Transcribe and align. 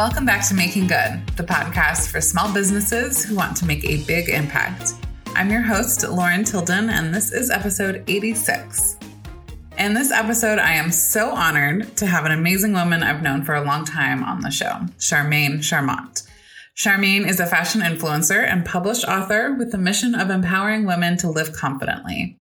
Welcome 0.00 0.24
back 0.24 0.48
to 0.48 0.54
Making 0.54 0.86
Good, 0.86 1.26
the 1.36 1.42
podcast 1.42 2.08
for 2.08 2.22
small 2.22 2.50
businesses 2.54 3.22
who 3.22 3.36
want 3.36 3.54
to 3.58 3.66
make 3.66 3.84
a 3.84 4.02
big 4.04 4.30
impact. 4.30 4.94
I'm 5.34 5.50
your 5.50 5.60
host, 5.60 6.08
Lauren 6.08 6.42
Tilden, 6.42 6.88
and 6.88 7.14
this 7.14 7.32
is 7.32 7.50
episode 7.50 8.02
86. 8.08 8.96
In 9.76 9.92
this 9.92 10.10
episode, 10.10 10.58
I 10.58 10.72
am 10.72 10.90
so 10.90 11.32
honored 11.32 11.98
to 11.98 12.06
have 12.06 12.24
an 12.24 12.32
amazing 12.32 12.72
woman 12.72 13.02
I've 13.02 13.22
known 13.22 13.44
for 13.44 13.54
a 13.54 13.62
long 13.62 13.84
time 13.84 14.24
on 14.24 14.40
the 14.40 14.50
show, 14.50 14.72
Charmaine 14.98 15.58
Charmant. 15.58 16.26
Charmaine 16.74 17.28
is 17.28 17.38
a 17.38 17.44
fashion 17.44 17.82
influencer 17.82 18.42
and 18.42 18.64
published 18.64 19.04
author 19.04 19.52
with 19.52 19.70
the 19.70 19.76
mission 19.76 20.14
of 20.14 20.30
empowering 20.30 20.86
women 20.86 21.18
to 21.18 21.28
live 21.28 21.52
confidently. 21.52 22.38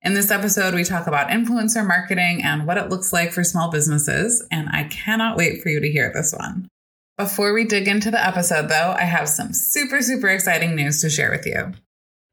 In 0.00 0.14
this 0.14 0.30
episode, 0.30 0.72
we 0.72 0.82
talk 0.82 1.06
about 1.06 1.28
influencer 1.28 1.86
marketing 1.86 2.42
and 2.42 2.66
what 2.66 2.78
it 2.78 2.88
looks 2.88 3.12
like 3.12 3.32
for 3.32 3.44
small 3.44 3.70
businesses, 3.70 4.42
and 4.50 4.70
I 4.72 4.84
cannot 4.84 5.36
wait 5.36 5.62
for 5.62 5.68
you 5.68 5.78
to 5.78 5.92
hear 5.92 6.10
this 6.14 6.32
one. 6.32 6.70
Before 7.18 7.52
we 7.52 7.64
dig 7.64 7.88
into 7.88 8.10
the 8.10 8.24
episode, 8.24 8.68
though, 8.68 8.94
I 8.96 9.02
have 9.02 9.28
some 9.28 9.52
super, 9.52 10.00
super 10.00 10.28
exciting 10.28 10.74
news 10.74 11.02
to 11.02 11.10
share 11.10 11.30
with 11.30 11.46
you. 11.46 11.72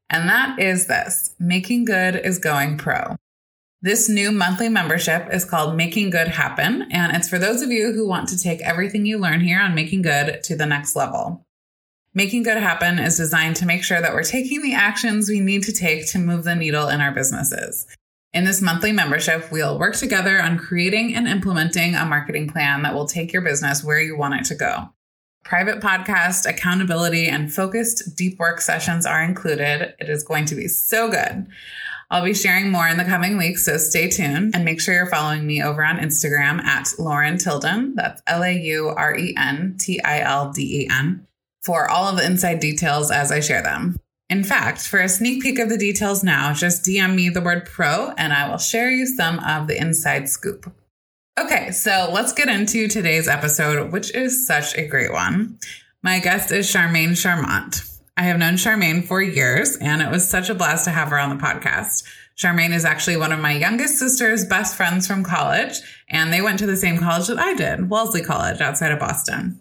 And 0.08 0.28
that 0.28 0.58
is 0.58 0.86
this 0.86 1.34
Making 1.38 1.84
Good 1.84 2.16
is 2.16 2.38
going 2.38 2.78
pro. 2.78 3.16
This 3.82 4.08
new 4.08 4.32
monthly 4.32 4.70
membership 4.70 5.28
is 5.32 5.44
called 5.44 5.76
Making 5.76 6.10
Good 6.10 6.28
Happen, 6.28 6.88
and 6.90 7.14
it's 7.14 7.28
for 7.28 7.38
those 7.38 7.60
of 7.60 7.70
you 7.70 7.92
who 7.92 8.08
want 8.08 8.28
to 8.30 8.38
take 8.38 8.62
everything 8.62 9.04
you 9.04 9.18
learn 9.18 9.40
here 9.40 9.60
on 9.60 9.74
Making 9.74 10.02
Good 10.02 10.42
to 10.44 10.56
the 10.56 10.66
next 10.66 10.96
level. 10.96 11.44
Making 12.14 12.42
Good 12.42 12.58
Happen 12.58 12.98
is 12.98 13.18
designed 13.18 13.56
to 13.56 13.66
make 13.66 13.84
sure 13.84 14.00
that 14.00 14.14
we're 14.14 14.22
taking 14.22 14.62
the 14.62 14.74
actions 14.74 15.28
we 15.28 15.40
need 15.40 15.62
to 15.64 15.72
take 15.72 16.10
to 16.10 16.18
move 16.18 16.44
the 16.44 16.54
needle 16.54 16.88
in 16.88 17.00
our 17.00 17.12
businesses. 17.12 17.86
In 18.32 18.44
this 18.44 18.62
monthly 18.62 18.92
membership, 18.92 19.50
we'll 19.50 19.76
work 19.76 19.96
together 19.96 20.40
on 20.40 20.56
creating 20.56 21.16
and 21.16 21.26
implementing 21.26 21.96
a 21.96 22.06
marketing 22.06 22.48
plan 22.48 22.82
that 22.82 22.94
will 22.94 23.06
take 23.06 23.32
your 23.32 23.42
business 23.42 23.82
where 23.82 24.00
you 24.00 24.16
want 24.16 24.34
it 24.34 24.44
to 24.44 24.54
go. 24.54 24.90
Private 25.42 25.80
podcast, 25.80 26.48
accountability, 26.48 27.26
and 27.26 27.52
focused 27.52 28.16
deep 28.16 28.38
work 28.38 28.60
sessions 28.60 29.04
are 29.04 29.24
included. 29.24 29.94
It 29.98 30.08
is 30.08 30.22
going 30.22 30.44
to 30.44 30.54
be 30.54 30.68
so 30.68 31.10
good. 31.10 31.48
I'll 32.08 32.24
be 32.24 32.34
sharing 32.34 32.70
more 32.70 32.86
in 32.86 32.98
the 32.98 33.04
coming 33.04 33.36
weeks, 33.36 33.64
so 33.64 33.76
stay 33.78 34.08
tuned 34.08 34.54
and 34.54 34.64
make 34.64 34.80
sure 34.80 34.94
you're 34.94 35.06
following 35.06 35.44
me 35.44 35.60
over 35.60 35.84
on 35.84 35.98
Instagram 35.98 36.62
at 36.62 36.88
Lauren 37.00 37.36
Tilden. 37.36 37.94
That's 37.96 38.22
L 38.28 38.44
A 38.44 38.52
U 38.52 38.88
R 38.88 39.16
E 39.16 39.34
N 39.36 39.76
T 39.76 40.00
I 40.02 40.20
L 40.20 40.52
D 40.52 40.82
E 40.82 40.88
N 40.88 41.26
for 41.62 41.90
all 41.90 42.08
of 42.08 42.16
the 42.16 42.24
inside 42.24 42.60
details 42.60 43.10
as 43.10 43.32
I 43.32 43.40
share 43.40 43.62
them. 43.62 43.96
In 44.30 44.44
fact, 44.44 44.86
for 44.86 45.00
a 45.00 45.08
sneak 45.08 45.42
peek 45.42 45.58
of 45.58 45.68
the 45.68 45.76
details 45.76 46.22
now, 46.22 46.54
just 46.54 46.84
DM 46.84 47.16
me 47.16 47.28
the 47.28 47.40
word 47.40 47.66
pro 47.66 48.12
and 48.16 48.32
I 48.32 48.48
will 48.48 48.58
share 48.58 48.88
you 48.88 49.04
some 49.04 49.40
of 49.40 49.66
the 49.66 49.76
inside 49.76 50.28
scoop. 50.28 50.72
Okay, 51.38 51.72
so 51.72 52.08
let's 52.12 52.32
get 52.32 52.48
into 52.48 52.86
today's 52.86 53.26
episode, 53.26 53.90
which 53.90 54.14
is 54.14 54.46
such 54.46 54.76
a 54.76 54.86
great 54.86 55.12
one. 55.12 55.58
My 56.04 56.20
guest 56.20 56.52
is 56.52 56.72
Charmaine 56.72 57.16
Charmant. 57.16 57.98
I 58.16 58.22
have 58.24 58.38
known 58.38 58.54
Charmaine 58.54 59.04
for 59.04 59.20
years, 59.20 59.76
and 59.78 60.00
it 60.00 60.10
was 60.10 60.28
such 60.28 60.48
a 60.48 60.54
blast 60.54 60.84
to 60.84 60.90
have 60.90 61.08
her 61.08 61.18
on 61.18 61.30
the 61.30 61.42
podcast. 61.42 62.04
Charmaine 62.38 62.72
is 62.72 62.84
actually 62.84 63.16
one 63.16 63.32
of 63.32 63.40
my 63.40 63.52
youngest 63.52 63.98
sister's 63.98 64.44
best 64.44 64.76
friends 64.76 65.08
from 65.08 65.24
college, 65.24 65.80
and 66.08 66.32
they 66.32 66.40
went 66.40 66.60
to 66.60 66.66
the 66.66 66.76
same 66.76 66.98
college 66.98 67.26
that 67.26 67.38
I 67.38 67.54
did, 67.54 67.90
Wellesley 67.90 68.22
College 68.22 68.60
outside 68.60 68.92
of 68.92 69.00
Boston. 69.00 69.60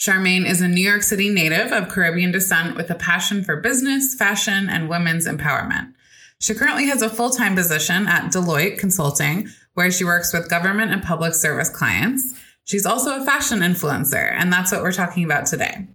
Charmaine 0.00 0.48
is 0.48 0.62
a 0.62 0.68
New 0.68 0.80
York 0.80 1.02
City 1.02 1.28
native 1.28 1.72
of 1.72 1.90
Caribbean 1.90 2.32
descent 2.32 2.74
with 2.74 2.88
a 2.88 2.94
passion 2.94 3.44
for 3.44 3.56
business, 3.56 4.14
fashion, 4.14 4.70
and 4.70 4.88
women's 4.88 5.28
empowerment. 5.28 5.92
She 6.38 6.54
currently 6.54 6.86
has 6.86 7.02
a 7.02 7.10
full 7.10 7.28
time 7.28 7.54
position 7.54 8.06
at 8.06 8.32
Deloitte 8.32 8.78
Consulting, 8.78 9.48
where 9.74 9.90
she 9.90 10.04
works 10.04 10.32
with 10.32 10.48
government 10.48 10.90
and 10.90 11.02
public 11.02 11.34
service 11.34 11.68
clients. 11.68 12.34
She's 12.64 12.86
also 12.86 13.20
a 13.20 13.24
fashion 13.26 13.58
influencer, 13.58 14.32
and 14.32 14.50
that's 14.50 14.72
what 14.72 14.80
we're 14.80 14.92
talking 14.92 15.22
about 15.22 15.44
today. 15.44 15.86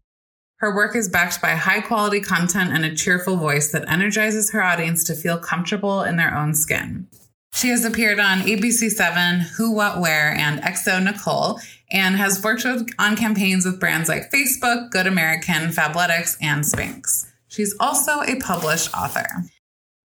Her 0.57 0.75
work 0.75 0.95
is 0.95 1.09
backed 1.09 1.41
by 1.41 1.55
high 1.55 1.81
quality 1.81 2.21
content 2.21 2.73
and 2.73 2.85
a 2.85 2.95
cheerful 2.95 3.37
voice 3.37 3.71
that 3.71 3.89
energizes 3.89 4.51
her 4.51 4.61
audience 4.61 5.03
to 5.05 5.15
feel 5.15 5.39
comfortable 5.39 6.03
in 6.03 6.17
their 6.17 6.37
own 6.37 6.53
skin. 6.53 7.07
She 7.55 7.69
has 7.69 7.85
appeared 7.85 8.19
on 8.19 8.39
ABC7, 8.39 9.39
Who, 9.55 9.71
What, 9.71 10.01
Wear, 10.01 10.33
and 10.33 10.61
Exo 10.61 10.99
xoNecole, 10.99 11.61
and 11.89 12.17
has 12.17 12.43
worked 12.43 12.65
on 12.99 13.15
campaigns 13.15 13.65
with 13.65 13.79
brands 13.79 14.09
like 14.09 14.29
Facebook, 14.29 14.91
Good 14.91 15.07
American, 15.07 15.69
Fabletics, 15.69 16.35
and 16.41 16.65
Spanx. 16.65 17.31
She's 17.47 17.73
also 17.79 18.19
a 18.23 18.41
published 18.41 18.93
author. 18.93 19.25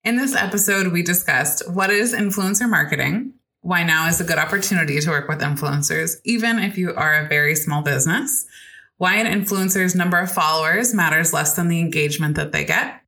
In 0.04 0.16
this 0.16 0.36
episode, 0.36 0.92
we 0.92 1.02
discussed 1.02 1.68
what 1.68 1.90
is 1.90 2.14
influencer 2.14 2.70
marketing, 2.70 3.32
why 3.62 3.82
now 3.82 4.06
is 4.06 4.20
a 4.20 4.24
good 4.24 4.38
opportunity 4.38 5.00
to 5.00 5.10
work 5.10 5.28
with 5.28 5.40
influencers, 5.40 6.18
even 6.24 6.60
if 6.60 6.78
you 6.78 6.94
are 6.94 7.14
a 7.14 7.28
very 7.28 7.56
small 7.56 7.82
business, 7.82 8.46
why 8.98 9.16
an 9.16 9.26
influencer's 9.26 9.96
number 9.96 10.20
of 10.20 10.30
followers 10.30 10.94
matters 10.94 11.32
less 11.32 11.56
than 11.56 11.66
the 11.66 11.80
engagement 11.80 12.36
that 12.36 12.52
they 12.52 12.64
get, 12.64 13.02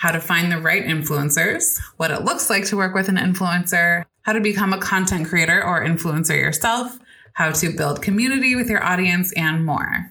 how 0.00 0.10
to 0.10 0.20
find 0.20 0.50
the 0.50 0.56
right 0.56 0.86
influencers, 0.86 1.78
what 1.98 2.10
it 2.10 2.22
looks 2.22 2.48
like 2.48 2.64
to 2.64 2.74
work 2.74 2.94
with 2.94 3.10
an 3.10 3.18
influencer, 3.18 4.06
how 4.22 4.32
to 4.32 4.40
become 4.40 4.72
a 4.72 4.80
content 4.80 5.28
creator 5.28 5.62
or 5.62 5.84
influencer 5.84 6.34
yourself, 6.34 6.98
how 7.34 7.52
to 7.52 7.76
build 7.76 8.00
community 8.00 8.56
with 8.56 8.70
your 8.70 8.82
audience, 8.82 9.30
and 9.34 9.66
more. 9.66 10.10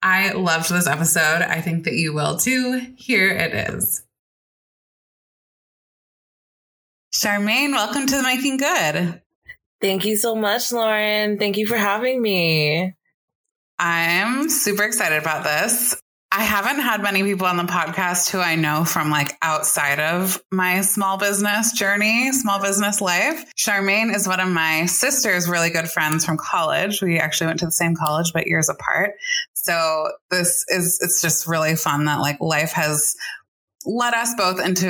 I 0.00 0.30
loved 0.30 0.70
this 0.70 0.86
episode. 0.86 1.42
I 1.42 1.60
think 1.60 1.84
that 1.86 1.94
you 1.94 2.12
will 2.12 2.36
too. 2.36 2.94
Here 2.96 3.30
it 3.30 3.52
is. 3.74 4.04
Charmaine, 7.12 7.72
welcome 7.72 8.06
to 8.06 8.22
Making 8.22 8.58
Good. 8.58 9.20
Thank 9.80 10.04
you 10.04 10.16
so 10.16 10.36
much, 10.36 10.70
Lauren. 10.70 11.36
Thank 11.36 11.56
you 11.56 11.66
for 11.66 11.76
having 11.76 12.22
me. 12.22 12.94
I'm 13.76 14.48
super 14.48 14.84
excited 14.84 15.20
about 15.20 15.42
this. 15.42 16.00
I 16.32 16.44
haven't 16.44 16.78
had 16.78 17.02
many 17.02 17.24
people 17.24 17.46
on 17.46 17.56
the 17.56 17.64
podcast 17.64 18.30
who 18.30 18.38
I 18.38 18.54
know 18.54 18.84
from 18.84 19.10
like 19.10 19.36
outside 19.42 19.98
of 19.98 20.40
my 20.52 20.80
small 20.82 21.18
business 21.18 21.72
journey, 21.72 22.30
small 22.30 22.62
business 22.62 23.00
life. 23.00 23.52
Charmaine 23.56 24.14
is 24.14 24.28
one 24.28 24.38
of 24.38 24.48
my 24.48 24.86
sister's 24.86 25.48
really 25.48 25.70
good 25.70 25.90
friends 25.90 26.24
from 26.24 26.36
college. 26.36 27.02
We 27.02 27.18
actually 27.18 27.48
went 27.48 27.58
to 27.60 27.66
the 27.66 27.72
same 27.72 27.96
college, 27.96 28.32
but 28.32 28.46
years 28.46 28.68
apart. 28.68 29.14
So 29.54 30.12
this 30.30 30.64
is, 30.68 31.00
it's 31.02 31.20
just 31.20 31.48
really 31.48 31.74
fun 31.74 32.04
that 32.04 32.20
like 32.20 32.40
life 32.40 32.72
has 32.72 33.16
led 33.84 34.14
us 34.14 34.32
both 34.36 34.64
into, 34.64 34.88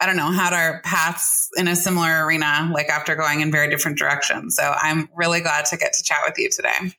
I 0.00 0.06
don't 0.06 0.16
know, 0.16 0.32
had 0.32 0.54
our 0.54 0.82
paths 0.82 1.50
in 1.56 1.68
a 1.68 1.76
similar 1.76 2.26
arena, 2.26 2.68
like 2.74 2.88
after 2.88 3.14
going 3.14 3.42
in 3.42 3.52
very 3.52 3.70
different 3.70 3.96
directions. 3.96 4.56
So 4.56 4.64
I'm 4.64 5.08
really 5.14 5.40
glad 5.40 5.66
to 5.66 5.76
get 5.76 5.92
to 5.92 6.02
chat 6.02 6.18
with 6.26 6.36
you 6.36 6.50
today. 6.50 6.94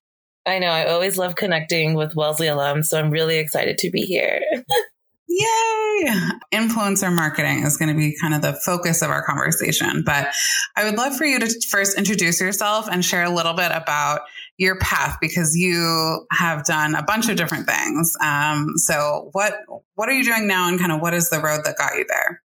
I 0.45 0.59
know. 0.59 0.69
I 0.69 0.87
always 0.87 1.17
love 1.17 1.35
connecting 1.35 1.93
with 1.93 2.15
Wellesley 2.15 2.47
alums, 2.47 2.85
so 2.85 2.99
I'm 2.99 3.11
really 3.11 3.37
excited 3.37 3.77
to 3.79 3.91
be 3.91 4.01
here. 4.01 4.41
Yay! 5.27 6.11
Influencer 6.51 7.13
marketing 7.13 7.63
is 7.63 7.77
going 7.77 7.89
to 7.89 7.95
be 7.95 8.17
kind 8.19 8.33
of 8.33 8.41
the 8.41 8.53
focus 8.53 9.03
of 9.03 9.11
our 9.11 9.23
conversation. 9.23 10.03
But 10.03 10.29
I 10.75 10.85
would 10.85 10.97
love 10.97 11.15
for 11.15 11.25
you 11.25 11.39
to 11.39 11.61
first 11.69 11.97
introduce 11.97 12.41
yourself 12.41 12.87
and 12.89 13.05
share 13.05 13.23
a 13.23 13.29
little 13.29 13.53
bit 13.53 13.71
about 13.71 14.21
your 14.57 14.77
path 14.79 15.17
because 15.21 15.55
you 15.55 16.25
have 16.31 16.65
done 16.65 16.95
a 16.95 17.03
bunch 17.03 17.29
of 17.29 17.37
different 17.37 17.67
things. 17.67 18.15
Um, 18.23 18.69
so 18.77 19.29
what 19.33 19.53
what 19.95 20.09
are 20.09 20.13
you 20.13 20.25
doing 20.25 20.47
now, 20.47 20.67
and 20.67 20.79
kind 20.79 20.91
of 20.91 20.99
what 20.99 21.13
is 21.13 21.29
the 21.29 21.39
road 21.39 21.61
that 21.63 21.77
got 21.77 21.95
you 21.95 22.05
there? 22.09 22.41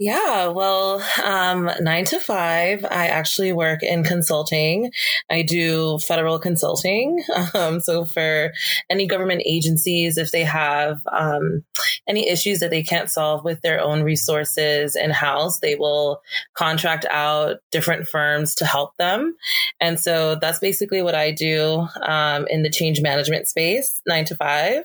Yeah, 0.00 0.48
well, 0.48 1.00
um, 1.22 1.70
nine 1.80 2.04
to 2.06 2.18
five, 2.18 2.84
I 2.84 3.06
actually 3.06 3.52
work 3.52 3.84
in 3.84 4.02
consulting. 4.02 4.90
I 5.30 5.42
do 5.42 5.98
federal 6.00 6.38
consulting. 6.38 7.22
Um, 7.54 7.78
so 7.80 8.04
for 8.04 8.52
any 8.90 9.06
government 9.06 9.42
agencies, 9.44 10.18
if 10.18 10.32
they 10.32 10.42
have 10.44 11.00
um, 11.12 11.62
any 12.08 12.28
issues 12.28 12.58
that 12.60 12.70
they 12.70 12.82
can't 12.82 13.08
solve 13.08 13.44
with 13.44 13.60
their 13.60 13.80
own 13.80 14.02
resources 14.02 14.96
in 14.96 15.10
house, 15.10 15.60
they 15.60 15.76
will 15.76 16.20
contract 16.54 17.06
out 17.10 17.58
different 17.70 18.08
firms 18.08 18.54
to 18.56 18.64
help 18.64 18.96
them. 18.96 19.36
And 19.80 20.00
so 20.00 20.36
that's 20.36 20.58
basically 20.58 21.02
what 21.02 21.14
I 21.14 21.30
do 21.30 21.86
um, 22.02 22.46
in 22.48 22.62
the 22.62 22.70
change 22.70 23.00
management 23.00 23.46
space, 23.46 24.00
nine 24.06 24.24
to 24.26 24.34
five. 24.34 24.84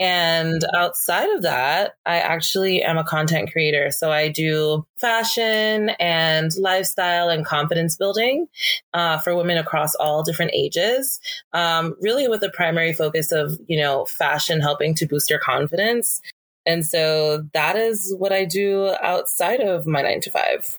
And 0.00 0.64
outside 0.74 1.30
of 1.30 1.42
that, 1.42 1.92
I 2.06 2.16
actually 2.16 2.82
am 2.82 2.98
a 2.98 3.04
content 3.04 3.52
creator. 3.52 3.90
So 3.90 4.10
I 4.10 4.28
do 4.32 4.86
fashion 4.98 5.90
and 6.00 6.50
lifestyle 6.58 7.28
and 7.28 7.44
confidence 7.44 7.96
building 7.96 8.48
uh, 8.94 9.18
for 9.18 9.36
women 9.36 9.58
across 9.58 9.94
all 9.94 10.22
different 10.22 10.52
ages, 10.54 11.20
um, 11.52 11.94
really 12.00 12.28
with 12.28 12.42
a 12.42 12.50
primary 12.50 12.92
focus 12.92 13.32
of, 13.32 13.58
you 13.68 13.78
know, 13.78 14.04
fashion 14.06 14.60
helping 14.60 14.94
to 14.96 15.06
boost 15.06 15.30
your 15.30 15.38
confidence. 15.38 16.20
And 16.64 16.86
so 16.86 17.48
that 17.52 17.76
is 17.76 18.14
what 18.18 18.32
I 18.32 18.44
do 18.44 18.94
outside 19.02 19.60
of 19.60 19.86
my 19.86 20.02
nine 20.02 20.20
to 20.22 20.30
five. 20.30 20.78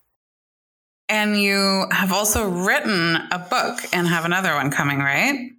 And 1.09 1.39
you 1.39 1.85
have 1.91 2.11
also 2.11 2.49
written 2.49 3.17
a 3.31 3.37
book 3.37 3.79
and 3.91 4.07
have 4.07 4.25
another 4.25 4.55
one 4.55 4.71
coming, 4.71 4.99
right? 4.99 5.51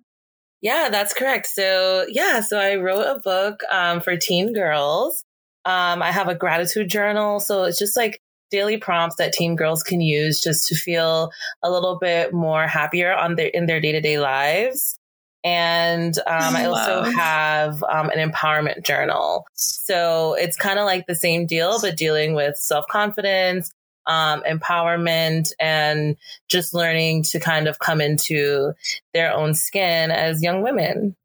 Yeah, 0.62 0.88
that's 0.90 1.12
correct. 1.12 1.46
So, 1.46 2.06
yeah, 2.08 2.40
so 2.40 2.58
I 2.58 2.76
wrote 2.76 3.04
a 3.04 3.20
book 3.20 3.60
um, 3.70 4.00
for 4.00 4.16
teen 4.16 4.54
girls. 4.54 5.22
Um, 5.64 6.02
I 6.02 6.10
have 6.12 6.28
a 6.28 6.34
gratitude 6.34 6.88
journal. 6.88 7.40
So 7.40 7.64
it's 7.64 7.78
just 7.78 7.96
like 7.96 8.20
daily 8.50 8.76
prompts 8.76 9.16
that 9.16 9.32
teen 9.32 9.56
girls 9.56 9.82
can 9.82 10.00
use 10.00 10.40
just 10.40 10.68
to 10.68 10.74
feel 10.74 11.30
a 11.62 11.70
little 11.70 11.98
bit 11.98 12.32
more 12.32 12.66
happier 12.66 13.12
on 13.12 13.36
their 13.36 13.48
in 13.48 13.66
their 13.66 13.80
day 13.80 13.92
to 13.92 14.00
day 14.00 14.18
lives. 14.18 14.98
And 15.42 16.16
um, 16.26 16.56
I 16.56 16.64
also 16.64 17.02
have 17.02 17.82
um, 17.82 18.08
an 18.08 18.30
empowerment 18.30 18.82
journal. 18.82 19.44
So 19.52 20.34
it's 20.34 20.56
kind 20.56 20.78
of 20.78 20.86
like 20.86 21.06
the 21.06 21.14
same 21.14 21.44
deal, 21.44 21.78
but 21.82 21.98
dealing 21.98 22.34
with 22.34 22.56
self 22.56 22.86
confidence, 22.88 23.70
um, 24.06 24.42
empowerment 24.48 25.52
and 25.60 26.16
just 26.48 26.74
learning 26.74 27.24
to 27.24 27.40
kind 27.40 27.68
of 27.68 27.78
come 27.78 28.00
into 28.00 28.72
their 29.12 29.32
own 29.34 29.54
skin 29.54 30.10
as 30.10 30.42
young 30.42 30.62
women. 30.62 31.16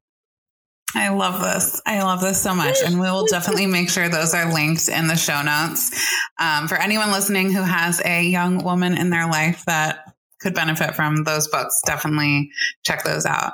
I 0.94 1.10
love 1.10 1.40
this. 1.40 1.80
I 1.86 2.02
love 2.02 2.20
this 2.20 2.40
so 2.40 2.54
much. 2.54 2.78
And 2.84 2.94
we 2.94 3.02
will 3.02 3.26
definitely 3.26 3.66
make 3.66 3.90
sure 3.90 4.08
those 4.08 4.34
are 4.34 4.52
linked 4.52 4.88
in 4.88 5.06
the 5.06 5.16
show 5.16 5.42
notes. 5.42 6.04
Um, 6.40 6.68
for 6.68 6.76
anyone 6.76 7.12
listening 7.12 7.52
who 7.52 7.62
has 7.62 8.02
a 8.04 8.24
young 8.24 8.64
woman 8.64 8.96
in 8.96 9.10
their 9.10 9.28
life 9.28 9.64
that 9.66 10.14
could 10.40 10.54
benefit 10.54 10.94
from 10.94 11.24
those 11.24 11.48
books, 11.48 11.80
definitely 11.84 12.50
check 12.82 13.04
those 13.04 13.26
out. 13.26 13.52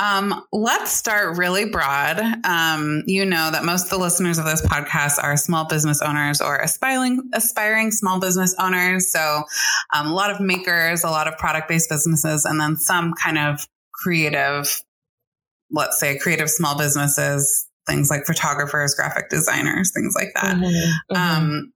Um, 0.00 0.42
let's 0.52 0.90
start 0.90 1.38
really 1.38 1.66
broad. 1.66 2.20
Um, 2.44 3.04
you 3.06 3.24
know 3.24 3.50
that 3.52 3.64
most 3.64 3.84
of 3.84 3.90
the 3.90 3.98
listeners 3.98 4.38
of 4.38 4.44
this 4.44 4.60
podcast 4.60 5.22
are 5.22 5.36
small 5.36 5.66
business 5.66 6.02
owners 6.02 6.40
or 6.40 6.56
aspiring 6.56 7.30
aspiring 7.32 7.92
small 7.92 8.18
business 8.18 8.56
owners. 8.58 9.12
So 9.12 9.44
um, 9.94 10.08
a 10.08 10.12
lot 10.12 10.32
of 10.32 10.40
makers, 10.40 11.04
a 11.04 11.10
lot 11.10 11.28
of 11.28 11.38
product 11.38 11.68
based 11.68 11.88
businesses, 11.88 12.44
and 12.44 12.58
then 12.60 12.76
some 12.76 13.14
kind 13.14 13.38
of 13.38 13.68
creative, 13.92 14.82
let's 15.74 15.98
say 15.98 16.18
creative 16.18 16.48
small 16.48 16.78
businesses, 16.78 17.66
things 17.86 18.10
like 18.10 18.24
photographers, 18.24 18.94
graphic 18.94 19.28
designers, 19.28 19.92
things 19.92 20.14
like 20.14 20.32
that. 20.34 20.56
Mm-hmm. 20.56 20.64
Mm-hmm. 20.64 21.16
Um, 21.16 21.72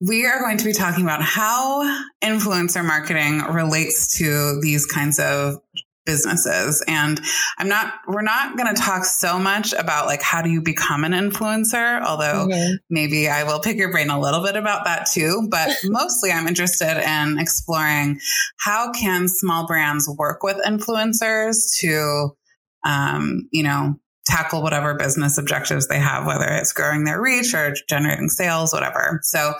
we 0.00 0.26
are 0.26 0.40
going 0.40 0.58
to 0.58 0.64
be 0.64 0.72
talking 0.72 1.04
about 1.04 1.22
how 1.22 1.82
influencer 2.22 2.84
marketing 2.84 3.42
relates 3.52 4.18
to 4.18 4.60
these 4.60 4.86
kinds 4.86 5.18
of 5.18 5.56
businesses. 6.04 6.84
And 6.86 7.20
I'm 7.58 7.68
not, 7.68 7.94
we're 8.06 8.22
not 8.22 8.56
going 8.56 8.74
to 8.74 8.80
talk 8.80 9.04
so 9.04 9.38
much 9.38 9.72
about 9.72 10.06
like, 10.06 10.20
how 10.22 10.42
do 10.42 10.50
you 10.50 10.60
become 10.60 11.04
an 11.04 11.12
influencer? 11.12 12.02
Although 12.02 12.48
mm-hmm. 12.48 12.74
maybe 12.90 13.28
I 13.28 13.44
will 13.44 13.60
pick 13.60 13.78
your 13.78 13.90
brain 13.90 14.10
a 14.10 14.20
little 14.20 14.42
bit 14.42 14.56
about 14.56 14.84
that 14.84 15.06
too. 15.06 15.48
But 15.50 15.70
mostly 15.84 16.30
I'm 16.30 16.46
interested 16.46 17.02
in 17.02 17.38
exploring 17.38 18.20
how 18.60 18.92
can 18.92 19.28
small 19.28 19.66
brands 19.66 20.08
work 20.18 20.42
with 20.42 20.58
influencers 20.66 21.56
to, 21.80 22.36
um, 22.84 23.48
you 23.50 23.62
know, 23.62 23.98
tackle 24.26 24.62
whatever 24.62 24.94
business 24.94 25.38
objectives 25.38 25.88
they 25.88 25.98
have, 25.98 26.26
whether 26.26 26.46
it's 26.46 26.72
growing 26.72 27.04
their 27.04 27.20
reach 27.20 27.54
or 27.54 27.74
generating 27.88 28.28
sales, 28.28 28.72
whatever. 28.72 29.20
So 29.22 29.54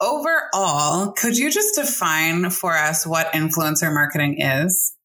overall, 0.00 1.12
could 1.12 1.36
you 1.36 1.50
just 1.50 1.76
define 1.76 2.50
for 2.50 2.76
us 2.76 3.06
what 3.06 3.32
influencer 3.32 3.92
marketing 3.92 4.40
is? 4.40 4.95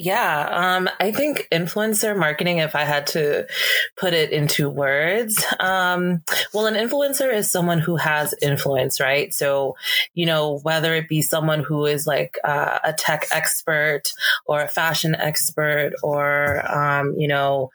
Yeah, 0.00 0.48
um, 0.76 0.88
I 1.00 1.10
think 1.10 1.48
influencer 1.50 2.16
marketing, 2.16 2.58
if 2.58 2.76
I 2.76 2.84
had 2.84 3.08
to 3.08 3.48
put 3.96 4.12
it 4.14 4.30
into 4.30 4.70
words, 4.70 5.44
um, 5.58 6.22
well, 6.54 6.66
an 6.66 6.74
influencer 6.74 7.34
is 7.34 7.50
someone 7.50 7.80
who 7.80 7.96
has 7.96 8.32
influence, 8.40 9.00
right? 9.00 9.34
So, 9.34 9.74
you 10.14 10.24
know, 10.24 10.60
whether 10.62 10.94
it 10.94 11.08
be 11.08 11.20
someone 11.20 11.64
who 11.64 11.84
is 11.84 12.06
like 12.06 12.38
uh, 12.44 12.78
a 12.84 12.92
tech 12.92 13.26
expert 13.32 14.12
or 14.46 14.60
a 14.62 14.68
fashion 14.68 15.16
expert 15.16 15.94
or, 16.04 16.64
um, 16.72 17.16
you 17.18 17.26
know, 17.26 17.72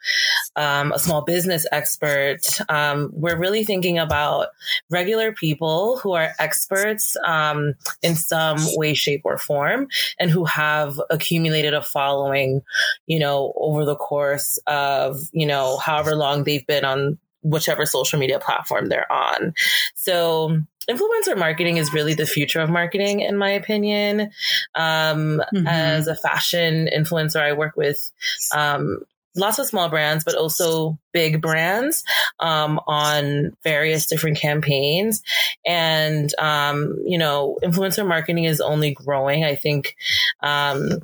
um, 0.56 0.92
a 0.92 0.98
small 0.98 1.20
business 1.20 1.66
expert, 1.72 2.58
um, 2.70 3.10
we're 3.12 3.36
really 3.36 3.64
thinking 3.64 3.98
about 3.98 4.48
regular 4.88 5.30
people 5.32 5.98
who 5.98 6.12
are 6.12 6.30
experts 6.38 7.18
um, 7.26 7.74
in 8.00 8.14
some 8.14 8.56
way, 8.76 8.94
shape, 8.94 9.22
or 9.24 9.36
form 9.36 9.88
and 10.18 10.30
who 10.30 10.46
have 10.46 10.98
accumulated 11.10 11.74
a 11.74 11.82
following 11.82 12.13
following, 12.14 12.62
you 13.06 13.18
know, 13.18 13.52
over 13.56 13.84
the 13.84 13.96
course 13.96 14.58
of, 14.66 15.18
you 15.32 15.46
know, 15.46 15.76
however 15.78 16.14
long 16.14 16.44
they've 16.44 16.66
been 16.66 16.84
on 16.84 17.18
whichever 17.42 17.84
social 17.86 18.18
media 18.18 18.38
platform 18.38 18.88
they're 18.88 19.10
on. 19.12 19.52
So 19.94 20.60
influencer 20.88 21.36
marketing 21.36 21.76
is 21.76 21.92
really 21.92 22.14
the 22.14 22.26
future 22.26 22.60
of 22.60 22.70
marketing, 22.70 23.20
in 23.20 23.36
my 23.36 23.50
opinion. 23.50 24.30
Um, 24.74 25.42
mm-hmm. 25.54 25.66
As 25.66 26.06
a 26.06 26.14
fashion 26.14 26.88
influencer, 26.96 27.40
I 27.40 27.52
work 27.52 27.76
with 27.76 28.12
um, 28.54 29.00
lots 29.36 29.58
of 29.58 29.66
small 29.66 29.88
brands, 29.88 30.24
but 30.24 30.36
also 30.36 30.98
big 31.12 31.42
brands 31.42 32.04
um, 32.40 32.80
on 32.86 33.56
various 33.62 34.06
different 34.06 34.38
campaigns. 34.38 35.22
And, 35.66 36.32
um, 36.38 36.98
you 37.04 37.18
know, 37.18 37.58
influencer 37.62 38.06
marketing 38.06 38.44
is 38.44 38.60
only 38.60 38.94
growing. 38.94 39.44
I 39.44 39.54
think 39.54 39.96
um, 40.42 41.02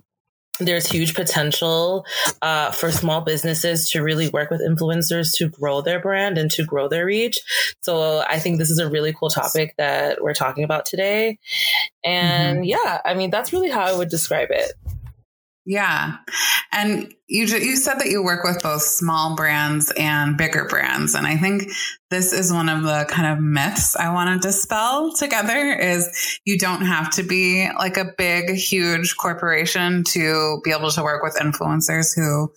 there's 0.67 0.87
huge 0.87 1.15
potential 1.15 2.05
uh, 2.43 2.71
for 2.71 2.91
small 2.91 3.21
businesses 3.21 3.91
to 3.91 4.03
really 4.03 4.29
work 4.29 4.51
with 4.51 4.61
influencers 4.61 5.33
to 5.37 5.49
grow 5.49 5.81
their 5.81 6.01
brand 6.01 6.39
and 6.39 6.51
to 6.53 6.65
grow 6.65 6.89
their 6.89 7.07
reach. 7.07 7.39
So 7.81 8.23
I 8.29 8.39
think 8.39 8.59
this 8.59 8.71
is 8.71 8.79
a 8.79 8.89
really 8.89 9.13
cool 9.13 9.31
topic 9.31 9.75
that 9.79 10.23
we're 10.23 10.35
talking 10.35 10.65
about 10.65 10.87
today. 10.87 11.39
And 12.05 12.59
mm-hmm. 12.59 12.65
yeah, 12.65 13.01
I 13.05 13.15
mean, 13.15 13.31
that's 13.31 13.53
really 13.53 13.71
how 13.71 13.83
I 13.83 13.97
would 13.97 14.09
describe 14.09 14.49
it. 14.51 14.73
Yeah. 15.71 16.17
And 16.73 17.15
you 17.29 17.45
you 17.45 17.77
said 17.77 18.01
that 18.01 18.11
you 18.11 18.25
work 18.25 18.43
with 18.43 18.61
both 18.61 18.83
small 18.83 19.37
brands 19.37 19.93
and 19.97 20.37
bigger 20.37 20.65
brands 20.65 21.15
and 21.15 21.29
I 21.29 21.37
think 21.37 21.71
this 22.11 22.33
is 22.33 22.53
one 22.53 22.69
of 22.69 22.83
the 22.83 23.07
kind 23.09 23.33
of 23.33 23.41
myths 23.41 23.95
I 23.95 24.13
want 24.13 24.43
to 24.43 24.49
dispel 24.49 25.13
together 25.15 25.73
is 25.73 26.41
you 26.45 26.59
don't 26.59 26.85
have 26.85 27.11
to 27.13 27.23
be 27.23 27.69
like 27.79 27.97
a 27.97 28.13
big 28.19 28.51
huge 28.51 29.17
corporation 29.17 30.03
to 30.09 30.61
be 30.65 30.73
able 30.73 30.91
to 30.91 31.05
work 31.05 31.23
with 31.23 31.37
influencers 31.41 32.17
who 32.17 32.53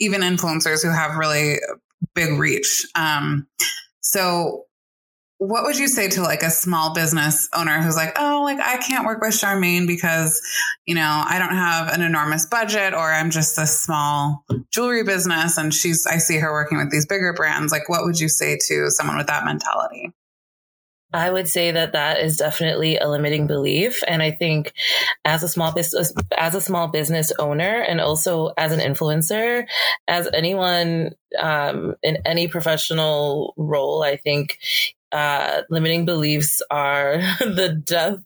even 0.00 0.22
influencers 0.22 0.82
who 0.82 0.90
have 0.90 1.18
really 1.18 1.60
big 2.16 2.36
reach. 2.36 2.84
Um, 2.96 3.46
so 4.00 4.65
what 5.38 5.64
would 5.64 5.78
you 5.78 5.86
say 5.86 6.08
to 6.08 6.22
like 6.22 6.42
a 6.42 6.50
small 6.50 6.94
business 6.94 7.48
owner 7.54 7.82
who's 7.82 7.96
like, 7.96 8.14
oh, 8.16 8.42
like 8.44 8.58
I 8.58 8.78
can't 8.78 9.04
work 9.04 9.20
with 9.20 9.34
Charmaine 9.34 9.86
because, 9.86 10.40
you 10.86 10.94
know, 10.94 11.24
I 11.26 11.38
don't 11.38 11.54
have 11.54 11.92
an 11.92 12.00
enormous 12.00 12.46
budget 12.46 12.94
or 12.94 13.12
I'm 13.12 13.30
just 13.30 13.58
a 13.58 13.66
small 13.66 14.44
jewelry 14.72 15.04
business 15.04 15.58
and 15.58 15.74
she's, 15.74 16.06
I 16.06 16.18
see 16.18 16.38
her 16.38 16.52
working 16.52 16.78
with 16.78 16.90
these 16.90 17.06
bigger 17.06 17.34
brands. 17.34 17.70
Like, 17.70 17.88
what 17.88 18.04
would 18.04 18.18
you 18.18 18.28
say 18.28 18.58
to 18.68 18.90
someone 18.90 19.18
with 19.18 19.26
that 19.26 19.44
mentality? 19.44 20.12
I 21.12 21.30
would 21.30 21.48
say 21.48 21.70
that 21.70 21.92
that 21.92 22.20
is 22.20 22.36
definitely 22.36 22.98
a 22.98 23.08
limiting 23.08 23.46
belief. 23.46 24.02
And 24.06 24.22
I 24.22 24.32
think 24.32 24.72
as 25.24 25.42
a 25.42 25.48
small 25.48 25.72
business, 25.72 26.12
as 26.36 26.54
a 26.54 26.60
small 26.60 26.88
business 26.88 27.32
owner 27.38 27.80
and 27.80 28.00
also 28.00 28.52
as 28.58 28.72
an 28.72 28.80
influencer, 28.80 29.66
as 30.08 30.28
anyone 30.34 31.12
um, 31.38 31.94
in 32.02 32.18
any 32.26 32.48
professional 32.48 33.54
role, 33.56 34.02
I 34.02 34.16
think 34.16 34.58
uh, 35.12 35.62
limiting 35.70 36.04
beliefs 36.04 36.62
are 36.70 37.18
the 37.40 37.80
death 37.84 38.18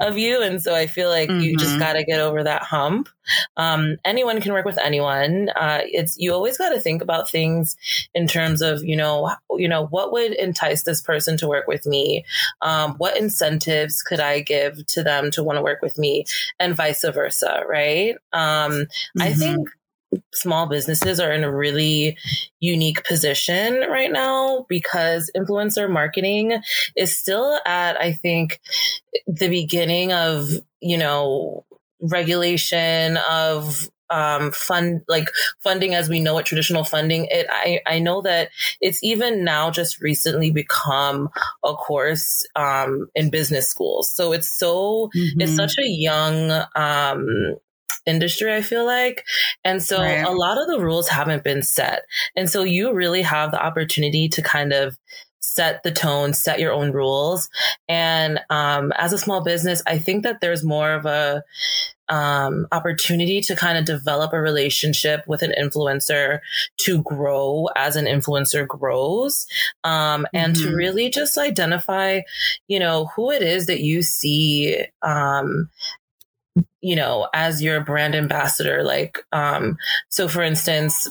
of 0.00 0.18
you. 0.18 0.42
And 0.42 0.62
so 0.62 0.74
I 0.74 0.86
feel 0.86 1.08
like 1.08 1.28
mm-hmm. 1.28 1.40
you 1.40 1.56
just 1.56 1.72
mm-hmm. 1.72 1.80
got 1.80 1.92
to 1.94 2.04
get 2.04 2.20
over 2.20 2.42
that 2.42 2.62
hump. 2.62 3.08
Um, 3.56 3.96
anyone 4.04 4.40
can 4.40 4.52
work 4.52 4.66
with 4.66 4.78
anyone. 4.78 5.48
Uh, 5.50 5.80
it's, 5.84 6.18
you 6.18 6.32
always 6.32 6.58
got 6.58 6.70
to 6.70 6.80
think 6.80 7.02
about 7.02 7.30
things 7.30 7.76
in 8.14 8.26
terms 8.26 8.60
of, 8.60 8.84
you 8.84 8.96
know, 8.96 9.30
you 9.56 9.68
know, 9.68 9.86
what 9.86 10.12
would 10.12 10.32
entice 10.32 10.82
this 10.82 11.00
person 11.00 11.36
to 11.38 11.48
work 11.48 11.66
with 11.66 11.86
me? 11.86 12.24
Um, 12.60 12.94
what 12.98 13.16
incentives 13.16 14.02
could 14.02 14.20
I 14.20 14.40
give 14.40 14.86
to 14.88 15.02
them 15.02 15.30
to 15.32 15.42
want 15.42 15.56
to 15.56 15.62
work 15.62 15.80
with 15.82 15.98
me 15.98 16.24
and 16.58 16.76
vice 16.76 17.04
versa. 17.04 17.62
Right. 17.68 18.16
Um, 18.32 18.72
mm-hmm. 18.72 19.22
I 19.22 19.32
think 19.32 19.68
small 20.32 20.66
businesses 20.66 21.20
are 21.20 21.32
in 21.32 21.44
a 21.44 21.54
really 21.54 22.16
unique 22.60 23.04
position 23.04 23.80
right 23.90 24.12
now 24.12 24.66
because 24.68 25.30
influencer 25.36 25.90
marketing 25.90 26.60
is 26.96 27.18
still 27.18 27.60
at, 27.66 28.00
I 28.00 28.12
think, 28.12 28.60
the 29.26 29.48
beginning 29.48 30.12
of, 30.12 30.48
you 30.80 30.98
know, 30.98 31.64
regulation 32.00 33.16
of 33.30 33.88
um, 34.10 34.52
fund 34.52 35.02
like 35.08 35.28
funding 35.62 35.94
as 35.94 36.08
we 36.08 36.20
know 36.20 36.38
it 36.38 36.46
traditional 36.46 36.84
funding 36.84 37.26
it 37.30 37.46
I, 37.50 37.80
I 37.86 37.98
know 37.98 38.20
that 38.22 38.50
it's 38.80 39.02
even 39.02 39.44
now 39.44 39.70
just 39.70 40.00
recently 40.00 40.50
become 40.50 41.30
a 41.64 41.74
course 41.74 42.46
um, 42.54 43.08
in 43.14 43.30
business 43.30 43.68
schools 43.68 44.12
so 44.12 44.32
it's 44.32 44.48
so 44.48 45.10
mm-hmm. 45.16 45.40
it's 45.40 45.56
such 45.56 45.78
a 45.78 45.88
young 45.88 46.50
um, 46.76 47.56
industry, 48.06 48.54
I 48.54 48.62
feel 48.62 48.84
like. 48.84 49.24
And 49.64 49.82
so 49.82 50.00
right. 50.00 50.24
a 50.24 50.30
lot 50.30 50.58
of 50.58 50.66
the 50.68 50.80
rules 50.80 51.08
haven't 51.08 51.44
been 51.44 51.62
set. 51.62 52.02
And 52.36 52.48
so 52.48 52.62
you 52.62 52.92
really 52.92 53.22
have 53.22 53.50
the 53.50 53.62
opportunity 53.62 54.28
to 54.30 54.42
kind 54.42 54.72
of 54.72 54.96
set 55.40 55.82
the 55.82 55.92
tone, 55.92 56.32
set 56.34 56.58
your 56.58 56.72
own 56.72 56.90
rules. 56.90 57.48
And 57.88 58.40
um, 58.50 58.92
as 58.96 59.12
a 59.12 59.18
small 59.18 59.44
business, 59.44 59.82
I 59.86 59.98
think 59.98 60.24
that 60.24 60.40
there's 60.40 60.64
more 60.64 60.92
of 60.92 61.06
a 61.06 61.42
um, 62.08 62.66
opportunity 62.72 63.40
to 63.42 63.56
kind 63.56 63.78
of 63.78 63.84
develop 63.84 64.32
a 64.32 64.40
relationship 64.40 65.22
with 65.26 65.42
an 65.42 65.54
influencer 65.58 66.40
to 66.80 67.02
grow 67.02 67.68
as 67.76 67.96
an 67.96 68.04
influencer 68.04 68.66
grows 68.66 69.46
um, 69.84 70.26
and 70.34 70.54
mm-hmm. 70.54 70.70
to 70.70 70.76
really 70.76 71.08
just 71.08 71.38
identify 71.38 72.20
you 72.68 72.78
know 72.78 73.10
who 73.16 73.30
it 73.30 73.42
is 73.42 73.66
that 73.66 73.80
you 73.80 74.02
see 74.02 74.84
um, 75.02 75.70
you 76.84 76.94
know, 76.94 77.26
as 77.32 77.62
your 77.62 77.80
brand 77.80 78.14
ambassador. 78.14 78.84
Like, 78.84 79.18
um, 79.32 79.78
so 80.10 80.28
for 80.28 80.42
instance, 80.42 81.08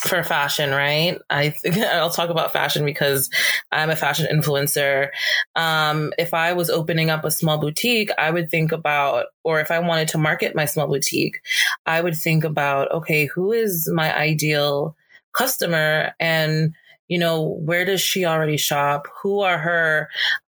for 0.00 0.24
fashion, 0.24 0.70
right? 0.70 1.16
I 1.30 1.50
think 1.50 1.78
I'll 1.78 2.10
talk 2.10 2.28
about 2.28 2.52
fashion 2.52 2.84
because 2.84 3.30
I'm 3.70 3.88
a 3.88 3.94
fashion 3.94 4.26
influencer. 4.32 5.10
Um, 5.54 6.12
if 6.18 6.34
I 6.34 6.54
was 6.54 6.70
opening 6.70 7.08
up 7.08 7.24
a 7.24 7.30
small 7.30 7.58
boutique, 7.58 8.10
I 8.18 8.32
would 8.32 8.50
think 8.50 8.72
about, 8.72 9.26
or 9.44 9.60
if 9.60 9.70
I 9.70 9.78
wanted 9.78 10.08
to 10.08 10.18
market 10.18 10.56
my 10.56 10.64
small 10.64 10.88
boutique, 10.88 11.40
I 11.86 12.00
would 12.00 12.16
think 12.16 12.42
about, 12.42 12.90
okay, 12.90 13.26
who 13.26 13.52
is 13.52 13.88
my 13.94 14.12
ideal 14.16 14.96
customer 15.32 16.14
and 16.18 16.74
you 17.06 17.18
know, 17.18 17.42
where 17.42 17.84
does 17.84 18.00
she 18.00 18.24
already 18.24 18.56
shop? 18.56 19.08
Who 19.20 19.40
are 19.40 19.58
her 19.58 20.08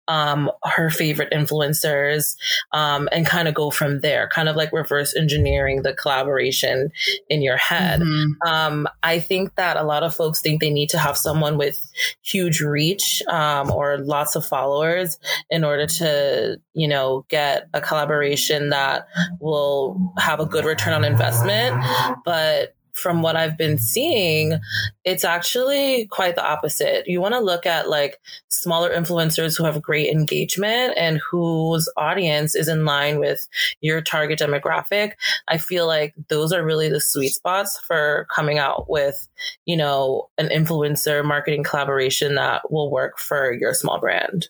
um, 0.07 0.51
her 0.63 0.89
favorite 0.89 1.31
influencers, 1.31 2.35
um, 2.71 3.09
and 3.11 3.25
kind 3.25 3.47
of 3.47 3.53
go 3.53 3.71
from 3.71 4.01
there, 4.01 4.27
kind 4.27 4.49
of 4.49 4.55
like 4.55 4.71
reverse 4.71 5.15
engineering 5.15 5.81
the 5.81 5.93
collaboration 5.93 6.91
in 7.29 7.41
your 7.41 7.57
head. 7.57 8.01
Mm-hmm. 8.01 8.47
Um, 8.47 8.87
I 9.01 9.19
think 9.19 9.55
that 9.55 9.77
a 9.77 9.83
lot 9.83 10.03
of 10.03 10.15
folks 10.15 10.41
think 10.41 10.61
they 10.61 10.69
need 10.69 10.89
to 10.89 10.99
have 10.99 11.17
someone 11.17 11.57
with 11.57 11.79
huge 12.23 12.61
reach, 12.61 13.23
um, 13.29 13.71
or 13.71 13.97
lots 13.97 14.35
of 14.35 14.45
followers 14.45 15.17
in 15.49 15.63
order 15.63 15.87
to, 15.87 16.57
you 16.73 16.87
know, 16.87 17.25
get 17.29 17.67
a 17.73 17.81
collaboration 17.81 18.69
that 18.69 19.07
will 19.39 20.13
have 20.17 20.39
a 20.39 20.45
good 20.45 20.65
return 20.65 20.93
on 20.93 21.03
investment. 21.03 21.83
But 22.23 22.74
from 22.95 23.21
what 23.21 23.35
I've 23.35 23.57
been 23.57 23.77
seeing, 23.77 24.59
it's 25.03 25.23
actually 25.23 26.07
quite 26.07 26.35
the 26.35 26.45
opposite. 26.45 27.07
You 27.07 27.21
want 27.21 27.33
to 27.33 27.39
look 27.39 27.65
at 27.65 27.89
like 27.89 28.19
smaller 28.47 28.89
influencers 28.89 29.57
who 29.57 29.65
have 29.65 29.81
great 29.81 30.11
engagement 30.11 30.93
and 30.97 31.19
whose 31.29 31.91
audience 31.97 32.55
is 32.55 32.67
in 32.67 32.85
line 32.85 33.19
with 33.19 33.47
your 33.81 34.01
target 34.01 34.39
demographic. 34.39 35.13
I 35.47 35.57
feel 35.57 35.87
like 35.87 36.15
those 36.29 36.53
are 36.53 36.63
really 36.63 36.89
the 36.89 37.01
sweet 37.01 37.29
spots 37.29 37.79
for 37.79 38.27
coming 38.33 38.57
out 38.57 38.89
with, 38.89 39.27
you 39.65 39.75
know, 39.75 40.29
an 40.37 40.47
influencer 40.47 41.23
marketing 41.23 41.63
collaboration 41.63 42.35
that 42.35 42.71
will 42.71 42.89
work 42.89 43.19
for 43.19 43.53
your 43.53 43.73
small 43.73 43.99
brand. 43.99 44.47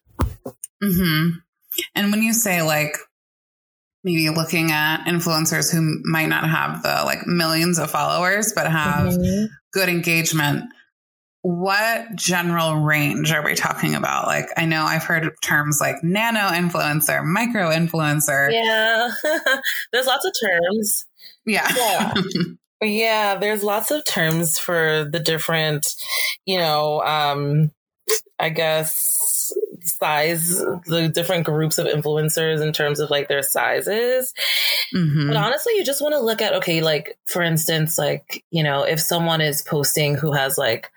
hmm 0.82 1.30
And 1.96 2.12
when 2.12 2.22
you 2.22 2.34
say 2.34 2.62
like 2.62 2.96
maybe 4.06 4.30
looking 4.30 4.72
at 4.72 5.04
influencers 5.06 5.74
who 5.74 6.00
might 6.06 6.30
not 6.30 6.50
have 6.50 6.82
the 6.84 7.04
like 7.04 7.28
millions 7.28 7.78
of 7.78 7.92
followers 7.92 8.54
but 8.54 8.72
have 8.72 9.14
mm-hmm. 9.14 9.46
good 9.74 9.90
engagement 9.90 10.64
what 11.42 12.16
general 12.16 12.78
range 12.78 13.32
are 13.32 13.46
we 13.46 13.54
talking 13.54 13.94
about? 13.94 14.26
Like 14.26 14.48
i 14.58 14.66
know 14.66 14.84
i've 14.84 15.04
heard 15.04 15.32
terms 15.44 15.80
like 15.80 16.04
nano 16.04 16.40
influencer 16.40 17.24
micro 17.24 17.70
influencer. 17.70 18.52
Yeah. 18.52 19.12
There's 19.94 20.08
lots 20.08 20.26
of 20.26 20.34
terms. 20.42 21.06
Yeah. 21.46 21.72
Yeah. 21.76 22.14
Yeah 22.82 23.36
there's 23.36 23.64
lots 23.64 23.90
of 23.90 24.04
terms 24.06 24.60
for 24.60 25.08
the 25.10 25.20
different 25.20 25.88
you 26.46 26.58
know 26.58 27.02
um 27.02 27.72
i 28.38 28.50
guess 28.50 29.15
size 29.86 30.58
the 30.86 31.12
different 31.14 31.46
groups 31.46 31.78
of 31.78 31.88
influencers 31.88 32.62
in 32.62 32.74
terms 32.74 33.00
of 33.00 33.10
like 33.10 33.28
their 33.28 33.44
sizes. 33.44 34.34
Mm-hmm. 34.94 35.28
But 35.28 35.38
honestly, 35.38 35.74
you 35.76 35.84
just 35.84 36.02
want 36.02 36.14
to 36.14 36.20
look 36.20 36.42
at, 36.42 36.54
okay, 36.54 36.82
like 36.82 37.18
for 37.26 37.42
instance, 37.42 37.98
like, 37.98 38.44
you 38.52 38.64
know, 38.64 38.84
if 38.84 39.00
someone 39.00 39.42
is 39.42 39.62
posting 39.62 40.16
who 40.16 40.32
has 40.32 40.58
like 40.58 40.92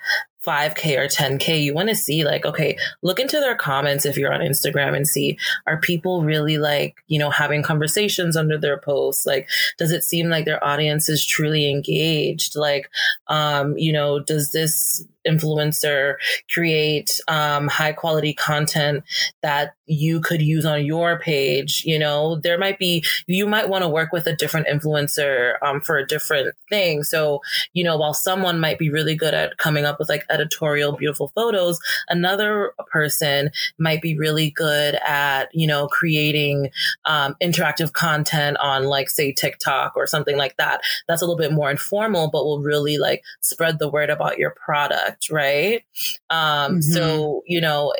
5k 0.46 0.96
or 0.98 1.06
10k 1.08 1.62
you 1.62 1.74
want 1.74 1.90
to 1.90 1.94
see 1.94 2.24
like 2.24 2.46
okay 2.46 2.78
look 3.02 3.20
into 3.20 3.38
their 3.38 3.54
comments 3.54 4.06
if 4.06 4.16
you're 4.16 4.32
on 4.32 4.40
instagram 4.40 4.96
and 4.96 5.06
see 5.06 5.36
are 5.66 5.78
people 5.78 6.22
really 6.22 6.56
like 6.56 6.96
you 7.06 7.18
know 7.18 7.28
having 7.28 7.62
conversations 7.62 8.34
under 8.34 8.56
their 8.56 8.78
posts 8.78 9.26
like 9.26 9.46
does 9.76 9.90
it 9.90 10.02
seem 10.02 10.30
like 10.30 10.46
their 10.46 10.64
audience 10.64 11.10
is 11.10 11.26
truly 11.26 11.68
engaged 11.68 12.56
like 12.56 12.88
um 13.26 13.76
you 13.76 13.92
know 13.92 14.20
does 14.20 14.52
this 14.52 15.04
influencer 15.28 16.14
create 16.52 17.20
um, 17.28 17.68
high 17.68 17.92
quality 17.92 18.32
content 18.32 19.04
that 19.42 19.74
you 19.86 20.20
could 20.20 20.42
use 20.42 20.64
on 20.64 20.84
your 20.84 21.18
page 21.18 21.82
you 21.84 21.98
know? 21.98 22.36
There 22.36 22.58
might 22.58 22.78
be 22.78 23.04
you 23.26 23.46
might 23.46 23.68
want 23.68 23.82
to 23.82 23.88
work 23.88 24.12
with 24.12 24.26
a 24.26 24.36
different 24.36 24.66
influencer 24.66 25.54
um, 25.62 25.80
for 25.80 25.96
a 25.96 26.06
different 26.06 26.54
thing. 26.68 27.02
So 27.02 27.40
you 27.72 27.84
know 27.84 27.96
while 27.96 28.14
someone 28.14 28.60
might 28.60 28.78
be 28.78 28.90
really 28.90 29.14
good 29.14 29.34
at 29.34 29.58
coming 29.58 29.84
up 29.84 29.98
with 29.98 30.08
like 30.08 30.24
editorial 30.30 30.92
beautiful 30.92 31.28
photos 31.34 31.78
another 32.08 32.72
person 32.90 33.50
might 33.78 34.02
be 34.02 34.16
really 34.16 34.50
good 34.50 34.96
at 35.06 35.48
you 35.52 35.66
know 35.66 35.86
creating 35.88 36.70
um, 37.04 37.34
interactive 37.42 37.92
content 37.92 38.56
on 38.58 38.84
like 38.84 39.08
say 39.08 39.32
tiktok 39.32 39.92
or 39.96 40.06
something 40.06 40.36
like 40.36 40.56
that. 40.56 40.80
That's 41.06 41.22
a 41.22 41.24
little 41.24 41.36
bit 41.36 41.52
more 41.52 41.70
informal 41.70 42.30
but 42.30 42.44
will 42.44 42.60
really 42.60 42.98
like 42.98 43.22
spread 43.40 43.78
the 43.78 43.88
word 43.88 44.10
about 44.10 44.38
your 44.38 44.50
product 44.50 45.17
right? 45.30 45.84
Um, 46.30 46.38
mm-hmm. 46.38 46.80
So, 46.80 47.42
you 47.46 47.60
know, 47.60 47.92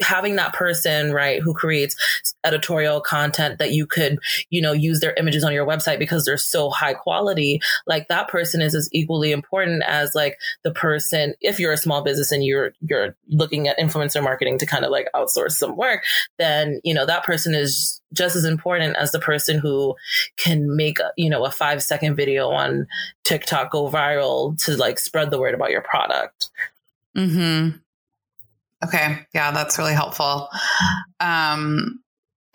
having 0.00 0.36
that 0.36 0.52
person 0.52 1.12
right 1.12 1.40
who 1.40 1.54
creates 1.54 1.96
editorial 2.44 3.00
content 3.00 3.58
that 3.58 3.72
you 3.72 3.86
could 3.86 4.18
you 4.50 4.60
know 4.60 4.72
use 4.72 5.00
their 5.00 5.14
images 5.14 5.44
on 5.44 5.52
your 5.52 5.66
website 5.66 5.98
because 5.98 6.24
they're 6.24 6.36
so 6.36 6.70
high 6.70 6.94
quality 6.94 7.60
like 7.86 8.08
that 8.08 8.28
person 8.28 8.60
is 8.60 8.74
as 8.74 8.88
equally 8.92 9.32
important 9.32 9.82
as 9.84 10.14
like 10.14 10.36
the 10.64 10.70
person 10.70 11.34
if 11.40 11.58
you're 11.60 11.72
a 11.72 11.76
small 11.76 12.02
business 12.02 12.32
and 12.32 12.44
you're 12.44 12.72
you're 12.80 13.14
looking 13.28 13.68
at 13.68 13.78
influencer 13.78 14.22
marketing 14.22 14.58
to 14.58 14.66
kind 14.66 14.84
of 14.84 14.90
like 14.90 15.08
outsource 15.14 15.52
some 15.52 15.76
work 15.76 16.02
then 16.38 16.80
you 16.84 16.94
know 16.94 17.06
that 17.06 17.24
person 17.24 17.54
is 17.54 18.00
just 18.12 18.36
as 18.36 18.44
important 18.44 18.96
as 18.96 19.12
the 19.12 19.18
person 19.20 19.58
who 19.58 19.94
can 20.36 20.76
make 20.76 20.98
you 21.16 21.28
know 21.28 21.44
a 21.44 21.50
5 21.50 21.82
second 21.82 22.16
video 22.16 22.48
on 22.48 22.86
TikTok 23.24 23.70
go 23.70 23.88
viral 23.90 24.62
to 24.64 24.76
like 24.76 24.98
spread 24.98 25.30
the 25.30 25.38
word 25.38 25.54
about 25.54 25.70
your 25.70 25.82
product 25.82 26.50
Mhm. 27.16 27.80
Okay, 28.84 29.26
yeah, 29.32 29.52
that's 29.52 29.78
really 29.78 29.94
helpful. 29.94 30.48
Um, 31.20 32.00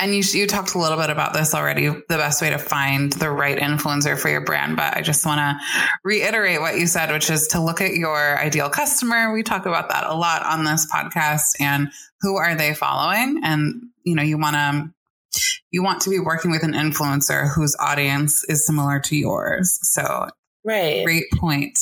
and 0.01 0.15
you 0.15 0.23
you 0.33 0.47
talked 0.47 0.73
a 0.73 0.79
little 0.79 0.97
bit 0.97 1.11
about 1.11 1.33
this 1.33 1.53
already. 1.53 1.87
The 1.87 2.03
best 2.09 2.41
way 2.41 2.49
to 2.49 2.57
find 2.57 3.13
the 3.13 3.29
right 3.29 3.57
influencer 3.57 4.17
for 4.17 4.29
your 4.29 4.41
brand, 4.41 4.75
but 4.75 4.97
I 4.97 5.01
just 5.01 5.25
want 5.25 5.39
to 5.39 5.63
reiterate 6.03 6.59
what 6.59 6.79
you 6.79 6.87
said, 6.87 7.11
which 7.11 7.29
is 7.29 7.47
to 7.49 7.61
look 7.61 7.81
at 7.81 7.93
your 7.93 8.39
ideal 8.39 8.69
customer. 8.69 9.31
We 9.31 9.43
talk 9.43 9.67
about 9.67 9.89
that 9.89 10.07
a 10.07 10.15
lot 10.15 10.43
on 10.43 10.63
this 10.63 10.91
podcast, 10.91 11.55
and 11.59 11.89
who 12.21 12.35
are 12.35 12.55
they 12.55 12.73
following? 12.73 13.41
And 13.43 13.83
you 14.03 14.15
know, 14.15 14.23
you 14.23 14.39
want 14.39 14.55
to 14.55 14.91
you 15.69 15.83
want 15.83 16.01
to 16.01 16.09
be 16.09 16.19
working 16.19 16.49
with 16.49 16.63
an 16.63 16.73
influencer 16.73 17.47
whose 17.53 17.75
audience 17.79 18.43
is 18.45 18.65
similar 18.65 18.99
to 19.01 19.15
yours. 19.15 19.77
So, 19.83 20.29
right, 20.65 21.05
great 21.05 21.25
point. 21.35 21.77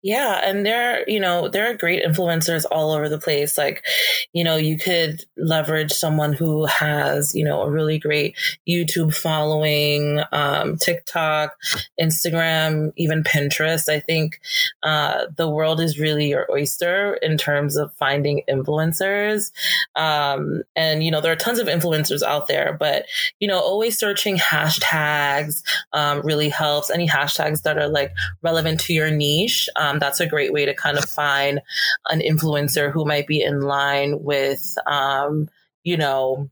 Yeah, 0.00 0.40
and 0.44 0.64
there, 0.64 1.00
are, 1.00 1.04
you 1.08 1.18
know, 1.18 1.48
there 1.48 1.68
are 1.68 1.74
great 1.74 2.04
influencers 2.04 2.64
all 2.70 2.92
over 2.92 3.08
the 3.08 3.18
place. 3.18 3.58
Like, 3.58 3.84
you 4.32 4.44
know, 4.44 4.54
you 4.54 4.78
could 4.78 5.24
leverage 5.36 5.90
someone 5.90 6.32
who 6.32 6.66
has, 6.66 7.34
you 7.34 7.44
know, 7.44 7.62
a 7.62 7.70
really 7.70 7.98
great 7.98 8.36
YouTube 8.68 9.12
following, 9.12 10.20
um, 10.30 10.76
TikTok, 10.76 11.56
Instagram, 12.00 12.92
even 12.96 13.24
Pinterest. 13.24 13.88
I 13.88 13.98
think 13.98 14.40
uh, 14.84 15.26
the 15.36 15.50
world 15.50 15.80
is 15.80 15.98
really 15.98 16.28
your 16.28 16.46
oyster 16.48 17.14
in 17.14 17.36
terms 17.36 17.74
of 17.76 17.92
finding 17.94 18.42
influencers. 18.48 19.50
Um, 19.96 20.62
and 20.76 21.02
you 21.02 21.10
know, 21.10 21.20
there 21.20 21.32
are 21.32 21.36
tons 21.36 21.58
of 21.58 21.66
influencers 21.66 22.22
out 22.22 22.46
there, 22.46 22.76
but 22.78 23.06
you 23.40 23.48
know, 23.48 23.58
always 23.58 23.98
searching 23.98 24.36
hashtags 24.36 25.64
um, 25.92 26.20
really 26.20 26.50
helps. 26.50 26.88
Any 26.88 27.08
hashtags 27.08 27.62
that 27.62 27.78
are 27.78 27.88
like 27.88 28.12
relevant 28.42 28.78
to 28.82 28.92
your 28.92 29.10
niche. 29.10 29.68
Um, 29.74 29.87
um, 29.88 29.98
that's 29.98 30.20
a 30.20 30.26
great 30.26 30.52
way 30.52 30.64
to 30.66 30.74
kind 30.74 30.98
of 30.98 31.04
find 31.04 31.60
an 32.08 32.20
influencer 32.20 32.92
who 32.92 33.04
might 33.04 33.26
be 33.26 33.42
in 33.42 33.60
line 33.62 34.22
with, 34.22 34.76
um, 34.86 35.48
you 35.84 35.96
know, 35.96 36.50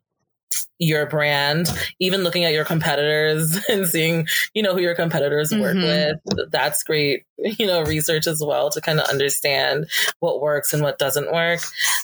your 0.78 1.06
brand, 1.06 1.68
even 1.98 2.22
looking 2.22 2.44
at 2.44 2.52
your 2.52 2.64
competitors 2.64 3.58
and 3.68 3.86
seeing, 3.86 4.26
you 4.54 4.62
know, 4.62 4.74
who 4.74 4.80
your 4.80 4.94
competitors 4.94 5.52
work 5.52 5.76
mm-hmm. 5.76 6.32
with. 6.34 6.50
That's 6.50 6.82
great, 6.84 7.24
you 7.38 7.66
know, 7.66 7.82
research 7.82 8.26
as 8.26 8.42
well 8.44 8.70
to 8.70 8.80
kind 8.80 9.00
of 9.00 9.08
understand 9.08 9.86
what 10.20 10.40
works 10.40 10.72
and 10.72 10.82
what 10.82 10.98
doesn't 10.98 11.32
work. 11.32 11.60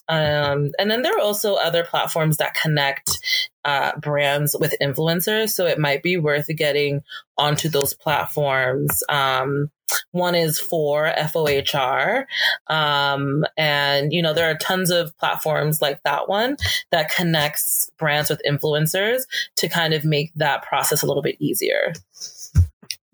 Um, 0.09 0.73
and 0.79 0.91
then 0.91 1.03
there 1.03 1.17
are 1.17 1.21
also 1.21 1.55
other 1.55 1.85
platforms 1.85 2.39
that 2.39 2.55
connect 2.55 3.19
uh, 3.65 3.93
brands 3.99 4.57
with 4.59 4.75
influencers. 4.81 5.51
So 5.51 5.67
it 5.67 5.79
might 5.79 6.03
be 6.03 6.17
worth 6.17 6.49
getting 6.57 7.03
onto 7.39 7.69
those 7.69 7.95
platforms. 7.95 9.03
Um, 9.09 9.71
one 10.13 10.35
is 10.35 10.59
for 10.59 11.13
FOHR. 11.17 12.25
Um, 12.69 13.45
and, 13.57 14.13
you 14.13 14.23
know, 14.23 14.33
there 14.33 14.51
are 14.51 14.57
tons 14.57 14.91
of 14.91 15.17
platforms 15.19 15.83
like 15.83 16.03
that 16.03 16.29
one 16.29 16.57
that 16.91 17.15
connects 17.15 17.91
brands 17.99 18.31
with 18.31 18.41
influencers 18.49 19.23
to 19.57 19.69
kind 19.69 19.95
of 19.95 20.05
make 20.05 20.33
that 20.37 20.63
process 20.63 21.03
a 21.03 21.07
little 21.07 21.23
bit 21.23 21.37
easier. 21.41 21.93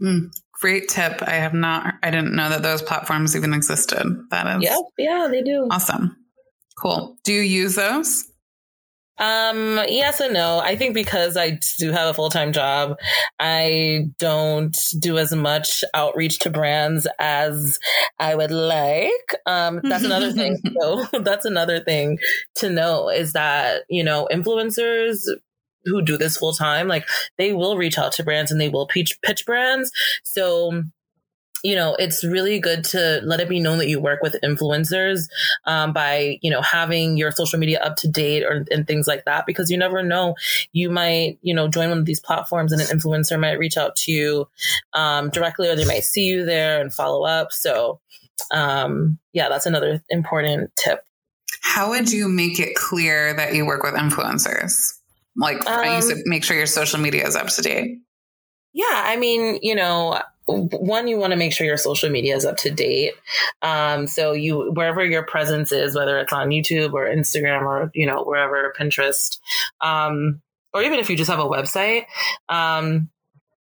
Mm, 0.01 0.31
great 0.53 0.89
tip. 0.89 1.23
I 1.23 1.33
have 1.33 1.55
not, 1.55 1.95
I 2.03 2.11
didn't 2.11 2.35
know 2.35 2.49
that 2.49 2.63
those 2.63 2.83
platforms 2.83 3.35
even 3.35 3.53
existed. 3.53 4.07
That 4.31 4.59
is. 4.59 4.63
Yeah, 4.63 4.79
yeah, 4.97 5.29
they 5.31 5.43
do. 5.43 5.67
Awesome. 5.71 6.17
Cool. 6.77 7.17
Do 7.25 7.33
you 7.33 7.41
use 7.41 7.75
those? 7.75 8.28
Um, 9.19 9.81
yes 9.89 10.21
and 10.21 10.35
no. 10.35 10.61
I 10.61 10.77
think 10.77 10.95
because 10.95 11.37
I 11.37 11.59
do 11.79 11.93
have 11.93 12.09
a 12.09 12.15
full 12.15 12.31
time 12.31 12.53
job, 12.53 12.97
I 13.39 14.07
don't 14.19 14.77
do 14.99 15.19
as 15.19 15.35
much 15.35 15.85
outreach 15.95 16.39
to 16.41 16.51
brands 16.51 17.07
as 17.19 17.79
I 18.19 18.35
would 18.35 18.51
like. 18.51 19.35
Um, 19.47 19.81
that's 19.83 20.05
another 20.05 20.33
thing. 20.33 20.59
So 20.81 21.05
that's 21.23 21.45
another 21.45 21.81
thing 21.81 22.19
to 22.57 22.71
know 22.71 23.09
is 23.09 23.33
that, 23.33 23.83
you 23.89 24.05
know, 24.05 24.29
influencers 24.33 25.27
who 25.85 26.03
do 26.03 26.17
this 26.17 26.37
full 26.37 26.53
time, 26.53 26.89
like 26.89 27.07
they 27.39 27.53
will 27.53 27.77
reach 27.77 27.99
out 27.99 28.13
to 28.13 28.25
brands 28.25 28.51
and 28.51 28.61
they 28.61 28.69
will 28.69 28.87
pitch, 28.87 29.19
pitch 29.23 29.47
brands. 29.47 29.91
So 30.23 30.83
you 31.65 31.75
know, 31.75 31.95
it's 31.99 32.25
really 32.25 32.61
good 32.61 32.85
to 32.85 33.21
let 33.25 33.41
it 33.41 33.49
be 33.49 33.61
known 33.61 33.79
that 33.79 33.89
you 33.89 34.01
work 34.01 34.23
with 34.23 34.37
influencers 34.45 35.29
um, 35.65 35.93
by, 35.93 36.39
you 36.41 36.51
know, 36.51 36.63
having 36.63 37.17
your 37.17 37.31
social 37.31 37.59
media 37.59 37.81
up 37.81 37.97
to 37.97 38.09
date 38.09 38.45
or 38.45 38.65
and 38.71 38.87
things 38.87 39.07
like 39.07 39.25
that, 39.25 39.47
because 39.47 39.71
you 39.71 39.77
never 39.77 40.03
know. 40.03 40.35
You 40.73 40.91
might, 40.91 41.39
you 41.43 41.55
know, 41.55 41.69
join 41.69 41.89
one 41.89 41.99
of 41.99 42.07
these 42.07 42.21
platforms 42.21 42.73
and 42.73 42.81
an 42.81 42.87
influencer 42.89 43.39
might 43.41 43.59
reach 43.59 43.77
out 43.77 43.97
to 43.97 44.13
you 44.13 44.49
um, 44.93 45.31
directly, 45.31 45.69
or 45.69 45.77
they 45.77 45.85
might 45.85 46.05
see 46.05 46.27
you 46.27 46.45
there 46.45 46.81
and 46.81 46.93
follow 46.93 47.25
up. 47.25 47.53
So, 47.53 48.01
um, 48.53 49.19
yeah, 49.33 49.49
that's 49.49 49.67
another 49.67 50.03
important 50.11 50.71
tip. 50.77 51.05
How 51.63 51.91
would 51.91 52.13
you 52.13 52.29
make 52.29 52.61
it 52.61 52.77
clear 52.77 53.35
that 53.35 53.55
you 53.55 53.67
work 53.67 53.83
with 53.83 53.95
influencers? 53.95 54.75
Like, 55.37 55.67
I 55.67 55.97
used 55.97 56.09
to 56.09 56.17
um, 56.17 56.23
make 56.27 56.45
sure 56.45 56.57
your 56.57 56.67
social 56.67 57.01
media 57.01 57.27
is 57.27 57.37
up 57.37 57.49
to 57.49 57.63
date. 57.63 57.99
Yeah, 58.73 58.87
I 58.91 59.17
mean, 59.17 59.59
you 59.63 59.75
know, 59.75 60.21
one 60.49 61.09
you 61.09 61.19
want 61.19 61.33
to 61.33 61.39
make 61.39 61.53
sure 61.53 61.67
your 61.67 61.77
social 61.77 62.11
media 62.11 62.35
is 62.35 62.45
up 62.45 62.57
to 62.59 62.71
date. 62.71 63.15
Um, 63.63 64.07
so 64.07 64.33
you 64.33 64.73
wherever 64.73 65.05
your 65.05 65.23
presence 65.23 65.73
is 65.73 65.95
whether 65.95 66.19
it's 66.19 66.33
on 66.33 66.49
youtube 66.49 66.93
or 66.93 67.07
instagram 67.07 67.63
or 67.63 67.91
you 67.95 68.07
know 68.07 68.23
wherever 68.23 68.75
pinterest 68.79 69.39
um, 69.81 70.41
or 70.73 70.83
even 70.83 70.99
if 70.99 71.11
you 71.11 71.17
just 71.17 71.31
have 71.31 71.39
a 71.39 71.45
website 71.45 72.05
um, 72.49 73.09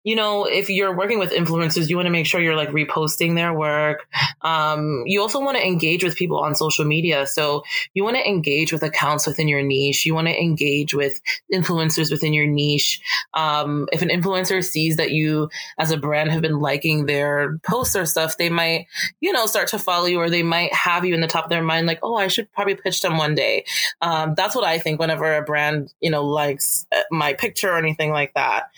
you 0.04 0.16
know, 0.16 0.46
if 0.46 0.70
you're 0.70 0.96
working 0.96 1.20
with 1.20 1.32
influencers, 1.32 1.90
you 1.90 1.96
want 1.96 2.08
to 2.08 2.12
make 2.12 2.26
sure 2.26 2.42
you're 2.42 2.56
like 2.56 2.70
reposting 2.70 3.36
their 3.36 3.54
work. 3.54 4.08
Um, 4.42 5.04
you 5.06 5.22
also 5.22 5.40
want 5.40 5.58
to 5.58 5.66
engage 5.66 6.04
with 6.04 6.16
people 6.16 6.40
on 6.40 6.56
social 6.56 6.86
media. 6.86 7.28
So 7.28 7.64
you 7.94 8.04
want 8.04 8.18
to 8.18 8.28
engage 8.28 8.74
with 8.74 8.82
accounts 8.82 9.28
within 9.28 9.48
your 9.48 9.62
niche. 9.62 10.06
You 10.06 10.16
want 10.16 10.28
to 10.28 10.40
engage 10.40 10.94
with 10.94 11.22
influencers 11.54 12.12
within 12.12 12.34
your 12.34 12.48
niche. 12.48 13.00
Um, 13.34 13.88
if 13.92 14.02
an 14.02 14.10
influencer 14.10 14.64
sees 14.64 14.98
that 14.98 15.12
you 15.12 15.50
as 15.78 15.92
a 15.92 15.98
brand 15.98 16.32
have 16.32 16.42
been 16.42 16.60
liking 16.60 17.06
their 17.06 17.60
posts 17.60 17.96
or 17.96 18.06
stuff, 18.06 18.38
they 18.38 18.50
might, 18.50 18.88
you 19.20 19.32
know, 19.32 19.46
start 19.46 19.68
to 19.70 19.80
follow 19.80 20.06
you 20.06 20.20
or 20.20 20.30
they 20.30 20.44
might 20.44 20.74
have 20.74 21.06
you 21.06 21.14
in 21.14 21.22
the 21.22 21.28
top 21.28 21.46
of 21.46 21.50
their 21.50 21.64
mind, 21.64 21.86
like, 21.86 22.00
oh, 22.02 22.16
I 22.16 22.28
should 22.28 22.52
probably 22.54 22.76
pitch 22.76 23.02
them 23.02 23.18
one 23.18 23.36
day. 23.36 23.66
Um, 24.02 24.34
that's 24.36 24.56
what 24.56 24.66
I 24.66 24.80
think 24.80 25.00
whenever 25.00 25.36
a 25.38 25.44
brand, 25.44 25.94
you 26.00 26.10
know, 26.10 26.26
likes 26.26 26.88
uh, 26.96 27.02
my 27.12 27.34
picture 27.34 27.72
or 27.72 27.78
anything 27.78 28.12
like 28.12 28.34
that. 28.34 28.72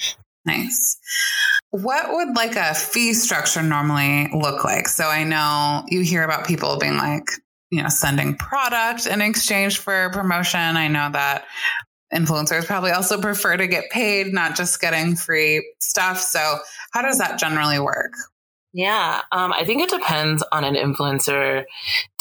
Nice. 0.45 0.97
What 1.71 2.13
would 2.13 2.35
like 2.35 2.55
a 2.55 2.73
fee 2.73 3.13
structure 3.13 3.63
normally 3.63 4.29
look 4.33 4.63
like? 4.63 4.87
So 4.87 5.05
I 5.05 5.23
know 5.23 5.83
you 5.87 6.01
hear 6.01 6.23
about 6.23 6.45
people 6.45 6.77
being 6.77 6.97
like, 6.97 7.25
you 7.71 7.81
know, 7.81 7.89
sending 7.89 8.35
product 8.35 9.07
in 9.07 9.21
exchange 9.21 9.79
for 9.79 10.09
promotion. 10.11 10.59
I 10.59 10.87
know 10.87 11.09
that 11.11 11.45
influencers 12.13 12.65
probably 12.65 12.91
also 12.91 13.19
prefer 13.19 13.57
to 13.57 13.67
get 13.67 13.89
paid, 13.89 14.33
not 14.33 14.55
just 14.55 14.79
getting 14.79 15.15
free 15.15 15.73
stuff. 15.79 16.19
So 16.19 16.57
how 16.91 17.01
does 17.01 17.17
that 17.17 17.39
generally 17.39 17.79
work? 17.79 18.13
Yeah, 18.75 19.21
um, 19.31 19.53
I 19.53 19.65
think 19.65 19.83
it 19.83 19.91
depends 19.91 20.43
on 20.51 20.63
an 20.63 20.73
influencer 20.73 21.63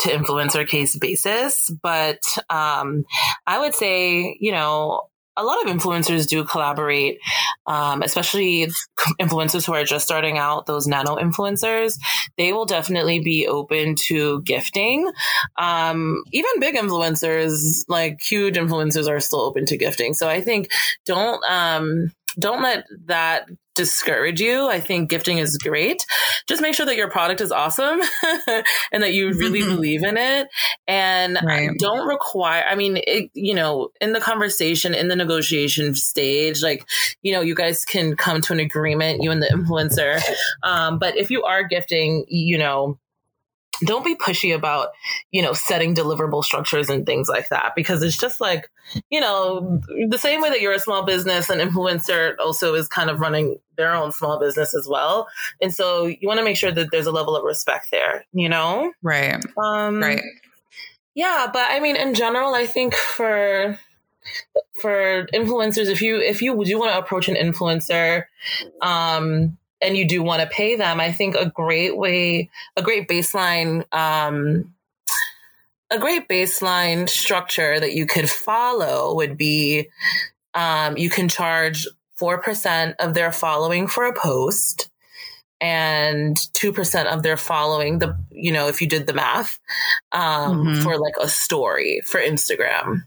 to 0.00 0.08
influencer 0.08 0.68
case 0.68 0.98
basis, 0.98 1.70
but 1.82 2.20
um, 2.50 3.04
I 3.46 3.58
would 3.58 3.74
say, 3.74 4.36
you 4.38 4.52
know, 4.52 5.08
a 5.36 5.44
lot 5.44 5.64
of 5.64 5.74
influencers 5.74 6.28
do 6.28 6.44
collaborate, 6.44 7.18
um, 7.66 8.02
especially 8.02 8.68
influencers 9.20 9.66
who 9.66 9.74
are 9.74 9.84
just 9.84 10.04
starting 10.04 10.38
out, 10.38 10.66
those 10.66 10.86
nano 10.86 11.16
influencers. 11.16 11.98
They 12.36 12.52
will 12.52 12.66
definitely 12.66 13.20
be 13.20 13.46
open 13.46 13.94
to 14.06 14.42
gifting. 14.42 15.10
Um, 15.58 16.22
even 16.32 16.60
big 16.60 16.74
influencers, 16.74 17.84
like 17.88 18.20
huge 18.20 18.56
influencers, 18.56 19.08
are 19.08 19.20
still 19.20 19.40
open 19.40 19.66
to 19.66 19.76
gifting. 19.76 20.14
So 20.14 20.28
I 20.28 20.40
think 20.40 20.70
don't 21.06 21.42
um, 21.48 22.12
don't 22.38 22.62
let 22.62 22.86
that 23.06 23.46
discourage 23.74 24.40
you. 24.40 24.68
I 24.68 24.80
think 24.80 25.10
gifting 25.10 25.38
is 25.38 25.56
great. 25.58 26.04
Just 26.46 26.62
make 26.62 26.74
sure 26.74 26.86
that 26.86 26.96
your 26.96 27.10
product 27.10 27.40
is 27.40 27.52
awesome 27.52 28.00
and 28.92 29.02
that 29.02 29.12
you 29.12 29.32
really 29.32 29.60
mm-hmm. 29.60 29.74
believe 29.74 30.04
in 30.04 30.16
it. 30.16 30.48
And 30.86 31.38
right. 31.44 31.70
don't 31.78 32.06
require, 32.06 32.64
I 32.68 32.74
mean, 32.74 32.98
it, 32.98 33.30
you 33.34 33.54
know, 33.54 33.90
in 34.00 34.12
the 34.12 34.20
conversation, 34.20 34.94
in 34.94 35.08
the 35.08 35.16
negotiation 35.16 35.94
stage, 35.94 36.62
like, 36.62 36.86
you 37.22 37.32
know, 37.32 37.40
you 37.40 37.54
guys 37.54 37.84
can 37.84 38.16
come 38.16 38.40
to 38.42 38.52
an 38.52 38.60
agreement, 38.60 39.22
you 39.22 39.30
and 39.30 39.42
the 39.42 39.46
influencer. 39.46 40.20
Um, 40.62 40.98
but 40.98 41.16
if 41.16 41.30
you 41.30 41.44
are 41.44 41.64
gifting, 41.64 42.24
you 42.28 42.58
know, 42.58 42.98
don't 43.84 44.04
be 44.04 44.14
pushy 44.14 44.54
about, 44.54 44.88
you 45.30 45.42
know, 45.42 45.52
setting 45.52 45.94
deliverable 45.94 46.44
structures 46.44 46.88
and 46.88 47.06
things 47.06 47.28
like 47.28 47.48
that 47.48 47.72
because 47.74 48.02
it's 48.02 48.16
just 48.16 48.40
like, 48.40 48.70
you 49.10 49.20
know, 49.20 49.80
the 50.08 50.18
same 50.18 50.40
way 50.40 50.50
that 50.50 50.60
you're 50.60 50.72
a 50.72 50.78
small 50.78 51.04
business, 51.04 51.50
an 51.50 51.58
influencer 51.58 52.34
also 52.38 52.74
is 52.74 52.88
kind 52.88 53.10
of 53.10 53.20
running 53.20 53.58
their 53.76 53.94
own 53.94 54.12
small 54.12 54.38
business 54.38 54.74
as 54.74 54.86
well. 54.88 55.28
And 55.60 55.74
so 55.74 56.06
you 56.06 56.26
want 56.28 56.38
to 56.38 56.44
make 56.44 56.56
sure 56.56 56.72
that 56.72 56.90
there's 56.90 57.06
a 57.06 57.12
level 57.12 57.36
of 57.36 57.44
respect 57.44 57.88
there, 57.90 58.24
you 58.32 58.48
know? 58.48 58.92
Right. 59.02 59.42
Um, 59.56 60.00
right. 60.00 60.22
Yeah. 61.14 61.48
But 61.52 61.66
I 61.70 61.80
mean, 61.80 61.96
in 61.96 62.14
general, 62.14 62.54
I 62.54 62.66
think 62.66 62.94
for, 62.94 63.78
for 64.80 65.26
influencers, 65.34 65.86
if 65.86 66.02
you, 66.02 66.18
if 66.18 66.42
you 66.42 66.62
do 66.64 66.78
want 66.78 66.92
to 66.92 66.98
approach 66.98 67.28
an 67.28 67.34
influencer, 67.34 68.24
um, 68.80 69.58
and 69.82 69.96
you 69.96 70.06
do 70.06 70.22
want 70.22 70.42
to 70.42 70.48
pay 70.48 70.76
them, 70.76 71.00
I 71.00 71.12
think 71.12 71.34
a 71.34 71.50
great 71.50 71.96
way, 71.96 72.50
a 72.76 72.82
great 72.82 73.08
baseline, 73.08 73.84
um, 73.92 74.72
a 75.90 75.98
great 75.98 76.28
baseline 76.28 77.08
structure 77.08 77.78
that 77.78 77.92
you 77.92 78.06
could 78.06 78.30
follow 78.30 79.14
would 79.14 79.36
be 79.36 79.88
um, 80.54 80.96
you 80.96 81.10
can 81.10 81.28
charge 81.28 81.86
4% 82.20 82.94
of 82.98 83.14
their 83.14 83.32
following 83.32 83.86
for 83.86 84.04
a 84.04 84.14
post 84.14 84.88
and 85.60 86.36
2% 86.36 87.06
of 87.06 87.22
their 87.22 87.36
following 87.36 87.98
the 87.98 88.16
you 88.30 88.52
know 88.52 88.68
if 88.68 88.82
you 88.82 88.88
did 88.88 89.06
the 89.06 89.12
math 89.12 89.58
um, 90.10 90.64
mm-hmm. 90.64 90.80
for 90.82 90.98
like 90.98 91.14
a 91.20 91.28
story 91.28 92.00
for 92.04 92.20
instagram 92.20 93.04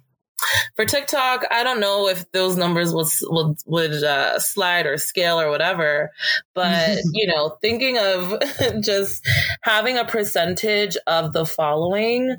for 0.76 0.86
TikTok, 0.86 1.46
I 1.52 1.64
don't 1.64 1.80
know 1.80 2.08
if 2.08 2.32
those 2.32 2.58
numbers 2.58 2.94
would 2.94 3.08
would, 3.24 3.58
would 3.66 4.04
uh, 4.04 4.40
slide 4.40 4.86
or 4.86 4.98
scale 4.98 5.40
or 5.40 5.50
whatever, 5.50 6.12
but 6.54 7.00
you 7.14 7.28
know, 7.28 7.58
thinking 7.62 7.98
of 7.98 8.36
just 8.82 9.28
having 9.62 9.98
a 9.98 10.06
percentage 10.06 10.98
of 11.08 11.34
the 11.34 11.46
following 11.46 12.38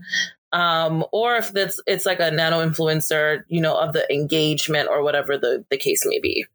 um, 0.53 1.05
or 1.13 1.37
if 1.37 1.55
it's 1.55 1.81
it's 1.87 2.07
like 2.07 2.21
a 2.21 2.31
nano 2.31 2.67
influencer, 2.67 3.43
you 3.49 3.61
know, 3.61 3.77
of 3.77 3.93
the 3.93 4.11
engagement 4.13 4.89
or 4.89 5.03
whatever 5.03 5.37
the 5.37 5.65
the 5.71 5.77
case 5.77 6.07
may 6.07 6.21
be. 6.21 6.47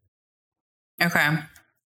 Okay. 1.00 1.38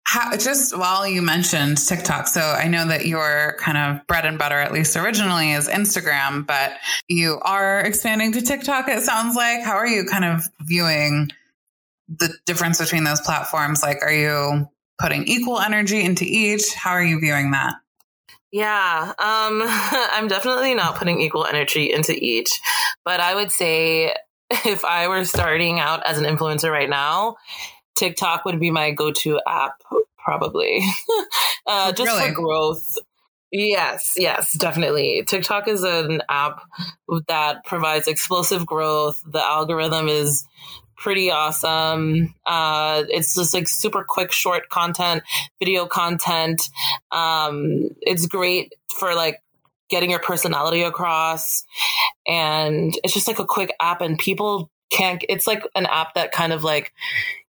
How, 0.06 0.36
just 0.36 0.76
while 0.76 1.06
you 1.06 1.22
mentioned 1.22 1.78
TikTok, 1.78 2.28
so 2.28 2.40
I 2.40 2.68
know 2.68 2.86
that 2.88 3.06
your 3.06 3.56
kind 3.58 3.78
of 3.78 4.06
bread 4.06 4.26
and 4.26 4.38
butter, 4.38 4.58
at 4.58 4.72
least 4.72 4.96
originally, 4.96 5.52
is 5.52 5.66
Instagram, 5.66 6.46
but 6.46 6.74
you 7.08 7.40
are 7.42 7.80
expanding 7.80 8.32
to 8.32 8.42
TikTok. 8.42 8.88
It 8.88 9.02
sounds 9.02 9.34
like. 9.34 9.62
How 9.62 9.76
are 9.76 9.86
you 9.86 10.04
kind 10.04 10.24
of 10.24 10.44
viewing 10.60 11.30
the 12.08 12.34
difference 12.44 12.78
between 12.78 13.04
those 13.04 13.22
platforms? 13.22 13.82
Like, 13.82 14.02
are 14.02 14.12
you 14.12 14.68
putting 15.00 15.26
equal 15.26 15.58
energy 15.58 16.02
into 16.02 16.24
each? 16.24 16.74
How 16.74 16.90
are 16.90 17.04
you 17.04 17.18
viewing 17.18 17.52
that? 17.52 17.74
Yeah, 18.52 19.12
um, 19.18 19.62
I'm 19.66 20.28
definitely 20.28 20.74
not 20.74 20.96
putting 20.96 21.20
equal 21.20 21.46
energy 21.46 21.92
into 21.92 22.14
each, 22.16 22.50
but 23.04 23.20
I 23.20 23.34
would 23.34 23.50
say 23.50 24.14
if 24.50 24.84
I 24.84 25.08
were 25.08 25.24
starting 25.24 25.80
out 25.80 26.06
as 26.06 26.18
an 26.18 26.24
influencer 26.24 26.70
right 26.70 26.88
now, 26.88 27.36
TikTok 27.96 28.44
would 28.44 28.61
be 28.61 28.70
my 28.70 28.90
go-to 28.90 29.40
app, 29.46 29.83
probably, 30.18 30.80
uh, 31.66 31.92
just 31.92 32.11
really? 32.11 32.28
for 32.28 32.35
growth. 32.35 32.98
Yes, 33.50 34.14
yes, 34.16 34.52
definitely. 34.54 35.22
TikTok 35.26 35.68
is 35.68 35.85
an 35.85 36.22
app 36.28 36.62
that 37.28 37.64
provides 37.64 38.09
explosive 38.09 38.66
growth. 38.66 39.22
The 39.24 39.42
algorithm 39.42 40.09
is 40.09 40.44
pretty 40.96 41.30
awesome. 41.30 42.35
Uh, 42.44 43.04
it's 43.09 43.35
just 43.35 43.54
like 43.54 43.68
super 43.68 44.04
quick, 44.09 44.33
short 44.33 44.68
content, 44.70 45.22
video 45.61 45.87
content. 45.87 46.68
Um, 47.12 47.90
it's 48.00 48.26
great 48.26 48.72
for 48.98 49.14
like 49.14 49.40
getting 49.88 50.11
your 50.11 50.18
personality 50.18 50.83
across. 50.83 51.64
And 52.26 52.92
it's 53.04 53.14
just 53.14 53.28
like 53.28 53.38
a 53.38 53.44
quick 53.44 53.72
app, 53.80 54.00
and 54.00 54.18
people 54.18 54.70
can't, 54.90 55.24
it's 55.28 55.46
like 55.46 55.62
an 55.74 55.87
app 55.87 56.14
that 56.14 56.33
kind 56.33 56.52
of 56.52 56.64
like, 56.64 56.92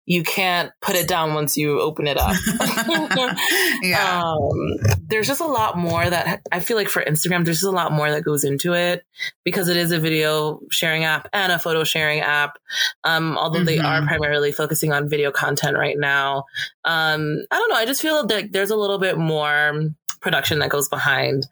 you 0.05 0.23
can't 0.23 0.71
put 0.81 0.95
it 0.95 1.07
down 1.07 1.33
once 1.33 1.55
you 1.55 1.79
open 1.79 2.07
it 2.07 2.17
up. 2.17 2.35
yeah. 3.81 4.21
Um, 4.21 4.77
there's 5.07 5.27
just 5.27 5.39
a 5.39 5.45
lot 5.45 5.77
more 5.77 6.09
that 6.09 6.41
I 6.51 6.59
feel 6.59 6.75
like 6.75 6.89
for 6.89 7.01
Instagram, 7.03 7.45
there's 7.45 7.61
just 7.61 7.71
a 7.71 7.71
lot 7.71 7.93
more 7.93 8.11
that 8.11 8.23
goes 8.23 8.43
into 8.43 8.73
it 8.73 9.05
because 9.45 9.69
it 9.69 9.77
is 9.77 9.91
a 9.91 9.99
video 9.99 10.59
sharing 10.71 11.05
app 11.05 11.29
and 11.31 11.51
a 11.53 11.59
photo 11.59 11.85
sharing 11.85 12.19
app. 12.19 12.57
Um, 13.05 13.37
although 13.37 13.59
mm-hmm. 13.59 13.65
they 13.65 13.79
are 13.79 13.99
mm-hmm. 13.99 14.07
primarily 14.07 14.51
focusing 14.51 14.91
on 14.91 15.07
video 15.07 15.31
content 15.31 15.77
right 15.77 15.97
now. 15.97 16.45
Um, 16.83 17.37
I 17.49 17.57
don't 17.57 17.69
know. 17.69 17.77
I 17.77 17.85
just 17.85 18.01
feel 18.01 18.25
like 18.27 18.51
there's 18.51 18.71
a 18.71 18.77
little 18.77 18.99
bit 18.99 19.17
more 19.17 19.89
production 20.19 20.59
that 20.59 20.69
goes 20.69 20.89
behind 20.89 21.47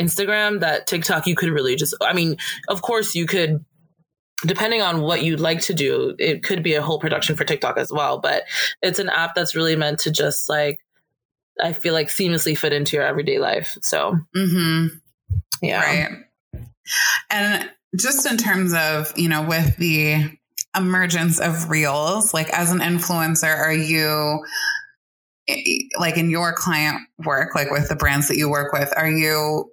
Instagram 0.00 0.60
that 0.60 0.86
TikTok 0.86 1.26
you 1.26 1.34
could 1.34 1.48
really 1.48 1.74
just, 1.74 1.94
I 2.00 2.12
mean, 2.12 2.36
of 2.68 2.82
course 2.82 3.14
you 3.14 3.26
could 3.26 3.64
depending 4.44 4.82
on 4.82 5.00
what 5.00 5.22
you'd 5.22 5.40
like 5.40 5.60
to 5.62 5.74
do, 5.74 6.14
it 6.18 6.42
could 6.42 6.62
be 6.62 6.74
a 6.74 6.82
whole 6.82 6.98
production 6.98 7.36
for 7.36 7.44
TikTok 7.44 7.78
as 7.78 7.90
well. 7.90 8.18
But 8.18 8.44
it's 8.82 8.98
an 8.98 9.08
app 9.08 9.34
that's 9.34 9.54
really 9.54 9.76
meant 9.76 10.00
to 10.00 10.10
just 10.10 10.48
like, 10.48 10.78
I 11.62 11.72
feel 11.72 11.94
like 11.94 12.08
seamlessly 12.08 12.56
fit 12.56 12.72
into 12.72 12.96
your 12.96 13.04
everyday 13.04 13.38
life. 13.38 13.78
So, 13.80 14.18
mm-hmm. 14.36 14.88
yeah. 15.62 15.80
Right. 15.80 16.62
And 17.30 17.70
just 17.98 18.26
in 18.26 18.36
terms 18.36 18.74
of, 18.74 19.12
you 19.16 19.28
know, 19.28 19.46
with 19.46 19.76
the 19.78 20.36
emergence 20.76 21.40
of 21.40 21.70
reels, 21.70 22.34
like 22.34 22.50
as 22.50 22.72
an 22.72 22.80
influencer, 22.80 23.56
are 23.56 23.72
you, 23.72 24.44
like 25.98 26.18
in 26.18 26.28
your 26.28 26.52
client 26.52 26.98
work, 27.24 27.54
like 27.54 27.70
with 27.70 27.88
the 27.88 27.96
brands 27.96 28.28
that 28.28 28.36
you 28.36 28.50
work 28.50 28.72
with, 28.72 28.92
are 28.96 29.08
you 29.08 29.72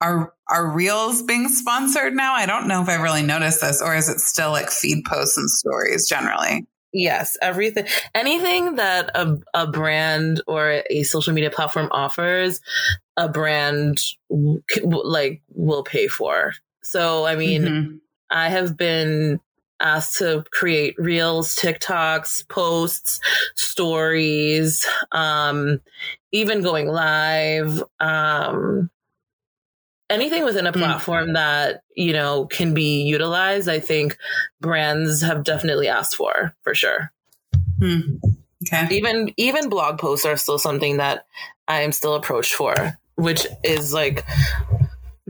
are 0.00 0.32
are 0.48 0.70
reels 0.70 1.22
being 1.22 1.48
sponsored 1.48 2.14
now? 2.14 2.34
I 2.34 2.46
don't 2.46 2.68
know 2.68 2.82
if 2.82 2.88
I 2.88 2.96
really 2.96 3.22
noticed 3.22 3.60
this, 3.60 3.80
or 3.80 3.94
is 3.94 4.08
it 4.08 4.20
still 4.20 4.50
like 4.50 4.70
feed 4.70 5.04
posts 5.04 5.36
and 5.38 5.50
stories 5.50 6.08
generally? 6.08 6.66
Yes, 6.92 7.36
everything, 7.42 7.86
anything 8.14 8.76
that 8.76 9.10
a, 9.16 9.36
a 9.52 9.66
brand 9.66 10.40
or 10.46 10.82
a 10.88 11.02
social 11.02 11.32
media 11.32 11.50
platform 11.50 11.88
offers, 11.90 12.60
a 13.16 13.28
brand 13.28 14.00
like 14.30 15.42
will 15.48 15.82
pay 15.82 16.06
for. 16.06 16.52
So, 16.84 17.26
I 17.26 17.34
mean, 17.34 17.62
mm-hmm. 17.62 17.96
I 18.30 18.48
have 18.48 18.76
been 18.76 19.40
asked 19.80 20.18
to 20.18 20.44
create 20.52 20.94
reels, 20.96 21.56
TikToks, 21.56 22.48
posts, 22.48 23.18
stories, 23.56 24.86
um, 25.10 25.80
even 26.30 26.62
going 26.62 26.86
live. 26.86 27.82
Um, 27.98 28.88
anything 30.10 30.44
within 30.44 30.66
a 30.66 30.72
hmm. 30.72 30.78
platform 30.78 31.30
mm. 31.30 31.34
that 31.34 31.82
you 31.94 32.12
know 32.12 32.46
can 32.46 32.74
be 32.74 33.02
utilized 33.02 33.68
i 33.68 33.80
think 33.80 34.16
brands 34.60 35.22
have 35.22 35.44
definitely 35.44 35.88
asked 35.88 36.16
for 36.16 36.54
for 36.62 36.74
sure 36.74 37.12
mm. 37.78 38.20
okay 38.66 38.94
even 38.94 39.32
even 39.36 39.68
blog 39.68 39.98
posts 39.98 40.26
are 40.26 40.36
still 40.36 40.58
something 40.58 40.98
that 40.98 41.26
i 41.68 41.80
am 41.80 41.92
still 41.92 42.14
approached 42.14 42.54
for 42.54 42.74
which 43.16 43.46
is 43.62 43.94
like 43.94 44.24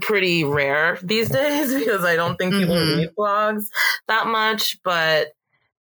pretty 0.01 0.43
rare 0.43 0.99
these 1.03 1.29
days 1.31 1.73
because 1.73 2.05
i 2.05 2.17
don't 2.17 2.37
think 2.37 2.53
people 2.53 2.75
mm-hmm. 2.75 3.01
read 3.01 3.11
blogs 3.17 3.69
that 4.09 4.27
much 4.27 4.79
but 4.83 5.35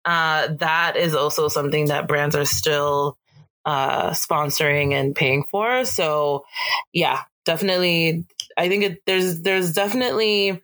uh, 0.04 0.48
that 0.58 0.96
is 0.96 1.14
also 1.14 1.48
something 1.48 1.88
that 1.88 2.08
brands 2.08 2.34
are 2.34 2.46
still 2.46 3.18
uh, 3.66 4.10
sponsoring 4.10 4.94
and 4.94 5.14
paying 5.14 5.44
for 5.50 5.84
so 5.84 6.46
yeah 6.94 7.22
definitely 7.48 8.26
I 8.58 8.68
think 8.68 8.84
it, 8.84 9.02
there's 9.06 9.40
there's 9.40 9.72
definitely 9.72 10.62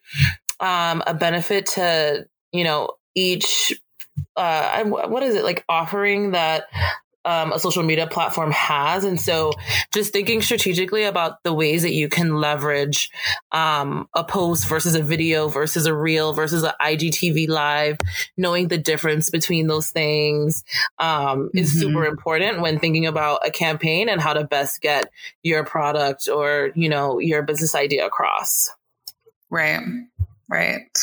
um, 0.61 1.03
a 1.07 1.15
benefit 1.15 1.65
to 1.75 2.27
you 2.53 2.63
know 2.63 2.91
each 3.15 3.73
uh, 4.37 4.85
what 4.85 5.23
is 5.23 5.35
it 5.35 5.45
like 5.45 5.65
offering 5.67 6.33
that 6.33 6.65
um, 7.25 7.53
a 7.53 7.59
social 7.59 7.83
media 7.83 8.07
platform 8.07 8.51
has. 8.53 9.05
And 9.05 9.21
so 9.21 9.53
just 9.93 10.13
thinking 10.13 10.43
strategically 10.43 11.05
about 11.05 11.43
the 11.43 11.53
ways 11.53 11.83
that 11.83 11.93
you 11.93 12.09
can 12.09 12.37
leverage 12.37 13.11
um, 13.53 14.09
a 14.15 14.25
post 14.25 14.69
versus 14.69 14.95
a 14.95 15.03
video 15.03 15.49
versus 15.49 15.87
a 15.87 15.95
reel 15.95 16.33
versus 16.33 16.63
an 16.63 16.73
IGTV 16.81 17.49
live, 17.49 17.99
knowing 18.37 18.69
the 18.69 18.79
difference 18.79 19.31
between 19.31 19.67
those 19.67 19.91
things 19.91 20.65
um, 20.99 21.51
is 21.55 21.71
mm-hmm. 21.71 21.81
super 21.81 22.05
important 22.07 22.61
when 22.61 22.79
thinking 22.79 23.07
about 23.07 23.47
a 23.47 23.51
campaign 23.51 24.09
and 24.09 24.21
how 24.21 24.33
to 24.33 24.45
best 24.45 24.81
get 24.81 25.11
your 25.43 25.65
product 25.65 26.29
or, 26.29 26.71
you 26.75 26.89
know, 26.89 27.19
your 27.19 27.43
business 27.43 27.75
idea 27.75 28.07
across. 28.07 28.71
Right. 29.51 29.81
Right. 30.49 30.99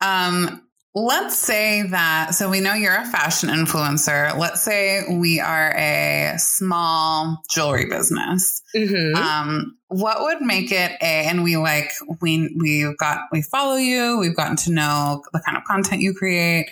Um, 0.00 0.66
Let's 0.92 1.38
say 1.38 1.82
that, 1.82 2.34
so 2.34 2.50
we 2.50 2.58
know 2.58 2.74
you're 2.74 2.96
a 2.96 3.06
fashion 3.06 3.48
influencer. 3.48 4.36
Let's 4.36 4.60
say 4.60 5.04
we 5.08 5.38
are 5.38 5.72
a 5.76 6.34
small 6.36 7.40
jewelry 7.48 7.86
business. 7.86 8.60
Mm-hmm. 8.74 9.14
Um, 9.14 9.76
what 9.86 10.20
would 10.20 10.40
make 10.40 10.72
it 10.72 10.90
a, 11.00 11.04
and 11.04 11.44
we 11.44 11.56
like, 11.56 11.92
we, 12.20 12.52
we've 12.58 12.96
got, 12.96 13.20
we 13.30 13.40
follow 13.40 13.76
you, 13.76 14.18
we've 14.18 14.34
gotten 14.34 14.56
to 14.56 14.72
know 14.72 15.22
the 15.32 15.40
kind 15.46 15.56
of 15.56 15.62
content 15.62 16.02
you 16.02 16.12
create. 16.12 16.70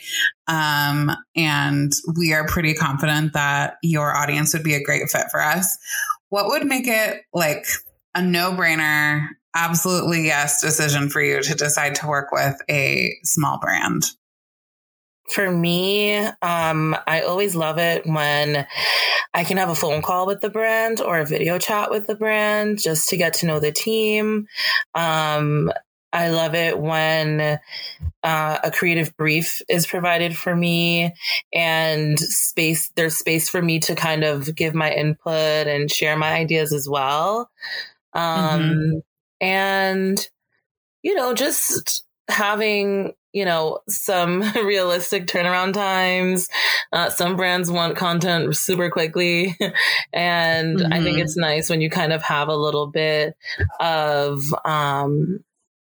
Um, 0.48 1.12
and 1.36 1.92
we 2.16 2.32
are 2.32 2.44
pretty 2.44 2.74
confident 2.74 3.34
that 3.34 3.74
your 3.84 4.16
audience 4.16 4.52
would 4.52 4.64
be 4.64 4.74
a 4.74 4.82
great 4.82 5.08
fit 5.10 5.26
for 5.30 5.40
us. 5.40 5.78
What 6.30 6.46
would 6.46 6.66
make 6.66 6.88
it 6.88 7.22
like 7.32 7.66
a 8.16 8.22
no 8.22 8.50
brainer 8.50 9.28
absolutely 9.58 10.24
yes 10.24 10.60
decision 10.60 11.08
for 11.08 11.20
you 11.20 11.42
to 11.42 11.54
decide 11.54 11.96
to 11.96 12.06
work 12.06 12.30
with 12.32 12.56
a 12.70 13.16
small 13.24 13.58
brand? 13.58 14.04
For 15.30 15.50
me, 15.50 16.16
um, 16.16 16.96
I 17.06 17.22
always 17.22 17.54
love 17.54 17.78
it 17.78 18.06
when 18.06 18.66
I 19.34 19.44
can 19.44 19.58
have 19.58 19.68
a 19.68 19.74
phone 19.74 20.00
call 20.00 20.26
with 20.26 20.40
the 20.40 20.48
brand 20.48 21.02
or 21.02 21.18
a 21.18 21.26
video 21.26 21.58
chat 21.58 21.90
with 21.90 22.06
the 22.06 22.14
brand 22.14 22.80
just 22.80 23.08
to 23.08 23.18
get 23.18 23.34
to 23.34 23.46
know 23.46 23.60
the 23.60 23.72
team. 23.72 24.46
Um, 24.94 25.70
I 26.14 26.30
love 26.30 26.54
it 26.54 26.78
when 26.78 27.58
uh, 28.22 28.58
a 28.64 28.70
creative 28.70 29.14
brief 29.18 29.60
is 29.68 29.86
provided 29.86 30.34
for 30.34 30.56
me 30.56 31.12
and 31.52 32.18
space, 32.18 32.90
there's 32.96 33.18
space 33.18 33.50
for 33.50 33.60
me 33.60 33.80
to 33.80 33.94
kind 33.94 34.24
of 34.24 34.54
give 34.54 34.74
my 34.74 34.90
input 34.90 35.66
and 35.66 35.90
share 35.90 36.16
my 36.16 36.32
ideas 36.32 36.72
as 36.72 36.88
well. 36.88 37.50
Um, 38.14 38.60
mm-hmm 38.60 38.98
and 39.40 40.28
you 41.02 41.14
know 41.14 41.34
just 41.34 42.04
having 42.28 43.12
you 43.32 43.44
know 43.44 43.80
some 43.88 44.42
realistic 44.54 45.26
turnaround 45.26 45.72
times 45.72 46.48
uh, 46.92 47.10
some 47.10 47.36
brands 47.36 47.70
want 47.70 47.96
content 47.96 48.56
super 48.56 48.90
quickly 48.90 49.56
and 50.12 50.78
mm-hmm. 50.78 50.92
i 50.92 51.00
think 51.00 51.16
mm-hmm. 51.16 51.22
it's 51.22 51.36
nice 51.36 51.70
when 51.70 51.80
you 51.80 51.90
kind 51.90 52.12
of 52.12 52.22
have 52.22 52.48
a 52.48 52.56
little 52.56 52.86
bit 52.86 53.34
of 53.80 54.40
um 54.64 55.40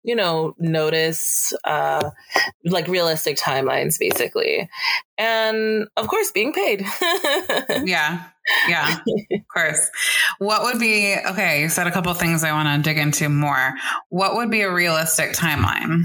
you 0.05 0.17
know, 0.17 0.55
notice 0.59 1.53
uh, 1.65 2.11
like 2.65 2.88
realistic 2.88 3.37
timelines, 3.37 3.99
basically. 3.99 4.69
And 5.17 5.87
of 5.97 6.09
course, 6.09 6.31
being 6.33 6.53
paid. 6.53 6.85
yeah. 7.85 8.25
Yeah, 8.69 8.99
of 9.33 9.49
course. 9.53 9.91
What 10.39 10.63
would 10.63 10.81
be, 10.81 11.17
okay, 11.27 11.63
you 11.63 11.69
said 11.69 11.87
a 11.87 11.93
couple 11.93 12.13
things 12.15 12.43
I 12.43 12.53
want 12.53 12.69
to 12.69 12.89
dig 12.89 12.99
into 12.99 13.29
more. 13.29 13.75
What 14.09 14.35
would 14.35 14.51
be 14.51 14.63
a 14.63 14.73
realistic 14.73 15.33
timeline? 15.33 16.03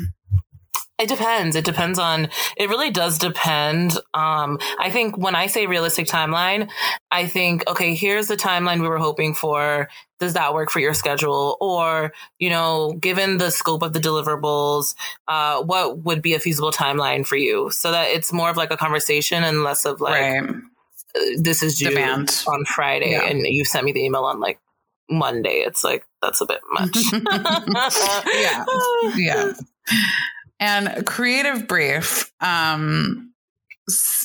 It 1.00 1.10
depends. 1.10 1.56
It 1.56 1.64
depends 1.64 2.00
on, 2.00 2.30
it 2.58 2.70
really 2.70 2.90
does 2.90 3.20
depend. 3.20 4.00
Um, 4.16 4.58
I 4.80 4.90
think 4.90 5.16
when 5.16 5.36
I 5.36 5.46
say 5.46 5.68
realistic 5.68 6.08
timeline, 6.08 6.72
I 7.12 7.28
think, 7.28 7.70
okay, 7.70 7.94
here's 7.94 8.28
the 8.28 8.36
timeline 8.36 8.82
we 8.82 8.88
were 8.88 8.98
hoping 8.98 9.36
for. 9.36 9.90
Does 10.20 10.34
that 10.34 10.56
work 10.56 10.72
for 10.72 10.80
your 10.80 10.96
schedule? 10.96 11.56
Or, 11.62 12.14
you 12.40 12.50
know, 12.50 12.94
given 12.94 13.38
the 13.38 13.52
scope 13.52 13.84
of 13.84 13.94
the 13.94 14.00
deliverables, 14.00 14.96
uh, 15.28 15.62
what 15.62 16.00
would 16.00 16.24
be 16.24 16.34
a 16.34 16.40
feasible 16.40 16.72
timeline 16.72 17.28
for 17.28 17.36
you? 17.36 17.70
So 17.70 17.92
that 17.92 18.08
it's 18.08 18.34
more 18.34 18.50
of 18.50 18.58
like 18.58 18.72
a 18.72 18.78
conversation 18.78 19.44
and 19.44 19.64
less 19.64 19.86
of 19.86 20.02
like, 20.02 20.14
right. 20.14 20.50
This 21.38 21.64
is 21.64 21.78
due 21.78 21.90
Demand. 21.90 22.44
on 22.48 22.66
Friday 22.66 23.12
yeah. 23.12 23.26
and 23.26 23.46
you 23.46 23.66
sent 23.66 23.86
me 23.86 23.92
the 23.92 24.04
email 24.04 24.24
on 24.24 24.40
like 24.40 24.60
Monday. 25.10 25.64
It's 25.66 25.84
like, 25.84 26.06
that's 26.22 26.42
a 26.42 26.46
bit 26.46 26.60
much. 26.72 26.98
yeah. 28.34 28.66
Yeah. 29.16 29.54
And 30.60 31.06
creative 31.06 31.68
brief. 31.68 32.32
Um, 32.42 33.34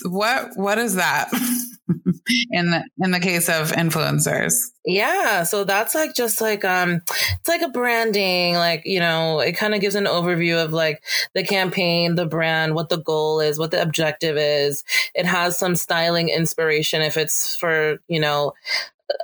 what 0.05 0.51
what 0.57 0.79
is 0.79 0.97
that 0.97 1.31
in 2.51 2.71
the 2.71 2.85
in 2.99 3.11
the 3.11 3.21
case 3.21 3.49
of 3.49 3.73
influencers? 3.73 4.55
Yeah, 4.85 5.43
so 5.45 5.65
that's 5.65 5.95
like 5.95 6.15
just 6.15 6.41
like 6.41 6.65
um 6.65 7.03
it's 7.07 7.49
like 7.49 7.63
a 7.63 7.69
branding, 7.69 8.55
like, 8.55 8.83
you 8.85 9.01
know, 9.01 9.41
it 9.41 9.53
kind 9.53 9.75
of 9.75 9.81
gives 9.81 9.95
an 9.95 10.05
overview 10.05 10.63
of 10.63 10.73
like 10.73 11.03
the 11.35 11.45
campaign, 11.45 12.15
the 12.15 12.27
brand, 12.27 12.75
what 12.75 12.89
the 12.89 12.99
goal 12.99 13.41
is, 13.41 13.59
what 13.59 13.71
the 13.71 13.83
objective 13.83 14.37
is. 14.37 14.85
It 15.15 15.27
has 15.27 15.59
some 15.59 15.77
styling 15.77 16.29
inspiration 16.29 17.03
if 17.03 17.17
it's 17.17 17.57
for, 17.57 17.99
you 18.09 18.21
know, 18.21 18.53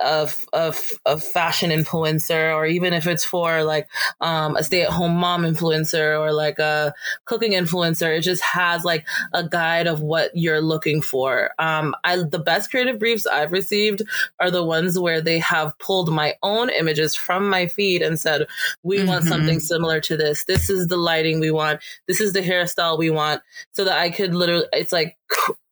a, 0.01 0.29
a, 0.53 0.73
a 1.05 1.19
fashion 1.19 1.71
influencer 1.71 2.55
or 2.55 2.65
even 2.65 2.93
if 2.93 3.07
it's 3.07 3.23
for 3.23 3.63
like 3.63 3.87
um, 4.21 4.55
a 4.55 4.63
stay-at-home 4.63 5.15
mom 5.15 5.43
influencer 5.43 6.19
or 6.19 6.31
like 6.31 6.59
a 6.59 6.93
cooking 7.25 7.53
influencer 7.53 8.17
it 8.17 8.21
just 8.21 8.43
has 8.43 8.83
like 8.83 9.07
a 9.33 9.47
guide 9.47 9.87
of 9.87 10.01
what 10.01 10.31
you're 10.33 10.61
looking 10.61 11.01
for. 11.01 11.51
Um, 11.59 11.95
I, 12.03 12.17
the 12.17 12.39
best 12.39 12.71
creative 12.71 12.99
briefs 12.99 13.25
i've 13.27 13.51
received 13.51 14.01
are 14.39 14.51
the 14.51 14.63
ones 14.63 14.97
where 14.97 15.21
they 15.21 15.39
have 15.39 15.77
pulled 15.79 16.11
my 16.11 16.35
own 16.43 16.69
images 16.69 17.15
from 17.15 17.49
my 17.49 17.67
feed 17.67 18.01
and 18.01 18.19
said 18.19 18.47
we 18.83 18.97
mm-hmm. 18.97 19.07
want 19.07 19.25
something 19.25 19.59
similar 19.59 19.99
to 20.01 20.17
this. 20.17 20.45
This 20.45 20.69
is 20.69 20.87
the 20.87 20.97
lighting 20.97 21.39
we 21.39 21.51
want. 21.51 21.81
This 22.07 22.21
is 22.21 22.33
the 22.33 22.41
hairstyle 22.41 22.97
we 22.97 23.09
want. 23.09 23.41
So 23.73 23.83
that 23.85 23.97
i 23.97 24.09
could 24.09 24.33
literally 24.33 24.65
it's 24.73 24.91
like 24.91 25.17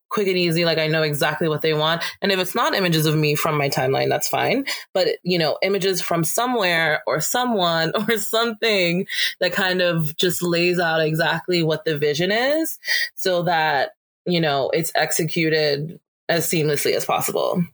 quick 0.08 0.28
and 0.28 0.38
easy. 0.38 0.64
Like 0.64 0.78
I 0.78 0.86
know 0.86 1.02
exactly 1.02 1.48
what 1.48 1.62
they 1.62 1.74
want. 1.74 2.02
And 2.22 2.32
if 2.32 2.38
it's 2.38 2.54
not 2.54 2.74
images 2.74 3.06
of 3.06 3.16
me 3.16 3.34
from 3.34 3.56
my 3.56 3.68
timeline, 3.68 4.08
that's 4.08 4.28
fine. 4.28 4.64
But, 4.94 5.08
you 5.22 5.38
know, 5.38 5.58
images 5.62 6.00
from 6.00 6.24
somewhere 6.24 7.02
or 7.06 7.20
someone 7.20 7.92
or 8.08 8.18
something 8.18 9.06
that 9.40 9.52
kind 9.52 9.80
of 9.80 10.16
just 10.16 10.42
lays 10.42 10.78
out 10.78 11.00
exactly 11.00 11.62
what 11.62 11.84
the 11.84 11.98
vision 11.98 12.32
is 12.32 12.78
so 13.14 13.42
that, 13.42 13.92
you 14.26 14.40
know, 14.40 14.70
it's 14.70 14.92
executed 14.94 15.98
as 16.28 16.46
seamlessly 16.46 16.92
as 16.92 17.04
possible. 17.04 17.64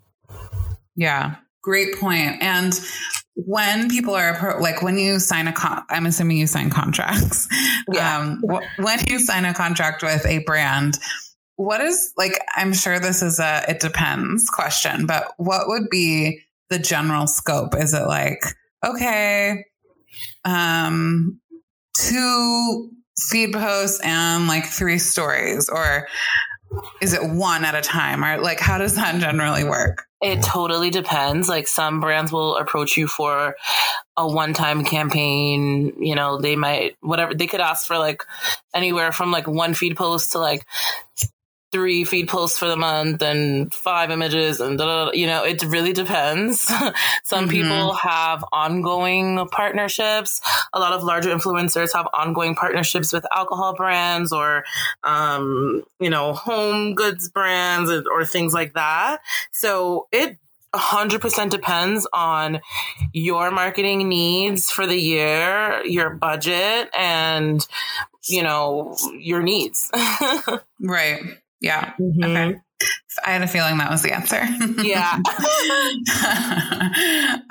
Yeah. 0.96 1.36
Great 1.62 1.98
point. 1.98 2.42
And 2.42 2.78
when 3.36 3.88
people 3.88 4.14
are 4.14 4.60
like 4.60 4.80
when 4.80 4.96
you 4.96 5.18
sign 5.18 5.48
a 5.48 5.52
con 5.52 5.82
i'm 5.90 6.06
assuming 6.06 6.36
you 6.36 6.46
sign 6.46 6.70
contracts 6.70 7.48
yeah. 7.92 8.18
um, 8.18 8.40
when 8.78 8.98
you 9.08 9.18
sign 9.18 9.44
a 9.44 9.52
contract 9.52 10.02
with 10.02 10.24
a 10.26 10.38
brand 10.44 10.96
what 11.56 11.80
is 11.80 12.12
like 12.16 12.38
i'm 12.56 12.72
sure 12.72 12.98
this 12.98 13.22
is 13.22 13.38
a 13.38 13.64
it 13.68 13.80
depends 13.80 14.48
question 14.50 15.06
but 15.06 15.32
what 15.36 15.68
would 15.68 15.88
be 15.90 16.40
the 16.70 16.78
general 16.78 17.26
scope? 17.26 17.74
Is 17.76 17.94
it 17.94 18.06
like 18.06 18.42
okay 18.84 19.64
um 20.44 21.40
two 21.96 22.90
feed 23.18 23.52
posts 23.52 24.00
and 24.02 24.48
like 24.48 24.66
three 24.66 24.98
stories 24.98 25.68
or 25.68 26.08
is 27.00 27.12
it 27.12 27.22
one 27.22 27.64
at 27.64 27.76
a 27.76 27.80
time 27.80 28.24
or 28.24 28.38
like 28.40 28.58
how 28.58 28.78
does 28.78 28.96
that 28.96 29.20
generally 29.20 29.64
work? 29.64 30.06
It 30.20 30.42
totally 30.42 30.90
depends. 30.90 31.48
Like 31.48 31.68
some 31.68 32.00
brands 32.00 32.32
will 32.32 32.56
approach 32.56 32.96
you 32.96 33.06
for 33.06 33.54
a 34.16 34.26
one-time 34.26 34.84
campaign 34.84 35.92
you 35.98 36.14
know 36.14 36.40
they 36.40 36.54
might 36.54 36.96
whatever 37.00 37.34
they 37.34 37.48
could 37.48 37.60
ask 37.60 37.84
for 37.84 37.98
like 37.98 38.22
anywhere 38.72 39.10
from 39.10 39.32
like 39.32 39.48
one 39.48 39.74
feed 39.74 39.96
post 39.96 40.32
to 40.32 40.38
like 40.38 40.64
three 41.74 42.04
feed 42.04 42.28
posts 42.28 42.56
for 42.56 42.68
the 42.68 42.76
month 42.76 43.20
and 43.20 43.74
five 43.74 44.12
images 44.12 44.60
and 44.60 44.78
you 45.12 45.26
know 45.26 45.42
it 45.42 45.60
really 45.64 45.92
depends 45.92 46.60
some 47.24 47.48
mm-hmm. 47.48 47.48
people 47.48 47.92
have 47.94 48.44
ongoing 48.52 49.44
partnerships 49.50 50.40
a 50.72 50.78
lot 50.78 50.92
of 50.92 51.02
larger 51.02 51.34
influencers 51.34 51.92
have 51.92 52.06
ongoing 52.14 52.54
partnerships 52.54 53.12
with 53.12 53.26
alcohol 53.34 53.74
brands 53.74 54.32
or 54.32 54.62
um, 55.02 55.82
you 55.98 56.08
know 56.08 56.32
home 56.32 56.94
goods 56.94 57.28
brands 57.28 57.90
or 57.90 58.24
things 58.24 58.54
like 58.54 58.72
that 58.74 59.18
so 59.50 60.06
it 60.12 60.38
100% 60.72 61.50
depends 61.50 62.06
on 62.12 62.60
your 63.12 63.50
marketing 63.52 64.08
needs 64.08 64.70
for 64.70 64.88
the 64.88 64.98
year, 64.98 65.80
your 65.84 66.10
budget, 66.10 66.90
and, 66.92 67.64
you 68.24 68.42
know, 68.42 68.96
your 69.16 69.40
needs. 69.40 69.88
right. 70.80 71.20
Yeah. 71.64 71.94
Mm-hmm. 72.00 72.24
Okay. 72.24 72.56
I 73.24 73.30
had 73.30 73.42
a 73.42 73.46
feeling 73.46 73.78
that 73.78 73.90
was 73.90 74.02
the 74.02 74.12
answer. 74.12 74.42
Yeah. 74.82 75.20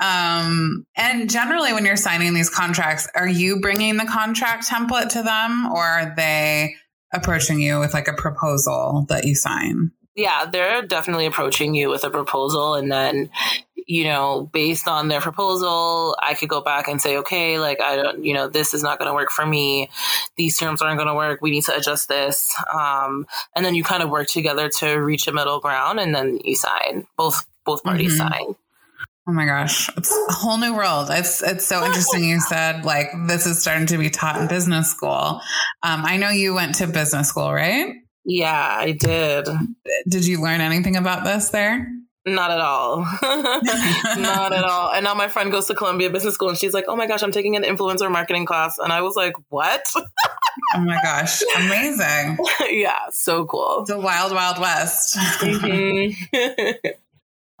um, 0.00 0.86
and 0.96 1.30
generally, 1.30 1.72
when 1.72 1.84
you're 1.84 1.96
signing 1.96 2.34
these 2.34 2.50
contracts, 2.50 3.08
are 3.14 3.26
you 3.26 3.60
bringing 3.60 3.96
the 3.96 4.04
contract 4.04 4.68
template 4.68 5.08
to 5.10 5.22
them 5.22 5.66
or 5.72 5.82
are 5.82 6.14
they 6.16 6.74
approaching 7.12 7.60
you 7.60 7.80
with 7.80 7.94
like 7.94 8.08
a 8.08 8.12
proposal 8.12 9.06
that 9.08 9.24
you 9.24 9.34
sign? 9.34 9.90
Yeah, 10.16 10.46
they're 10.46 10.82
definitely 10.82 11.26
approaching 11.26 11.74
you 11.74 11.90
with 11.90 12.04
a 12.04 12.10
proposal. 12.10 12.74
And 12.74 12.90
then 12.90 13.30
you 13.86 14.04
know, 14.04 14.48
based 14.52 14.88
on 14.88 15.08
their 15.08 15.20
proposal, 15.20 16.16
I 16.22 16.34
could 16.34 16.48
go 16.48 16.60
back 16.60 16.88
and 16.88 17.00
say, 17.00 17.18
okay, 17.18 17.58
like, 17.58 17.80
I 17.80 17.96
don't, 17.96 18.24
you 18.24 18.34
know, 18.34 18.48
this 18.48 18.74
is 18.74 18.82
not 18.82 18.98
going 18.98 19.08
to 19.08 19.14
work 19.14 19.30
for 19.30 19.44
me. 19.44 19.90
These 20.36 20.56
terms 20.56 20.80
aren't 20.80 20.96
going 20.96 21.08
to 21.08 21.14
work. 21.14 21.42
We 21.42 21.50
need 21.50 21.64
to 21.64 21.76
adjust 21.76 22.08
this. 22.08 22.54
Um, 22.72 23.26
and 23.54 23.64
then 23.64 23.74
you 23.74 23.84
kind 23.84 24.02
of 24.02 24.10
work 24.10 24.28
together 24.28 24.68
to 24.68 24.94
reach 24.96 25.28
a 25.28 25.32
middle 25.32 25.60
ground 25.60 26.00
and 26.00 26.14
then 26.14 26.38
you 26.44 26.56
sign. 26.56 27.06
Both, 27.16 27.46
both 27.64 27.82
parties 27.82 28.18
mm-hmm. 28.18 28.28
sign. 28.28 28.54
Oh 29.26 29.32
my 29.32 29.46
gosh, 29.46 29.88
it's 29.96 30.14
a 30.28 30.32
whole 30.34 30.58
new 30.58 30.76
world. 30.76 31.08
It's 31.10 31.42
it's 31.42 31.66
so 31.66 31.82
interesting. 31.82 32.24
You 32.24 32.40
said 32.40 32.84
like 32.84 33.06
this 33.26 33.46
is 33.46 33.58
starting 33.58 33.86
to 33.86 33.96
be 33.96 34.10
taught 34.10 34.38
in 34.38 34.48
business 34.48 34.90
school. 34.90 35.40
Um, 35.82 36.04
I 36.04 36.18
know 36.18 36.28
you 36.28 36.52
went 36.52 36.74
to 36.76 36.86
business 36.86 37.30
school, 37.30 37.50
right? 37.50 38.03
Yeah, 38.24 38.76
I 38.78 38.92
did. 38.92 39.48
Did 40.08 40.26
you 40.26 40.42
learn 40.42 40.60
anything 40.60 40.96
about 40.96 41.24
this 41.24 41.50
there? 41.50 41.86
Not 42.26 42.50
at 42.50 42.60
all. 42.60 43.00
Not 43.22 44.52
at 44.54 44.64
all. 44.64 44.92
And 44.92 45.04
now 45.04 45.14
my 45.14 45.28
friend 45.28 45.52
goes 45.52 45.66
to 45.66 45.74
Columbia 45.74 46.08
Business 46.08 46.34
School 46.34 46.48
and 46.48 46.56
she's 46.56 46.72
like, 46.72 46.86
oh 46.88 46.96
my 46.96 47.06
gosh, 47.06 47.22
I'm 47.22 47.32
taking 47.32 47.54
an 47.54 47.64
influencer 47.64 48.10
marketing 48.10 48.46
class. 48.46 48.78
And 48.78 48.92
I 48.92 49.02
was 49.02 49.14
like, 49.14 49.34
what? 49.50 49.92
oh 50.74 50.80
my 50.80 50.98
gosh. 51.02 51.42
Amazing. 51.56 52.38
yeah, 52.70 53.10
so 53.10 53.44
cool. 53.44 53.84
The 53.86 53.98
wild, 53.98 54.32
wild 54.32 54.58
west. 54.58 55.16
Mm-hmm. 55.16 56.88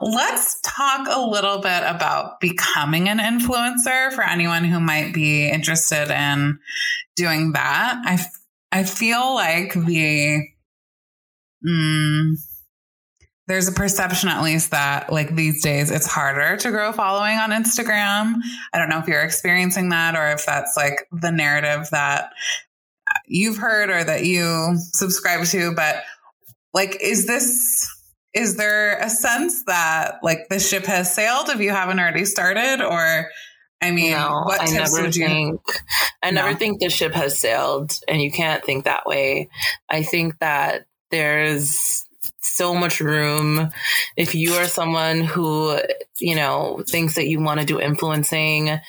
Let's 0.00 0.60
talk 0.62 1.08
a 1.10 1.20
little 1.20 1.58
bit 1.58 1.82
about 1.84 2.40
becoming 2.40 3.08
an 3.10 3.18
influencer 3.18 4.12
for 4.12 4.24
anyone 4.24 4.64
who 4.64 4.80
might 4.80 5.12
be 5.12 5.48
interested 5.48 6.10
in 6.10 6.58
doing 7.16 7.52
that. 7.52 8.00
I, 8.04 8.24
I 8.72 8.84
feel 8.84 9.34
like 9.34 9.74
the. 9.74 10.48
Mm, 11.66 12.34
there's 13.46 13.68
a 13.68 13.72
perception 13.72 14.28
at 14.28 14.42
least 14.42 14.70
that 14.70 15.12
like 15.12 15.34
these 15.34 15.62
days 15.62 15.90
it's 15.90 16.06
harder 16.06 16.56
to 16.56 16.70
grow 16.70 16.92
following 16.92 17.36
on 17.36 17.50
Instagram. 17.50 18.36
I 18.72 18.78
don't 18.78 18.88
know 18.88 18.98
if 18.98 19.08
you're 19.08 19.22
experiencing 19.22 19.90
that 19.90 20.16
or 20.16 20.32
if 20.32 20.46
that's 20.46 20.76
like 20.76 21.06
the 21.12 21.30
narrative 21.30 21.88
that 21.90 22.30
you've 23.26 23.58
heard 23.58 23.90
or 23.90 24.02
that 24.02 24.24
you 24.24 24.76
subscribe 24.92 25.44
to, 25.46 25.74
but 25.74 26.02
like 26.72 26.98
is 27.02 27.26
this 27.26 27.90
is 28.32 28.56
there 28.56 28.98
a 28.98 29.08
sense 29.08 29.64
that 29.64 30.18
like 30.22 30.48
the 30.48 30.58
ship 30.58 30.86
has 30.86 31.14
sailed 31.14 31.48
if 31.48 31.60
you 31.60 31.70
haven't 31.70 32.00
already 32.00 32.24
started 32.24 32.82
or 32.82 33.30
I 33.82 33.90
mean, 33.90 34.12
no, 34.12 34.44
I 34.48 34.70
never 34.72 35.10
think 35.10 35.60
I 36.22 36.30
no. 36.30 36.42
never 36.42 36.58
think 36.58 36.80
the 36.80 36.88
ship 36.88 37.12
has 37.12 37.38
sailed 37.38 37.98
and 38.08 38.22
you 38.22 38.32
can't 38.32 38.64
think 38.64 38.84
that 38.84 39.04
way. 39.04 39.50
I 39.90 40.02
think 40.02 40.38
that 40.38 40.86
there's 41.14 42.04
so 42.40 42.74
much 42.74 43.00
room. 43.00 43.70
If 44.16 44.34
you 44.34 44.54
are 44.54 44.66
someone 44.66 45.22
who, 45.22 45.78
you 46.18 46.34
know, 46.34 46.82
thinks 46.88 47.14
that 47.14 47.28
you 47.28 47.40
want 47.40 47.60
to 47.60 47.66
do 47.66 47.80
influencing, 47.80 48.80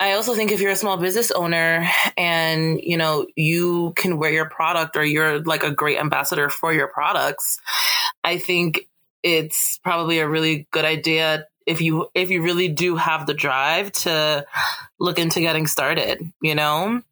I 0.00 0.12
also 0.12 0.34
think 0.34 0.52
if 0.52 0.60
you're 0.60 0.72
a 0.72 0.76
small 0.76 0.96
business 0.96 1.30
owner 1.30 1.86
and, 2.16 2.80
you 2.82 2.96
know, 2.96 3.26
you 3.36 3.92
can 3.94 4.16
wear 4.16 4.32
your 4.32 4.48
product 4.48 4.96
or 4.96 5.04
you're 5.04 5.40
like 5.40 5.64
a 5.64 5.70
great 5.70 5.98
ambassador 5.98 6.48
for 6.48 6.72
your 6.72 6.88
products, 6.88 7.58
I 8.22 8.38
think 8.38 8.88
it's 9.22 9.78
probably 9.84 10.18
a 10.20 10.28
really 10.28 10.66
good 10.70 10.84
idea 10.84 11.46
if 11.66 11.80
you 11.80 12.08
if 12.14 12.30
you 12.30 12.42
really 12.42 12.68
do 12.68 12.96
have 12.96 13.26
the 13.26 13.34
drive 13.34 13.92
to 13.92 14.46
look 14.98 15.18
into 15.18 15.40
getting 15.40 15.66
started, 15.66 16.20
you 16.40 16.54
know? 16.54 17.02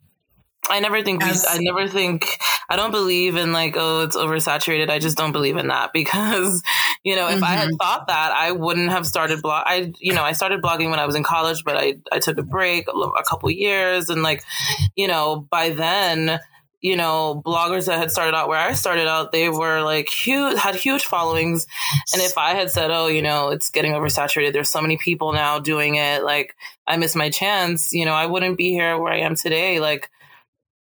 I 0.71 0.81
never 0.81 1.03
think 1.03 1.23
As, 1.25 1.45
I 1.49 1.59
never 1.59 1.89
think 1.89 2.39
I 2.69 2.77
don't 2.77 2.93
believe 2.93 3.37
in 3.37 3.53
like 3.53 3.75
oh 3.77 4.03
it's 4.03 4.17
oversaturated. 4.17 4.91
I 4.91 4.99
just 4.99 5.17
don't 5.17 5.33
believe 5.33 5.57
in 5.57 5.69
that 5.69 5.93
because 5.95 6.63
you 7.03 7.17
know 7.17 7.29
if 7.29 7.37
mm-hmm. 7.37 7.45
I 7.45 7.53
had 7.53 7.69
mm-hmm. 7.69 7.77
thought 7.77 8.07
that 8.07 8.33
I 8.33 8.53
wouldn't 8.53 8.91
have 8.91 9.07
started 9.07 9.43
blog. 9.43 9.65
I 9.67 9.93
you 9.99 10.15
know 10.15 10.23
I 10.23 10.33
started 10.33 10.63
blogging 10.63 10.91
when 10.91 11.01
I 11.01 11.07
was 11.07 11.15
in 11.15 11.23
college, 11.23 11.65
but 11.65 11.77
I 11.77 11.97
I 12.11 12.19
took 12.21 12.39
a 12.39 12.43
break 12.43 12.89
a, 12.89 12.93
a 12.93 13.25
couple 13.25 13.51
years 13.51 14.09
and 14.09 14.23
like 14.23 14.45
you 14.95 15.09
know 15.09 15.47
by 15.51 15.71
then 15.71 16.41
you 16.81 16.97
know 16.97 17.41
bloggers 17.45 17.87
that 17.87 17.99
had 17.99 18.11
started 18.11 18.35
out 18.37 18.49
where 18.49 18.59
I 18.59 18.73
started 18.73 19.09
out 19.09 19.33
they 19.33 19.49
were 19.49 19.83
like 19.83 20.09
huge 20.09 20.59
had 20.59 20.75
huge 20.75 21.05
followings 21.05 21.67
and 22.13 22.21
if 22.21 22.37
I 22.37 22.55
had 22.55 22.71
said 22.71 22.91
oh 22.91 23.07
you 23.07 23.23
know 23.23 23.51
it's 23.51 23.71
getting 23.71 23.93
oversaturated 23.93 24.53
there's 24.53 24.71
so 24.71 24.83
many 24.83 24.97
people 24.97 25.33
now 25.33 25.61
doing 25.61 25.95
it 25.95 26.25
like 26.25 26.57
I 26.87 26.97
missed 26.97 27.15
my 27.15 27.31
chance 27.31 27.93
you 27.93 28.05
know 28.05 28.15
I 28.15 28.27
wouldn't 28.27 28.59
be 28.59 28.71
here 28.71 28.99
where 28.99 29.13
I 29.13 29.21
am 29.21 29.37
today 29.37 29.79
like 29.79 30.11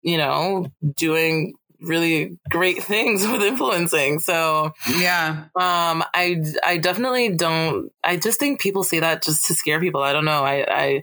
you 0.03 0.19
know, 0.19 0.67
doing 0.97 1.55
really 1.83 2.38
great 2.49 2.83
things 2.83 3.27
with 3.27 3.43
influencing. 3.43 4.21
So 4.21 4.73
yeah, 4.99 5.45
um, 5.57 6.05
I 6.15 6.43
I 6.65 6.79
definitely 6.79 7.35
don't. 7.35 7.91
I 8.03 8.17
just 8.17 8.38
think 8.38 8.61
people 8.61 8.85
say 8.85 9.01
that 9.01 9.23
just 9.23 9.47
to 9.47 9.55
scare 9.55 9.81
people. 9.81 10.03
I 10.03 10.12
don't 10.12 10.25
know. 10.25 10.45
I 10.45 10.67
I 10.69 11.03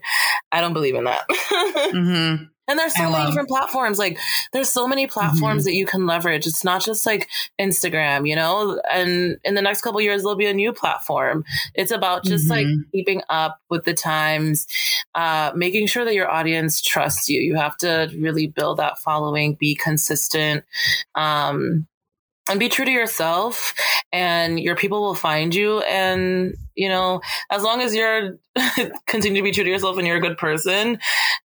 I 0.52 0.60
don't 0.60 0.72
believe 0.72 0.94
in 0.94 1.04
that. 1.04 1.28
mm-hmm. 1.30 2.44
And 2.70 2.78
there's 2.78 2.94
so 2.94 3.02
I 3.02 3.10
many 3.10 3.16
love. 3.16 3.28
different 3.28 3.48
platforms. 3.48 3.98
Like 3.98 4.18
there's 4.52 4.70
so 4.70 4.86
many 4.86 5.08
platforms 5.08 5.62
mm-hmm. 5.62 5.70
that 5.70 5.74
you 5.74 5.86
can 5.86 6.06
leverage. 6.06 6.46
It's 6.46 6.62
not 6.62 6.84
just 6.84 7.04
like 7.04 7.28
Instagram, 7.60 8.28
you 8.28 8.36
know? 8.36 8.80
And 8.88 9.38
in 9.42 9.54
the 9.54 9.62
next 9.62 9.82
couple 9.82 10.00
years 10.00 10.22
there'll 10.22 10.36
be 10.36 10.46
a 10.46 10.54
new 10.54 10.72
platform. 10.72 11.44
It's 11.74 11.90
about 11.90 12.24
just 12.24 12.48
mm-hmm. 12.48 12.68
like 12.68 12.92
keeping 12.92 13.22
up 13.28 13.58
with 13.70 13.84
the 13.84 13.94
times, 13.94 14.68
uh, 15.16 15.50
making 15.56 15.88
sure 15.88 16.04
that 16.04 16.14
your 16.14 16.30
audience 16.30 16.80
trusts 16.80 17.28
you. 17.28 17.40
You 17.40 17.56
have 17.56 17.76
to 17.78 18.08
really 18.16 18.46
build 18.46 18.78
that 18.78 19.00
following, 19.00 19.54
be 19.54 19.74
consistent. 19.74 20.64
Um, 21.16 21.88
and 22.50 22.60
be 22.60 22.68
true 22.68 22.84
to 22.84 22.90
yourself 22.90 23.74
and 24.12 24.58
your 24.58 24.76
people 24.76 25.00
will 25.00 25.14
find 25.14 25.54
you. 25.54 25.80
And 25.80 26.54
you 26.80 26.88
know 26.88 27.20
as 27.50 27.62
long 27.62 27.82
as 27.82 27.94
you're 27.94 28.38
continue 29.06 29.42
to 29.42 29.44
be 29.44 29.52
true 29.52 29.64
to 29.64 29.70
yourself 29.70 29.98
and 29.98 30.06
you're 30.06 30.16
a 30.16 30.20
good 30.20 30.38
person 30.38 30.98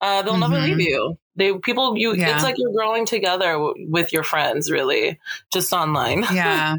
uh, 0.02 0.20
they'll 0.22 0.34
mm-hmm. 0.34 0.52
never 0.52 0.60
leave 0.60 0.80
you. 0.80 1.16
They 1.36 1.54
people 1.54 1.96
you 1.96 2.14
yeah. 2.14 2.34
it's 2.34 2.44
like 2.44 2.56
you're 2.58 2.72
growing 2.72 3.06
together 3.06 3.52
w- 3.52 3.86
with 3.88 4.12
your 4.12 4.24
friends 4.24 4.70
really 4.70 5.18
just 5.52 5.72
online. 5.72 6.24
Yeah. 6.32 6.76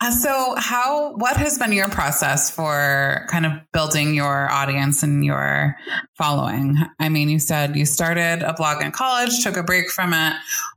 Uh, 0.00 0.10
so 0.10 0.54
how 0.56 1.14
what 1.16 1.36
has 1.36 1.58
been 1.58 1.72
your 1.72 1.88
process 1.88 2.50
for 2.50 3.26
kind 3.28 3.44
of 3.44 3.52
building 3.72 4.14
your 4.14 4.50
audience 4.50 5.02
and 5.02 5.24
your 5.24 5.76
following? 6.16 6.76
I 7.00 7.08
mean 7.08 7.28
you 7.28 7.38
said 7.38 7.76
you 7.76 7.84
started 7.84 8.42
a 8.42 8.52
blog 8.54 8.82
in 8.82 8.92
college 8.92 9.42
took 9.42 9.56
a 9.56 9.62
break 9.62 9.90
from 9.90 10.12
it 10.12 10.34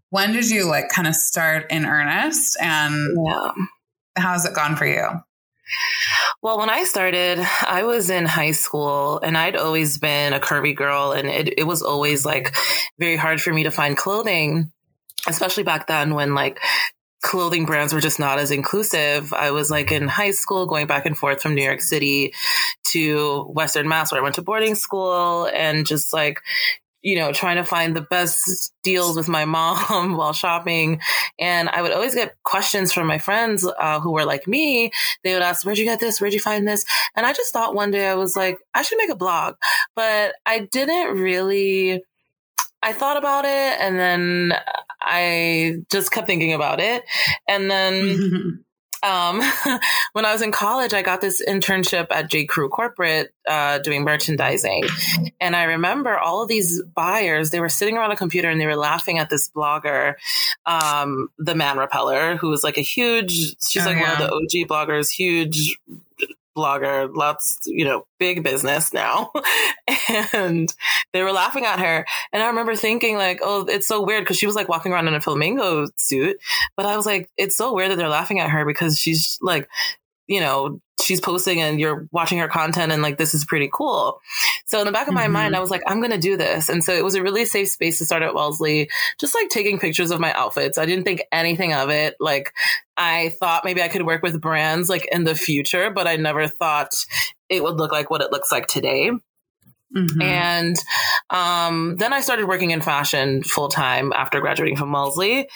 when 0.09 0.33
did 0.33 0.49
you 0.49 0.67
like 0.67 0.89
kind 0.89 1.07
of 1.07 1.15
start 1.15 1.71
in 1.71 1.85
earnest 1.85 2.57
and 2.61 3.17
yeah. 3.25 3.51
how's 4.15 4.45
it 4.45 4.53
gone 4.53 4.75
for 4.75 4.85
you? 4.85 5.07
Well, 6.41 6.59
when 6.59 6.69
I 6.69 6.85
started, 6.85 7.39
I 7.67 7.83
was 7.83 8.09
in 8.09 8.25
high 8.25 8.51
school 8.51 9.19
and 9.19 9.37
I'd 9.37 9.55
always 9.55 9.97
been 9.97 10.33
a 10.33 10.39
curvy 10.39 10.75
girl 10.75 11.11
and 11.11 11.27
it, 11.27 11.59
it 11.59 11.63
was 11.63 11.81
always 11.81 12.25
like 12.25 12.55
very 12.99 13.17
hard 13.17 13.41
for 13.41 13.53
me 13.53 13.63
to 13.63 13.71
find 13.71 13.97
clothing, 13.97 14.71
especially 15.27 15.63
back 15.63 15.87
then 15.87 16.13
when 16.13 16.35
like 16.35 16.59
clothing 17.21 17.65
brands 17.65 17.91
were 17.91 17.99
just 17.99 18.19
not 18.19 18.39
as 18.39 18.51
inclusive. 18.51 19.33
I 19.33 19.51
was 19.51 19.69
like 19.69 19.91
in 19.91 20.07
high 20.07 20.31
school 20.31 20.67
going 20.67 20.87
back 20.87 21.05
and 21.05 21.17
forth 21.17 21.41
from 21.41 21.55
New 21.55 21.63
York 21.63 21.81
City 21.81 22.33
to 22.91 23.43
Western 23.43 23.87
Mass 23.87 24.11
where 24.11 24.21
I 24.21 24.23
went 24.23 24.35
to 24.35 24.41
boarding 24.41 24.75
school 24.75 25.49
and 25.53 25.85
just 25.85 26.13
like 26.13 26.39
you 27.07 27.15
know, 27.15 27.31
trying 27.31 27.55
to 27.55 27.63
find 27.63 27.95
the 27.95 28.01
best 28.01 28.73
deals 28.83 29.15
with 29.15 29.29
my 29.29 29.45
mom 29.45 30.13
while 30.17 30.33
shopping. 30.33 30.99
And 31.39 31.69
I 31.69 31.81
would 31.81 31.93
always 31.93 32.13
get 32.13 32.35
questions 32.43 32.91
from 32.91 33.07
my 33.07 33.17
friends 33.17 33.65
uh, 33.65 34.01
who 34.01 34.11
were 34.11 34.25
like 34.25 34.45
me. 34.45 34.91
They 35.23 35.31
would 35.31 35.41
ask, 35.41 35.65
Where'd 35.65 35.77
you 35.77 35.85
get 35.85 36.01
this? 36.01 36.19
Where'd 36.19 36.33
you 36.33 36.41
find 36.41 36.67
this? 36.67 36.83
And 37.15 37.25
I 37.25 37.31
just 37.31 37.53
thought 37.53 37.73
one 37.73 37.91
day 37.91 38.09
I 38.09 38.15
was 38.15 38.35
like, 38.35 38.57
I 38.73 38.81
should 38.81 38.97
make 38.97 39.09
a 39.09 39.15
blog. 39.15 39.55
But 39.95 40.33
I 40.45 40.67
didn't 40.69 41.17
really. 41.17 42.03
I 42.83 42.91
thought 42.91 43.17
about 43.17 43.45
it 43.45 43.79
and 43.81 43.97
then 43.97 44.53
I 45.01 45.77
just 45.89 46.11
kept 46.11 46.27
thinking 46.27 46.53
about 46.53 46.81
it. 46.81 47.05
And 47.47 47.71
then 47.71 48.65
um, 49.03 49.41
when 50.13 50.25
I 50.25 50.33
was 50.33 50.41
in 50.41 50.51
college, 50.51 50.93
I 50.93 51.01
got 51.01 51.21
this 51.21 51.43
internship 51.45 52.07
at 52.11 52.29
J. 52.29 52.45
Crew 52.45 52.69
Corporate 52.69 53.33
uh, 53.47 53.79
doing 53.79 54.03
merchandising. 54.03 54.83
And 55.39 55.55
I 55.55 55.63
remember 55.63 56.17
all 56.17 56.41
of 56.41 56.49
these 56.49 56.81
buyers, 56.81 57.51
they 57.51 57.59
were 57.59 57.69
sitting 57.69 57.97
around 57.97 58.11
a 58.11 58.15
computer 58.15 58.49
and 58.49 58.59
they 58.59 58.65
were 58.65 58.75
laughing 58.75 59.19
at 59.19 59.29
this 59.29 59.49
blogger, 59.49 60.15
um, 60.65 61.29
the 61.37 61.55
Man 61.55 61.77
Repeller, 61.77 62.37
who 62.37 62.49
was 62.49 62.63
like 62.63 62.77
a 62.77 62.81
huge, 62.81 63.55
she's 63.65 63.85
oh, 63.85 63.89
like 63.89 63.97
yeah. 63.97 64.03
one 64.03 64.11
of 64.11 64.17
the 64.17 64.33
OG 64.33 64.67
bloggers, 64.69 65.09
huge 65.09 65.77
blogger, 66.57 67.13
lots, 67.15 67.59
you 67.65 67.85
know, 67.85 68.05
big 68.19 68.43
business 68.43 68.93
now. 68.93 69.31
and 70.33 70.73
they 71.13 71.21
were 71.21 71.31
laughing 71.31 71.65
at 71.65 71.79
her. 71.79 72.05
And 72.33 72.43
I 72.43 72.47
remember 72.47 72.75
thinking 72.75 73.15
like, 73.17 73.39
oh, 73.43 73.65
it's 73.69 73.87
so 73.87 74.03
weird 74.03 74.23
because 74.23 74.37
she 74.37 74.47
was 74.47 74.55
like 74.55 74.67
walking 74.67 74.91
around 74.91 75.07
in 75.07 75.13
a 75.13 75.21
flamingo 75.21 75.87
suit. 75.97 76.37
But 76.75 76.85
I 76.85 76.97
was 76.97 77.05
like, 77.05 77.29
it's 77.37 77.55
so 77.55 77.73
weird 77.73 77.91
that 77.91 77.97
they're 77.97 78.09
laughing 78.09 78.39
at 78.39 78.49
her 78.49 78.65
because 78.65 78.97
she's 78.97 79.37
like, 79.41 79.69
you 80.27 80.41
know, 80.41 80.81
she's 80.99 81.21
posting 81.21 81.61
and 81.61 81.79
you're 81.79 82.07
watching 82.11 82.39
her 82.39 82.47
content 82.47 82.91
and 82.91 83.01
like 83.01 83.17
this 83.17 83.33
is 83.33 83.45
pretty 83.45 83.69
cool. 83.71 84.19
So 84.65 84.79
in 84.79 84.85
the 84.85 84.91
back 84.91 85.07
of 85.07 85.13
my 85.13 85.23
mm-hmm. 85.23 85.33
mind, 85.33 85.55
I 85.55 85.59
was 85.59 85.69
like, 85.69 85.83
I'm 85.87 86.01
gonna 86.01 86.17
do 86.17 86.37
this. 86.37 86.69
And 86.69 86.83
so 86.83 86.93
it 86.93 87.03
was 87.03 87.15
a 87.15 87.21
really 87.21 87.45
safe 87.45 87.69
space 87.69 87.97
to 87.99 88.05
start 88.05 88.23
at 88.23 88.33
Wellesley, 88.33 88.89
just 89.19 89.35
like 89.35 89.49
taking 89.49 89.79
pictures 89.79 90.11
of 90.11 90.19
my 90.19 90.33
outfits. 90.33 90.77
I 90.77 90.85
didn't 90.85 91.05
think 91.05 91.23
anything 91.31 91.73
of 91.73 91.89
it. 91.89 92.15
Like 92.19 92.53
I 92.97 93.29
thought 93.39 93.65
maybe 93.65 93.81
I 93.81 93.87
could 93.87 94.05
work 94.05 94.23
with 94.23 94.41
brands 94.41 94.89
like 94.89 95.07
in 95.11 95.23
the 95.23 95.35
future, 95.35 95.91
but 95.91 96.07
I 96.07 96.15
never 96.15 96.47
thought 96.47 97.05
it 97.49 97.63
would 97.63 97.75
look 97.75 97.91
like 97.91 98.09
what 98.09 98.21
it 98.21 98.31
looks 98.31 98.51
like 98.51 98.67
today. 98.67 99.11
Mm-hmm. 99.95 100.21
And 100.21 100.75
um, 101.29 101.95
then 101.97 102.13
I 102.13 102.21
started 102.21 102.47
working 102.47 102.71
in 102.71 102.81
fashion 102.81 103.43
full 103.43 103.69
time 103.69 104.11
after 104.13 104.41
graduating 104.41 104.77
from 104.77 104.91
Wellesley 104.91 105.47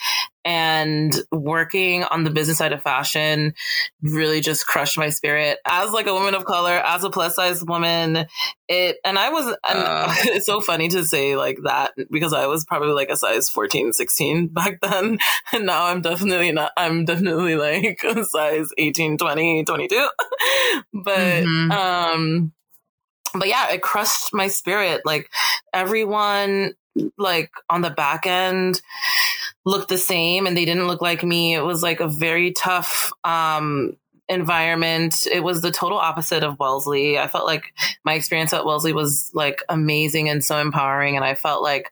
and 0.43 1.13
working 1.31 2.03
on 2.03 2.23
the 2.23 2.29
business 2.31 2.57
side 2.57 2.73
of 2.73 2.81
fashion 2.81 3.53
really 4.01 4.41
just 4.41 4.65
crushed 4.65 4.97
my 4.97 5.09
spirit 5.09 5.59
as 5.65 5.91
like 5.91 6.07
a 6.07 6.13
woman 6.13 6.33
of 6.33 6.45
color 6.45 6.71
as 6.71 7.03
a 7.03 7.09
plus 7.09 7.35
size 7.35 7.63
woman 7.63 8.25
it 8.67 8.97
and 9.05 9.19
i 9.19 9.29
was 9.29 9.45
and 9.45 9.79
uh, 9.79 10.07
it's 10.25 10.47
so 10.47 10.59
funny 10.59 10.87
to 10.87 11.05
say 11.05 11.35
like 11.35 11.57
that 11.63 11.91
because 12.09 12.33
i 12.33 12.47
was 12.47 12.65
probably 12.65 12.93
like 12.93 13.09
a 13.09 13.17
size 13.17 13.49
14 13.49 13.93
16 13.93 14.47
back 14.47 14.79
then 14.81 15.19
and 15.53 15.65
now 15.65 15.85
i'm 15.85 16.01
definitely 16.01 16.51
not 16.51 16.71
i'm 16.75 17.05
definitely 17.05 17.55
like 17.55 18.03
a 18.03 18.25
size 18.25 18.69
18 18.77 19.17
20 19.17 19.63
22 19.63 20.09
but 20.93 21.17
mm-hmm. 21.17 21.71
um 21.71 22.51
but 23.33 23.47
yeah, 23.47 23.71
it 23.71 23.81
crushed 23.81 24.33
my 24.33 24.47
spirit. 24.47 25.01
Like 25.05 25.29
everyone, 25.73 26.73
like 27.17 27.51
on 27.69 27.81
the 27.81 27.89
back 27.89 28.25
end, 28.25 28.81
looked 29.65 29.89
the 29.89 29.97
same 29.97 30.47
and 30.47 30.57
they 30.57 30.65
didn't 30.65 30.87
look 30.87 31.01
like 31.01 31.23
me. 31.23 31.53
It 31.53 31.63
was 31.63 31.83
like 31.83 31.99
a 31.99 32.07
very 32.07 32.51
tough 32.51 33.11
um, 33.23 33.97
environment. 34.27 35.27
It 35.31 35.43
was 35.43 35.61
the 35.61 35.71
total 35.71 35.97
opposite 35.97 36.43
of 36.43 36.57
Wellesley. 36.59 37.19
I 37.19 37.27
felt 37.27 37.45
like 37.45 37.73
my 38.03 38.13
experience 38.13 38.53
at 38.53 38.65
Wellesley 38.65 38.93
was 38.93 39.29
like 39.33 39.61
amazing 39.69 40.29
and 40.29 40.43
so 40.43 40.59
empowering. 40.59 41.15
And 41.15 41.25
I 41.25 41.35
felt 41.35 41.61
like 41.61 41.91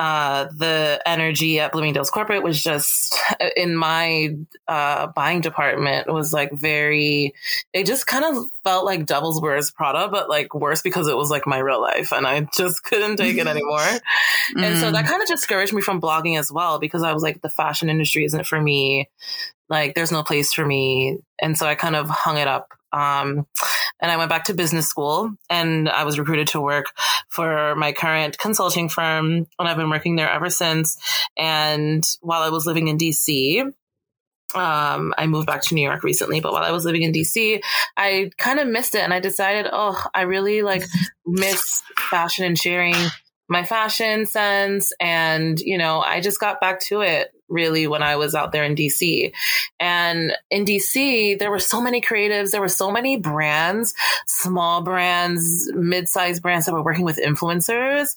uh, 0.00 0.48
the 0.56 0.98
energy 1.04 1.60
at 1.60 1.72
Bloomingdale's 1.72 2.08
corporate 2.08 2.42
was 2.42 2.62
just 2.62 3.14
in 3.54 3.76
my 3.76 4.34
uh, 4.66 5.08
buying 5.08 5.42
department 5.42 6.10
was 6.10 6.32
like 6.32 6.50
very. 6.52 7.34
It 7.74 7.84
just 7.84 8.06
kind 8.06 8.24
of 8.24 8.46
felt 8.64 8.86
like 8.86 9.04
Devil's 9.04 9.42
Wears 9.42 9.70
Prada, 9.70 10.08
but 10.08 10.30
like 10.30 10.54
worse 10.54 10.80
because 10.80 11.06
it 11.06 11.18
was 11.18 11.28
like 11.28 11.46
my 11.46 11.58
real 11.58 11.82
life, 11.82 12.12
and 12.12 12.26
I 12.26 12.48
just 12.56 12.82
couldn't 12.84 13.18
take 13.18 13.36
it 13.36 13.46
anymore. 13.46 13.78
mm. 13.80 14.62
And 14.62 14.78
so 14.78 14.90
that 14.90 15.04
mm. 15.04 15.08
kind 15.08 15.20
of 15.20 15.28
discouraged 15.28 15.74
me 15.74 15.82
from 15.82 16.00
blogging 16.00 16.38
as 16.38 16.50
well 16.50 16.78
because 16.78 17.02
I 17.02 17.12
was 17.12 17.22
like, 17.22 17.42
the 17.42 17.50
fashion 17.50 17.90
industry 17.90 18.24
isn't 18.24 18.46
for 18.46 18.58
me. 18.58 19.10
Like, 19.68 19.94
there's 19.94 20.12
no 20.12 20.22
place 20.22 20.54
for 20.54 20.64
me, 20.64 21.18
and 21.42 21.58
so 21.58 21.66
I 21.66 21.74
kind 21.74 21.94
of 21.94 22.08
hung 22.08 22.38
it 22.38 22.48
up. 22.48 22.72
Um, 22.90 23.46
and 24.00 24.10
I 24.10 24.16
went 24.16 24.30
back 24.30 24.44
to 24.44 24.54
business 24.54 24.88
school 24.88 25.32
and 25.48 25.88
I 25.88 26.04
was 26.04 26.18
recruited 26.18 26.48
to 26.48 26.60
work 26.60 26.86
for 27.28 27.74
my 27.76 27.92
current 27.92 28.38
consulting 28.38 28.88
firm. 28.88 29.46
And 29.58 29.68
I've 29.68 29.76
been 29.76 29.90
working 29.90 30.16
there 30.16 30.30
ever 30.30 30.50
since. 30.50 30.96
And 31.36 32.04
while 32.20 32.42
I 32.42 32.48
was 32.48 32.66
living 32.66 32.88
in 32.88 32.98
DC, 32.98 33.62
um, 34.54 35.14
I 35.16 35.26
moved 35.26 35.46
back 35.46 35.62
to 35.62 35.74
New 35.74 35.82
York 35.82 36.02
recently, 36.02 36.40
but 36.40 36.52
while 36.52 36.64
I 36.64 36.72
was 36.72 36.84
living 36.84 37.02
in 37.02 37.12
DC, 37.12 37.62
I 37.96 38.30
kind 38.36 38.58
of 38.58 38.66
missed 38.66 38.94
it 38.94 39.02
and 39.02 39.14
I 39.14 39.20
decided, 39.20 39.70
oh, 39.72 40.02
I 40.12 40.22
really 40.22 40.62
like 40.62 40.84
miss 41.24 41.82
fashion 42.10 42.44
and 42.44 42.58
sharing 42.58 42.96
my 43.48 43.64
fashion 43.64 44.26
sense. 44.26 44.92
And, 45.00 45.58
you 45.60 45.78
know, 45.78 46.00
I 46.00 46.20
just 46.20 46.40
got 46.40 46.60
back 46.60 46.80
to 46.82 47.02
it 47.02 47.30
really 47.50 47.86
when 47.86 48.02
I 48.02 48.16
was 48.16 48.34
out 48.34 48.52
there 48.52 48.64
in 48.64 48.74
DC. 48.74 49.32
And 49.78 50.32
in 50.50 50.64
DC, 50.64 51.38
there 51.38 51.50
were 51.50 51.58
so 51.58 51.80
many 51.80 52.00
creatives, 52.00 52.52
there 52.52 52.60
were 52.60 52.68
so 52.68 52.90
many 52.90 53.16
brands, 53.16 53.94
small 54.26 54.82
brands, 54.82 55.70
mid-sized 55.74 56.42
brands 56.42 56.66
that 56.66 56.72
were 56.72 56.84
working 56.84 57.04
with 57.04 57.18
influencers. 57.18 58.16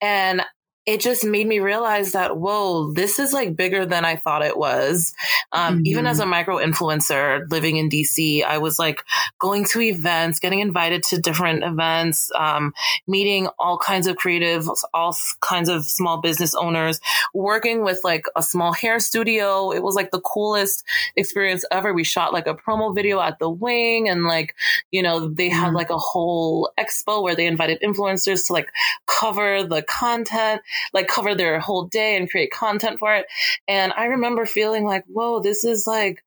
And 0.00 0.42
it 0.86 1.00
just 1.00 1.24
made 1.24 1.46
me 1.46 1.60
realize 1.60 2.12
that 2.12 2.36
whoa 2.36 2.92
this 2.92 3.18
is 3.18 3.32
like 3.32 3.56
bigger 3.56 3.86
than 3.86 4.04
i 4.04 4.16
thought 4.16 4.42
it 4.42 4.56
was 4.56 5.14
um, 5.52 5.76
mm-hmm. 5.76 5.86
even 5.86 6.06
as 6.06 6.20
a 6.20 6.26
micro 6.26 6.58
influencer 6.58 7.50
living 7.50 7.76
in 7.76 7.88
dc 7.88 8.44
i 8.44 8.58
was 8.58 8.78
like 8.78 9.02
going 9.38 9.64
to 9.64 9.80
events 9.80 10.38
getting 10.38 10.60
invited 10.60 11.02
to 11.02 11.18
different 11.18 11.64
events 11.64 12.30
um, 12.34 12.72
meeting 13.06 13.48
all 13.58 13.78
kinds 13.78 14.06
of 14.06 14.16
creatives 14.16 14.68
all 14.92 15.16
kinds 15.40 15.68
of 15.68 15.84
small 15.84 16.20
business 16.20 16.54
owners 16.54 17.00
working 17.32 17.82
with 17.82 18.00
like 18.04 18.26
a 18.36 18.42
small 18.42 18.72
hair 18.72 18.98
studio 19.00 19.70
it 19.70 19.82
was 19.82 19.94
like 19.94 20.10
the 20.10 20.20
coolest 20.20 20.84
experience 21.16 21.64
ever 21.70 21.92
we 21.92 22.04
shot 22.04 22.32
like 22.32 22.46
a 22.46 22.54
promo 22.54 22.94
video 22.94 23.20
at 23.20 23.38
the 23.38 23.48
wing 23.48 24.08
and 24.08 24.24
like 24.24 24.54
you 24.90 25.02
know 25.02 25.28
they 25.28 25.48
had 25.48 25.68
mm-hmm. 25.68 25.76
like 25.76 25.90
a 25.90 25.98
whole 25.98 26.70
expo 26.78 27.22
where 27.22 27.34
they 27.34 27.46
invited 27.46 27.80
influencers 27.80 28.46
to 28.46 28.52
like 28.52 28.68
cover 29.06 29.64
the 29.64 29.82
content 29.82 30.60
like 30.92 31.08
cover 31.08 31.34
their 31.34 31.60
whole 31.60 31.84
day 31.84 32.16
and 32.16 32.30
create 32.30 32.50
content 32.50 32.98
for 32.98 33.14
it. 33.14 33.26
And 33.68 33.92
I 33.92 34.06
remember 34.06 34.46
feeling 34.46 34.84
like, 34.84 35.04
whoa, 35.06 35.40
this 35.40 35.64
is 35.64 35.86
like 35.86 36.24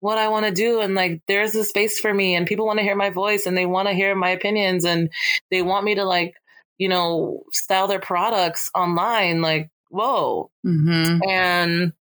what 0.00 0.18
I 0.18 0.28
want 0.28 0.46
to 0.46 0.52
do. 0.52 0.80
And 0.80 0.94
like, 0.94 1.22
there's 1.26 1.54
a 1.54 1.64
space 1.64 1.98
for 1.98 2.12
me 2.12 2.34
and 2.34 2.46
people 2.46 2.66
want 2.66 2.78
to 2.78 2.84
hear 2.84 2.96
my 2.96 3.10
voice 3.10 3.46
and 3.46 3.56
they 3.56 3.66
want 3.66 3.88
to 3.88 3.94
hear 3.94 4.14
my 4.14 4.30
opinions 4.30 4.84
and 4.84 5.10
they 5.50 5.62
want 5.62 5.84
me 5.84 5.94
to 5.94 6.04
like, 6.04 6.34
you 6.78 6.88
know, 6.88 7.42
style 7.52 7.88
their 7.88 8.00
products 8.00 8.70
online. 8.74 9.40
Like, 9.40 9.70
whoa. 9.88 10.50
Mm-hmm. 10.66 11.28
And 11.28 11.92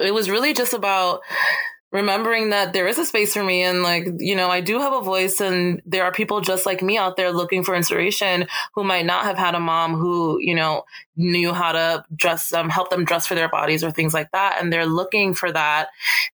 it 0.00 0.14
was 0.14 0.30
really 0.30 0.54
just 0.54 0.72
about 0.72 1.20
remembering 1.94 2.50
that 2.50 2.74
there 2.74 2.86
is 2.86 2.98
a 2.98 3.06
space 3.06 3.32
for 3.32 3.42
me 3.42 3.62
and 3.62 3.82
like 3.82 4.06
you 4.18 4.34
know 4.36 4.50
i 4.50 4.60
do 4.60 4.78
have 4.78 4.92
a 4.92 5.00
voice 5.00 5.40
and 5.40 5.80
there 5.86 6.04
are 6.04 6.12
people 6.12 6.42
just 6.42 6.66
like 6.66 6.82
me 6.82 6.98
out 6.98 7.16
there 7.16 7.32
looking 7.32 7.64
for 7.64 7.74
inspiration 7.74 8.46
who 8.74 8.84
might 8.84 9.06
not 9.06 9.24
have 9.24 9.38
had 9.38 9.54
a 9.54 9.60
mom 9.60 9.94
who 9.94 10.38
you 10.40 10.54
know 10.54 10.84
knew 11.16 11.52
how 11.52 11.72
to 11.72 12.04
dress 12.14 12.48
them 12.48 12.68
help 12.68 12.90
them 12.90 13.04
dress 13.04 13.26
for 13.26 13.34
their 13.34 13.48
bodies 13.48 13.84
or 13.84 13.90
things 13.90 14.12
like 14.12 14.30
that. 14.32 14.58
And 14.60 14.72
they're 14.72 14.86
looking 14.86 15.34
for 15.34 15.50
that. 15.52 15.88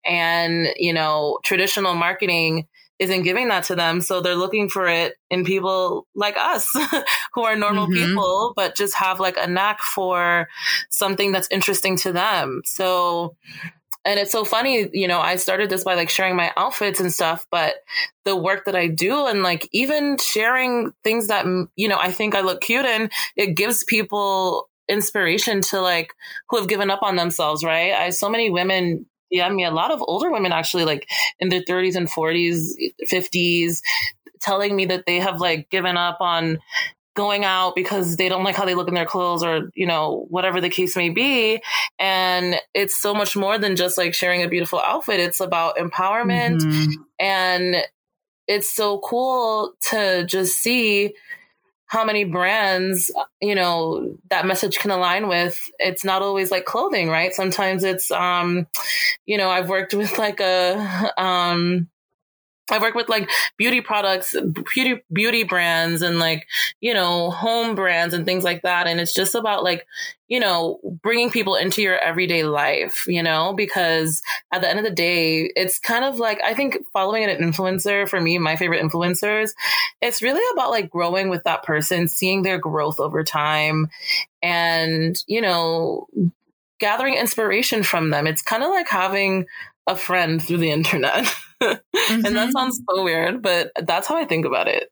And 0.04 0.68
you 0.76 0.92
know 0.92 1.38
traditional 1.44 1.94
marketing 1.94 2.66
isn't 2.98 3.22
giving 3.22 3.48
that 3.48 3.64
to 3.64 3.74
them. 3.74 4.02
So 4.02 4.20
they're 4.20 4.34
looking 4.34 4.68
for 4.68 4.86
it 4.86 5.14
in 5.30 5.44
people 5.44 6.06
like 6.14 6.36
us 6.36 6.70
who 7.34 7.42
are 7.44 7.56
normal 7.56 7.86
mm-hmm. 7.86 8.08
people 8.08 8.52
but 8.54 8.74
just 8.74 8.94
have 8.94 9.18
like 9.18 9.38
a 9.38 9.46
knack 9.46 9.80
for 9.80 10.48
something 10.90 11.32
that's 11.32 11.48
interesting 11.50 11.96
to 11.98 12.12
them. 12.12 12.60
So 12.66 13.36
and 14.04 14.18
it's 14.18 14.32
so 14.32 14.44
funny, 14.44 14.88
you 14.92 15.06
know, 15.06 15.20
I 15.20 15.36
started 15.36 15.68
this 15.70 15.84
by 15.84 15.94
like 15.94 16.08
sharing 16.08 16.36
my 16.36 16.52
outfits 16.56 17.00
and 17.00 17.12
stuff, 17.12 17.46
but 17.50 17.74
the 18.24 18.34
work 18.34 18.64
that 18.64 18.74
I 18.74 18.86
do 18.86 19.26
and 19.26 19.42
like 19.42 19.68
even 19.72 20.16
sharing 20.18 20.92
things 21.04 21.28
that, 21.28 21.44
you 21.76 21.88
know, 21.88 21.98
I 21.98 22.10
think 22.10 22.34
I 22.34 22.40
look 22.40 22.62
cute 22.62 22.86
in, 22.86 23.10
it 23.36 23.56
gives 23.56 23.84
people 23.84 24.68
inspiration 24.88 25.60
to 25.60 25.80
like 25.80 26.14
who 26.48 26.58
have 26.58 26.68
given 26.68 26.90
up 26.90 27.02
on 27.02 27.16
themselves, 27.16 27.62
right? 27.62 27.92
I 27.92 28.10
so 28.10 28.28
many 28.30 28.50
women 28.50 29.06
yeah, 29.30 29.46
I 29.46 29.50
mean, 29.50 29.66
a 29.66 29.70
lot 29.70 29.92
of 29.92 30.02
older 30.02 30.30
women 30.30 30.50
actually, 30.50 30.84
like 30.84 31.08
in 31.38 31.50
their 31.50 31.62
30s 31.62 31.94
and 31.94 32.10
40s, 32.10 32.72
50s, 33.08 33.80
telling 34.40 34.74
me 34.74 34.86
that 34.86 35.06
they 35.06 35.20
have 35.20 35.40
like 35.40 35.70
given 35.70 35.96
up 35.96 36.18
on 36.20 36.58
going 37.14 37.44
out 37.44 37.74
because 37.74 38.16
they 38.16 38.28
don't 38.28 38.44
like 38.44 38.56
how 38.56 38.64
they 38.64 38.74
look 38.74 38.88
in 38.88 38.94
their 38.94 39.06
clothes 39.06 39.42
or, 39.42 39.70
you 39.74 39.86
know, 39.86 40.26
whatever 40.30 40.60
the 40.60 40.70
case 40.70 40.96
may 40.96 41.10
be. 41.10 41.60
And 41.98 42.56
it's 42.74 42.96
so 42.96 43.14
much 43.14 43.36
more 43.36 43.58
than 43.58 43.76
just 43.76 43.98
like 43.98 44.14
sharing 44.14 44.42
a 44.42 44.48
beautiful 44.48 44.80
outfit. 44.80 45.20
It's 45.20 45.40
about 45.40 45.76
empowerment. 45.76 46.60
Mm-hmm. 46.60 47.02
And 47.18 47.76
it's 48.46 48.74
so 48.74 48.98
cool 49.00 49.72
to 49.90 50.24
just 50.26 50.58
see 50.58 51.14
how 51.86 52.04
many 52.04 52.22
brands, 52.22 53.10
you 53.40 53.56
know, 53.56 54.16
that 54.28 54.46
message 54.46 54.78
can 54.78 54.92
align 54.92 55.26
with. 55.26 55.60
It's 55.80 56.04
not 56.04 56.22
always 56.22 56.52
like 56.52 56.64
clothing, 56.64 57.08
right? 57.08 57.34
Sometimes 57.34 57.82
it's, 57.82 58.12
um, 58.12 58.68
you 59.26 59.36
know, 59.36 59.50
I've 59.50 59.68
worked 59.68 59.94
with 59.94 60.16
like 60.16 60.38
a, 60.38 61.12
um, 61.18 61.88
I 62.72 62.78
work 62.78 62.94
with 62.94 63.08
like 63.08 63.30
beauty 63.56 63.80
products, 63.80 64.34
beauty 64.74 65.02
beauty 65.12 65.44
brands, 65.44 66.02
and 66.02 66.18
like 66.18 66.46
you 66.80 66.94
know 66.94 67.30
home 67.30 67.74
brands 67.74 68.14
and 68.14 68.24
things 68.24 68.44
like 68.44 68.62
that. 68.62 68.86
And 68.86 69.00
it's 69.00 69.14
just 69.14 69.34
about 69.34 69.64
like 69.64 69.86
you 70.28 70.40
know 70.40 70.80
bringing 71.02 71.30
people 71.30 71.54
into 71.54 71.82
your 71.82 71.98
everyday 71.98 72.44
life, 72.44 73.04
you 73.06 73.22
know, 73.22 73.52
because 73.54 74.22
at 74.52 74.60
the 74.60 74.68
end 74.68 74.78
of 74.78 74.84
the 74.84 74.90
day, 74.90 75.50
it's 75.56 75.78
kind 75.78 76.04
of 76.04 76.18
like 76.18 76.40
I 76.44 76.54
think 76.54 76.78
following 76.92 77.24
an 77.24 77.38
influencer 77.40 78.08
for 78.08 78.20
me, 78.20 78.38
my 78.38 78.56
favorite 78.56 78.82
influencers, 78.82 79.50
it's 80.00 80.22
really 80.22 80.42
about 80.54 80.70
like 80.70 80.90
growing 80.90 81.28
with 81.28 81.44
that 81.44 81.62
person, 81.62 82.08
seeing 82.08 82.42
their 82.42 82.58
growth 82.58 83.00
over 83.00 83.24
time, 83.24 83.88
and 84.42 85.22
you 85.26 85.40
know 85.40 86.06
gathering 86.80 87.14
inspiration 87.14 87.82
from 87.82 88.10
them. 88.10 88.26
It's 88.26 88.42
kind 88.42 88.64
of 88.64 88.70
like 88.70 88.88
having 88.88 89.46
a 89.86 89.94
friend 89.94 90.42
through 90.42 90.58
the 90.58 90.70
internet. 90.70 91.32
mm-hmm. 91.62 91.76
And 92.10 92.24
that 92.24 92.32
mm-hmm. 92.32 92.50
sounds 92.50 92.80
so 92.88 93.02
weird, 93.02 93.42
but 93.42 93.72
that's 93.76 94.06
how 94.06 94.16
I 94.16 94.24
think 94.24 94.46
about 94.46 94.68
it. 94.68 94.90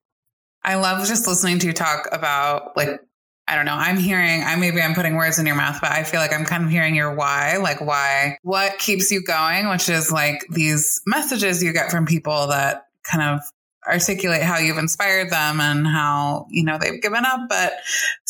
I 0.62 0.76
love 0.76 1.06
just 1.06 1.26
listening 1.26 1.58
to 1.60 1.66
you 1.66 1.72
talk 1.72 2.08
about 2.12 2.76
like 2.76 3.00
I 3.48 3.56
don't 3.56 3.64
know. 3.64 3.76
I'm 3.76 3.96
hearing, 3.96 4.42
I 4.44 4.56
maybe 4.56 4.82
I'm 4.82 4.94
putting 4.94 5.16
words 5.16 5.38
in 5.38 5.46
your 5.46 5.54
mouth, 5.54 5.78
but 5.80 5.90
I 5.90 6.04
feel 6.04 6.20
like 6.20 6.34
I'm 6.34 6.44
kind 6.44 6.64
of 6.64 6.70
hearing 6.70 6.94
your 6.94 7.14
why, 7.14 7.56
like 7.56 7.80
why, 7.80 8.36
what 8.42 8.78
keeps 8.78 9.10
you 9.10 9.22
going, 9.22 9.70
which 9.70 9.88
is 9.88 10.12
like 10.12 10.44
these 10.50 11.00
messages 11.06 11.62
you 11.62 11.72
get 11.72 11.90
from 11.90 12.04
people 12.04 12.48
that 12.48 12.84
kind 13.10 13.22
of 13.22 13.40
articulate 13.86 14.42
how 14.42 14.58
you've 14.58 14.76
inspired 14.76 15.30
them 15.30 15.62
and 15.62 15.86
how, 15.86 16.46
you 16.50 16.62
know, 16.62 16.76
they've 16.78 17.00
given 17.00 17.24
up, 17.24 17.48
but 17.48 17.72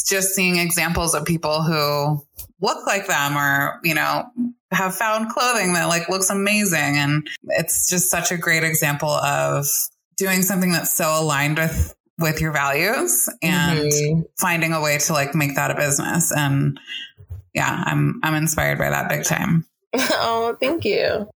just 0.08 0.36
seeing 0.36 0.56
examples 0.56 1.14
of 1.14 1.24
people 1.24 1.62
who 1.62 2.24
look 2.60 2.86
like 2.86 3.06
them 3.06 3.36
or, 3.36 3.80
you 3.84 3.94
know, 3.94 4.24
have 4.70 4.94
found 4.94 5.30
clothing 5.30 5.72
that 5.74 5.86
like 5.86 6.08
looks 6.08 6.30
amazing. 6.30 6.96
And 6.96 7.26
it's 7.44 7.88
just 7.88 8.10
such 8.10 8.30
a 8.30 8.36
great 8.36 8.64
example 8.64 9.10
of 9.10 9.66
doing 10.16 10.42
something 10.42 10.72
that's 10.72 10.94
so 10.94 11.20
aligned 11.20 11.58
with 11.58 11.94
with 12.18 12.40
your 12.40 12.52
values 12.52 13.28
and 13.42 13.78
mm-hmm. 13.78 14.20
finding 14.38 14.72
a 14.72 14.80
way 14.80 14.98
to 14.98 15.12
like 15.12 15.34
make 15.34 15.54
that 15.54 15.70
a 15.70 15.74
business. 15.74 16.32
And 16.36 16.78
yeah, 17.54 17.84
I'm 17.86 18.20
I'm 18.22 18.34
inspired 18.34 18.78
by 18.78 18.90
that 18.90 19.08
big 19.08 19.24
time. 19.24 19.64
oh, 19.94 20.56
thank 20.60 20.84
you. 20.84 21.28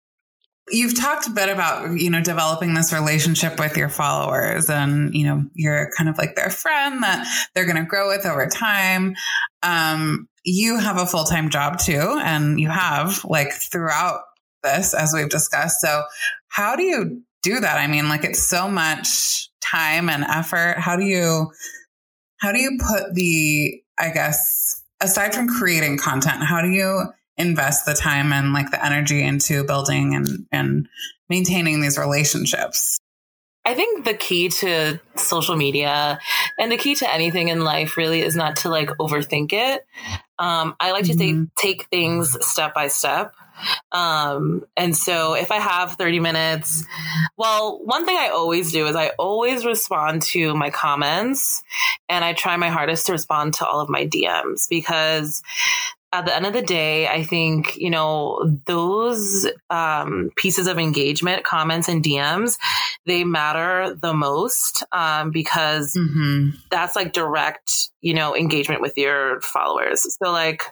You've 0.71 0.99
talked 0.99 1.27
a 1.27 1.31
bit 1.31 1.49
about, 1.49 1.99
you 1.99 2.09
know, 2.09 2.23
developing 2.23 2.75
this 2.75 2.93
relationship 2.93 3.59
with 3.59 3.77
your 3.77 3.89
followers 3.89 4.71
and, 4.71 5.13
you 5.13 5.27
know, 5.27 5.45
you're 5.55 5.91
kind 5.97 6.09
of 6.09 6.17
like 6.19 6.37
their 6.37 6.51
friend 6.51 7.03
that 7.03 7.27
they're 7.55 7.67
going 7.67 7.77
to 7.77 7.85
grow 7.85 8.09
with 8.09 8.25
over 8.25 8.47
time. 8.47 9.15
Um, 9.63 10.29
you 10.45 10.79
have 10.79 10.99
a 10.99 11.07
full 11.07 11.25
time 11.25 11.51
job 11.51 11.79
too, 11.79 12.21
and 12.23 12.61
you 12.61 12.69
have 12.69 13.25
like 13.25 13.53
throughout 13.53 14.23
this, 14.63 14.95
as 14.95 15.13
we've 15.15 15.29
discussed. 15.29 15.81
So, 15.81 16.05
how 16.49 16.77
do 16.77 16.83
you 16.83 17.23
do 17.43 17.61
that? 17.61 17.79
I 17.79 17.87
mean, 17.87 18.09
like 18.09 18.25
it's 18.25 18.43
so 18.43 18.69
much 18.69 19.51
time 19.61 20.09
and 20.09 20.25
effort. 20.25 20.77
How 20.79 20.97
do 20.97 21.05
you, 21.05 21.53
how 22.39 22.53
do 22.53 22.61
you 22.61 22.79
put 22.79 23.15
the, 23.15 23.83
I 23.99 24.11
guess, 24.11 24.83
aside 25.01 25.35
from 25.35 25.49
creating 25.49 25.99
content, 25.99 26.43
how 26.43 26.63
do 26.63 26.69
you 26.69 27.13
invest 27.37 27.87
the 27.87 27.95
time 27.95 28.33
and 28.33 28.53
like 28.53 28.71
the 28.71 28.85
energy 28.85 29.23
into 29.23 29.65
building 29.65 30.15
and, 30.15 30.47
and 30.53 30.89
maintaining 31.29 31.81
these 31.81 31.99
relationships? 31.99 32.99
I 33.65 33.75
think 33.75 34.05
the 34.05 34.15
key 34.15 34.49
to 34.49 35.01
social 35.15 35.57
media 35.57 36.19
and 36.59 36.73
the 36.73 36.77
key 36.77 36.97
to 36.97 37.13
anything 37.13 37.49
in 37.49 37.63
life 37.63 37.97
really 37.97 38.21
is 38.21 38.35
not 38.35 38.57
to 38.57 38.69
like 38.69 38.89
overthink 38.99 39.53
it. 39.53 39.87
Um, 40.39 40.75
I 40.81 40.91
like 40.91 41.05
mm-hmm. 41.05 41.45
to 41.45 41.51
take, 41.57 41.81
take 41.81 41.89
things 41.89 42.37
step 42.45 42.75
by 42.75 42.89
step. 42.89 43.35
Um, 43.93 44.65
and 44.77 44.97
so 44.97 45.35
if 45.35 45.53
I 45.53 45.57
have 45.57 45.93
30 45.93 46.19
minutes, 46.19 46.85
well, 47.37 47.81
one 47.85 48.05
thing 48.05 48.17
I 48.19 48.29
always 48.29 48.73
do 48.73 48.87
is 48.89 48.97
I 48.97 49.11
always 49.19 49.65
respond 49.65 50.23
to 50.23 50.55
my 50.55 50.71
comments 50.71 51.63
and 52.09 52.25
I 52.25 52.33
try 52.33 52.57
my 52.57 52.71
hardest 52.71 53.07
to 53.07 53.13
respond 53.13 53.55
to 53.55 53.67
all 53.67 53.81
of 53.81 53.89
my 53.89 54.07
DMs 54.07 54.69
because 54.69 55.43
at 56.13 56.27
the 56.27 56.37
end 56.37 56.45
of 56.45 56.53
the 56.53 56.63
day, 56.63 57.09
I 57.09 57.25
think, 57.25 57.77
you 57.77 57.89
know, 57.89 58.59
those 58.67 59.47
um, 59.71 60.31
pieces 60.37 60.67
of 60.67 60.79
engagement, 60.79 61.45
comments 61.45 61.89
and 61.89 62.05
DMs, 62.05 62.59
they 63.07 63.25
matter 63.25 63.95
the 63.95 64.13
most 64.13 64.85
um, 64.93 65.31
because 65.31 65.95
mm-hmm. 65.95 66.51
that's 66.71 66.95
like 66.95 67.15
direct, 67.15 67.91
you 68.03 68.13
know, 68.13 68.37
engagement 68.37 68.83
with 68.83 68.97
your 68.99 69.41
followers. 69.41 70.17
So, 70.23 70.31
like, 70.31 70.65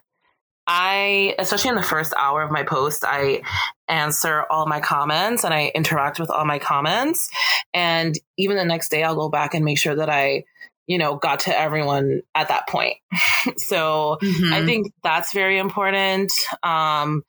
I, 0.67 1.35
especially 1.39 1.71
in 1.71 1.77
the 1.77 1.83
first 1.83 2.13
hour 2.17 2.43
of 2.43 2.51
my 2.51 2.63
post, 2.63 3.03
I 3.05 3.43
answer 3.89 4.45
all 4.51 4.67
my 4.67 4.79
comments 4.79 5.43
and 5.43 5.55
I 5.55 5.73
interact 5.75 6.21
with 6.21 6.31
all 6.31 6.45
my 6.45 6.59
comments. 6.59 7.29
And 7.75 8.17
even 8.37 8.57
the 8.57 8.65
next 8.65 8.91
day, 8.91 9.03
I'll 9.03 9.17
go 9.17 9.31
back 9.31 9.55
and 9.55 9.65
make 9.65 9.79
sure 9.79 9.97
that 9.97 10.11
I, 10.11 10.45
you 10.87 10.99
know, 10.99 11.17
got 11.17 11.41
to 11.41 11.59
everyone 11.59 12.23
at 12.35 12.49
that 12.49 12.69
point. 12.69 12.97
so 13.57 14.19
mm-hmm. 14.23 14.53
I 14.53 14.65
think 14.65 14.93
that's 15.03 15.33
very 15.33 15.59
important. 15.59 16.33
Um, 16.63 17.25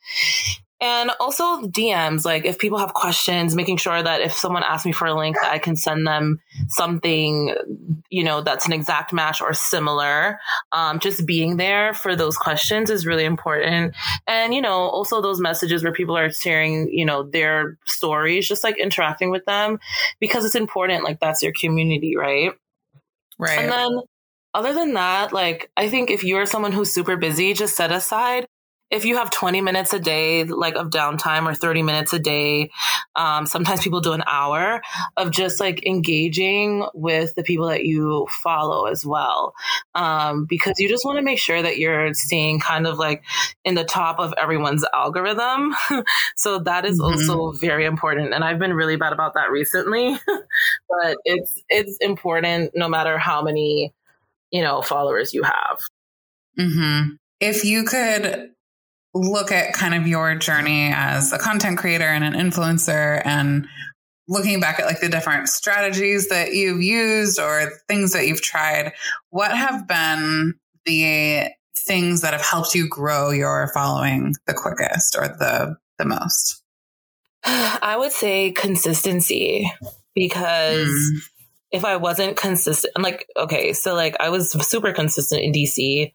and 0.82 1.12
also 1.20 1.62
DMs, 1.62 2.26
like 2.26 2.43
if 2.43 2.58
people 2.58 2.80
have 2.80 2.95
questions, 2.95 3.56
making 3.56 3.78
sure 3.78 4.02
that 4.02 4.22
if 4.22 4.34
someone 4.34 4.64
asks 4.64 4.84
me 4.84 4.91
for 4.91 5.06
a 5.06 5.14
link, 5.14 5.38
that 5.39 5.52
I 5.52 5.60
can 5.60 5.76
send 5.76 6.08
them 6.08 6.39
something, 6.70 7.56
you 8.10 8.24
know, 8.24 8.41
that's 8.41 8.66
an 8.66 8.74
exact 8.74 9.14
match 9.14 9.41
or 9.41 9.54
similar. 9.54 10.39
Um, 10.72 10.97
just 10.97 11.28
being 11.28 11.58
there 11.58 11.93
for 11.93 12.16
those 12.16 12.36
questions 12.36 12.89
is 12.89 13.06
really 13.06 13.26
important. 13.26 13.95
And, 14.26 14.56
you 14.56 14.62
know, 14.62 14.74
also 14.74 15.22
those 15.22 15.39
messages 15.39 15.84
where 15.84 15.93
people 15.93 16.18
are 16.18 16.32
sharing, 16.32 16.89
you 16.91 17.06
know, 17.06 17.30
their 17.30 17.78
stories, 17.86 18.47
just 18.47 18.64
like 18.64 18.80
interacting 18.80 19.30
with 19.30 19.45
them 19.45 19.80
because 20.20 20.45
it's 20.45 20.56
important. 20.56 21.04
Like 21.04 21.20
that's 21.20 21.43
your 21.43 21.54
community, 21.54 22.16
right? 22.18 22.54
Right. 23.41 23.59
And 23.59 23.71
then 23.71 23.99
other 24.53 24.73
than 24.73 24.93
that, 24.93 25.33
like 25.33 25.71
I 25.75 25.89
think 25.89 26.11
if 26.11 26.23
you 26.23 26.37
are 26.37 26.45
someone 26.45 26.71
who's 26.71 26.93
super 26.93 27.17
busy, 27.17 27.53
just 27.53 27.75
set 27.75 27.91
aside 27.91 28.47
if 28.91 29.05
you 29.05 29.15
have 29.15 29.31
20 29.31 29.61
minutes 29.61 29.93
a 29.93 29.99
day, 29.99 30.43
like 30.43 30.75
of 30.75 30.89
downtime 30.89 31.49
or 31.49 31.55
30 31.55 31.81
minutes 31.81 32.11
a 32.11 32.19
day, 32.19 32.69
um, 33.15 33.45
sometimes 33.45 33.81
people 33.81 34.01
do 34.01 34.11
an 34.11 34.23
hour 34.27 34.81
of 35.15 35.31
just 35.31 35.61
like 35.61 35.85
engaging 35.85 36.85
with 36.93 37.33
the 37.35 37.43
people 37.43 37.67
that 37.67 37.85
you 37.85 38.27
follow 38.43 38.87
as 38.87 39.05
well. 39.05 39.53
Um, 39.95 40.45
because 40.45 40.73
you 40.77 40.89
just 40.89 41.05
want 41.05 41.17
to 41.17 41.23
make 41.23 41.39
sure 41.39 41.61
that 41.61 41.77
you're 41.77 42.13
staying 42.13 42.59
kind 42.59 42.85
of 42.85 42.99
like 42.99 43.23
in 43.63 43.75
the 43.75 43.85
top 43.85 44.19
of 44.19 44.33
everyone's 44.37 44.83
algorithm. 44.93 45.73
so 46.35 46.59
that 46.59 46.83
is 46.83 46.99
mm-hmm. 46.99 47.31
also 47.31 47.57
very 47.57 47.85
important. 47.85 48.33
And 48.33 48.43
I've 48.43 48.59
been 48.59 48.73
really 48.73 48.97
bad 48.97 49.13
about 49.13 49.35
that 49.35 49.51
recently, 49.51 50.19
but 50.27 51.17
it's, 51.23 51.63
it's 51.69 51.97
important 52.01 52.71
no 52.75 52.89
matter 52.89 53.17
how 53.17 53.41
many, 53.41 53.93
you 54.51 54.61
know, 54.61 54.81
followers 54.81 55.33
you 55.33 55.43
have. 55.43 55.79
Mm-hmm. 56.59 57.13
If 57.39 57.63
you 57.63 57.85
could 57.85 58.51
look 59.14 59.51
at 59.51 59.74
kind 59.74 59.93
of 59.93 60.07
your 60.07 60.36
journey 60.36 60.91
as 60.93 61.34
a 61.34 61.38
content 61.38 61.78
creator 61.78 62.05
and 62.05 62.24
an 62.24 62.34
influencer 62.34 63.22
and 63.26 63.68
looking 64.28 64.59
back 64.59 64.80
at 64.80 64.86
like 64.86 65.01
the 65.01 65.09
different 65.09 65.49
strategies 65.49 66.30
that 66.30 66.53
you've 66.53 66.82
used 66.82 67.39
or 67.39 67.70
things 67.88 68.14
that 68.14 68.28
you've 68.28 68.41
tried, 68.41 68.93
what 69.30 69.51
have 69.55 69.88
been 69.88 70.53
the 70.86 71.47
things 71.86 72.22
that 72.22 72.34
have 72.34 72.41
helped 72.41 72.74
you 72.74 72.88
grow 72.88 73.32
your 73.32 73.70
following 73.74 74.34
the 74.47 74.53
quickest 74.53 75.16
or 75.18 75.28
the 75.28 75.76
the 75.97 76.05
most? 76.05 76.64
I 77.43 77.95
would 77.97 78.12
say 78.12 78.51
consistency 78.51 79.72
because 80.16 80.88
mm 80.89 81.22
if 81.72 81.86
I 81.86 81.95
wasn't 81.95 82.36
consistent, 82.36 82.91
I'm 82.95 83.01
like, 83.01 83.28
okay, 83.38 83.72
so 83.74 83.93
like 83.95 84.17
I 84.19 84.30
was 84.30 84.51
super 84.67 84.91
consistent 84.91 85.41
in 85.41 85.53
DC. 85.53 86.13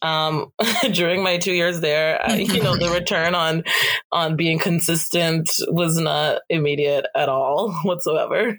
Um, 0.00 0.52
during 0.92 1.22
my 1.22 1.36
two 1.38 1.52
years 1.52 1.80
there, 1.80 2.20
I, 2.24 2.36
you 2.36 2.62
know, 2.62 2.76
the 2.76 2.90
return 2.94 3.34
on, 3.34 3.64
on 4.12 4.36
being 4.36 4.58
consistent 4.58 5.50
was 5.68 5.98
not 5.98 6.40
immediate 6.48 7.06
at 7.14 7.28
all 7.28 7.72
whatsoever. 7.82 8.58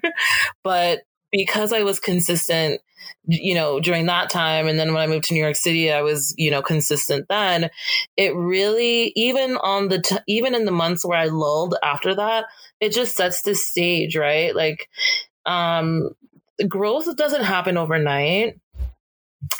But 0.62 1.00
because 1.32 1.72
I 1.72 1.82
was 1.82 1.98
consistent, 1.98 2.80
you 3.24 3.54
know, 3.54 3.80
during 3.80 4.06
that 4.06 4.30
time, 4.30 4.68
and 4.68 4.78
then 4.78 4.92
when 4.92 5.02
I 5.02 5.06
moved 5.06 5.24
to 5.26 5.34
New 5.34 5.42
York 5.42 5.56
City, 5.56 5.92
I 5.92 6.02
was, 6.02 6.34
you 6.38 6.50
know, 6.50 6.62
consistent 6.62 7.26
then. 7.28 7.70
It 8.16 8.34
really, 8.36 9.12
even 9.16 9.56
on 9.56 9.88
the, 9.88 10.00
t- 10.00 10.16
even 10.28 10.54
in 10.54 10.64
the 10.64 10.72
months 10.72 11.04
where 11.04 11.18
I 11.18 11.26
lulled 11.26 11.74
after 11.82 12.14
that, 12.14 12.46
it 12.80 12.92
just 12.92 13.16
sets 13.16 13.42
the 13.42 13.54
stage, 13.54 14.16
right? 14.16 14.54
Like, 14.54 14.88
um, 15.46 16.10
growth 16.68 17.14
doesn't 17.16 17.44
happen 17.44 17.76
overnight. 17.76 18.58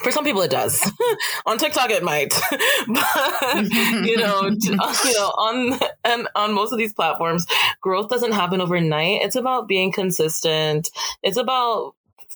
For 0.03 0.13
some 0.13 0.25
people, 0.25 0.43
it 0.43 0.51
does. 0.51 0.91
on 1.47 1.57
TikTok, 1.57 1.91
it 1.91 2.03
might, 2.03 2.29
but 2.89 3.71
you 4.05 4.17
know, 4.17 4.51
you 4.61 4.77
know, 4.77 5.29
on 5.39 5.79
and 6.05 6.29
on 6.35 6.53
most 6.53 6.73
of 6.73 6.79
these 6.79 6.93
platforms, 6.93 7.47
growth 7.81 8.11
doesn't 8.11 8.33
happen 8.33 8.61
overnight. 8.61 9.23
It's 9.23 9.37
about 9.37 9.69
being 9.69 9.91
consistent. 9.91 10.91
It's 11.23 11.39
about 11.39 11.95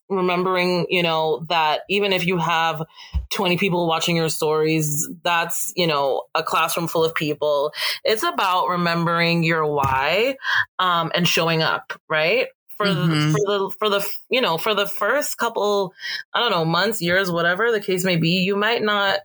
remembering, 0.09 0.87
you 0.89 1.03
know, 1.03 1.45
that 1.49 1.81
even 1.89 2.13
if 2.13 2.27
you 2.27 2.39
have 2.39 2.83
20 3.31 3.57
people 3.57 3.87
watching 3.87 4.17
your 4.17 4.29
stories, 4.29 5.09
that's, 5.23 5.73
you 5.77 5.87
know, 5.87 6.23
a 6.35 6.43
classroom 6.43 6.87
full 6.87 7.05
of 7.05 7.15
people. 7.15 7.73
It's 8.05 8.23
about 8.23 8.69
remembering 8.69 9.43
your 9.43 9.67
why 9.67 10.37
um, 10.79 11.11
and 11.15 11.27
showing 11.27 11.63
up, 11.63 11.93
right? 12.09 12.49
For 12.77 12.87
mm-hmm. 12.87 13.33
the, 13.33 13.39
for 13.39 13.59
the 13.59 13.71
for 13.79 13.89
the 13.89 14.07
you 14.31 14.41
know 14.41 14.59
for 14.59 14.75
the 14.75 14.87
first 14.87 15.39
couple 15.39 15.93
I 16.33 16.41
don't 16.41 16.51
know 16.51 16.65
months 16.65 17.01
years 17.01 17.31
whatever 17.31 17.71
the 17.71 17.81
case 17.81 18.05
may 18.05 18.17
be 18.17 18.31
you 18.31 18.57
might 18.57 18.83
not 18.83 19.21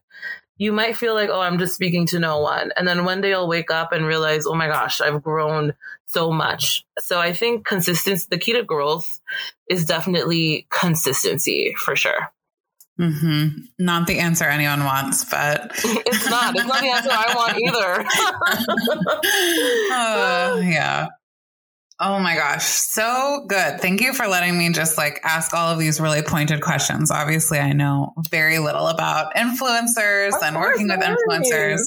you 0.58 0.72
might 0.72 0.98
feel 0.98 1.14
like 1.14 1.30
oh 1.30 1.42
I'm 1.42 1.58
just 1.58 1.76
speaking 1.76 2.06
to 2.08 2.20
no 2.20 2.40
one 2.40 2.72
and 2.76 2.88
then 2.88 3.06
one 3.06 3.22
day 3.22 3.30
you'll 3.30 3.48
wake 3.48 3.72
up 3.72 3.92
and 3.92 4.06
realize 4.06 4.46
oh 4.46 4.56
my 4.56 4.68
gosh 4.68 5.02
I've 5.02 5.24
grown 5.24 5.74
so 6.06 6.32
much 6.32 6.86
so 7.00 7.20
I 7.20 7.34
think 7.34 7.66
consistency 7.66 8.28
the 8.30 8.38
key 8.38 8.54
to 8.54 8.64
growth 8.64 9.20
is 9.70 9.86
definitely 9.86 10.68
consistency 10.70 11.74
for 11.78 11.96
sure 11.96 12.32
Mm-hmm. 13.00 13.62
Not 13.80 14.08
the 14.08 14.20
answer 14.20 14.44
anyone 14.44 14.84
wants, 14.84 15.24
but 15.24 15.72
it's 15.84 16.30
not. 16.30 16.54
It's 16.56 16.66
not 16.66 16.82
the 16.82 16.90
answer 16.90 17.10
I 17.12 17.34
want 17.34 17.58
either. 17.66 18.06
uh, 19.94 20.60
yeah. 20.70 21.08
Oh 22.02 22.18
my 22.20 22.36
gosh, 22.36 22.64
so 22.64 23.44
good. 23.48 23.82
Thank 23.82 24.00
you 24.00 24.14
for 24.14 24.28
letting 24.28 24.58
me 24.58 24.72
just 24.72 24.98
like 24.98 25.20
ask 25.24 25.54
all 25.54 25.74
of 25.74 25.80
these 25.80 26.00
really 26.00 26.22
pointed 26.22 26.62
questions. 26.62 27.12
Obviously, 27.12 27.60
I 27.60 27.74
know 27.74 28.14
very 28.30 28.58
little 28.60 28.88
about 28.88 29.36
influencers 29.36 30.34
of 30.34 30.42
and 30.42 30.56
working 30.56 30.88
with 30.88 31.02
influencers. 31.02 31.82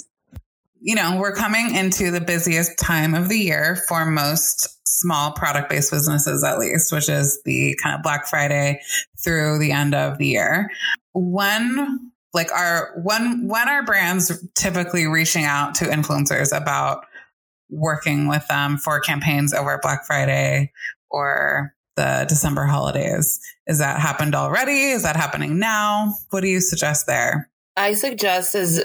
You 0.81 0.97
know, 0.97 1.17
we're 1.19 1.35
coming 1.35 1.75
into 1.75 2.11
the 2.11 2.21
busiest 2.21 2.79
time 2.79 3.15
of 3.15 3.31
the 3.31 3.39
year 3.39 3.83
for 3.89 4.05
most 4.05 4.69
small 4.87 5.33
product 5.33 5.71
based 5.71 5.91
businesses, 5.91 6.45
at 6.45 6.59
least, 6.59 6.93
which 6.93 7.09
is 7.09 7.41
the 7.47 7.79
kind 7.83 7.97
of 7.97 8.03
Black 8.03 8.27
Friday 8.27 8.83
through 9.25 9.61
the 9.61 9.73
end 9.73 9.95
of 9.95 10.19
the 10.19 10.27
year. 10.27 10.69
When 11.15 12.13
like 12.35 12.53
our 12.53 12.93
when 13.03 13.49
when 13.49 13.69
are 13.69 13.83
brands 13.83 14.31
typically 14.55 15.07
reaching 15.07 15.45
out 15.45 15.75
to 15.77 15.87
influencers 15.87 16.55
about 16.55 17.07
working 17.73 18.29
with 18.29 18.47
them 18.49 18.79
for 18.79 19.01
campaigns 19.01 19.53
over 19.53 19.79
Black 19.83 20.05
Friday 20.07 20.73
or 21.11 21.75
the 21.97 22.25
December 22.29 22.65
holidays. 22.65 23.41
Is 23.67 23.79
that 23.79 24.01
happened 24.01 24.35
already? 24.35 24.91
Is 24.91 25.03
that 25.03 25.17
happening 25.17 25.59
now? 25.59 26.15
What 26.31 26.43
do 26.43 26.49
you 26.49 26.61
suggest 26.61 27.07
there? 27.07 27.51
I 27.75 27.95
suggest 27.95 28.55
is 28.55 28.85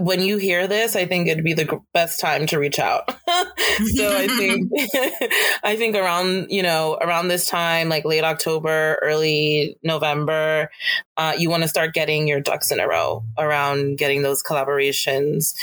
when 0.00 0.20
you 0.20 0.36
hear 0.38 0.66
this, 0.66 0.96
I 0.96 1.06
think 1.06 1.28
it'd 1.28 1.44
be 1.44 1.54
the 1.54 1.80
best 1.94 2.18
time 2.18 2.46
to 2.46 2.58
reach 2.58 2.80
out. 2.80 3.08
so 3.28 4.16
I 4.16 4.26
think, 4.36 4.72
I 5.62 5.76
think 5.76 5.94
around, 5.94 6.48
you 6.50 6.64
know, 6.64 6.98
around 7.00 7.28
this 7.28 7.46
time, 7.46 7.88
like 7.88 8.04
late 8.04 8.24
October, 8.24 8.98
early 9.00 9.78
November, 9.84 10.70
uh, 11.16 11.34
you 11.38 11.50
want 11.50 11.62
to 11.62 11.68
start 11.68 11.94
getting 11.94 12.26
your 12.26 12.40
ducks 12.40 12.72
in 12.72 12.80
a 12.80 12.88
row 12.88 13.22
around 13.38 13.96
getting 13.96 14.22
those 14.22 14.42
collaborations 14.42 15.54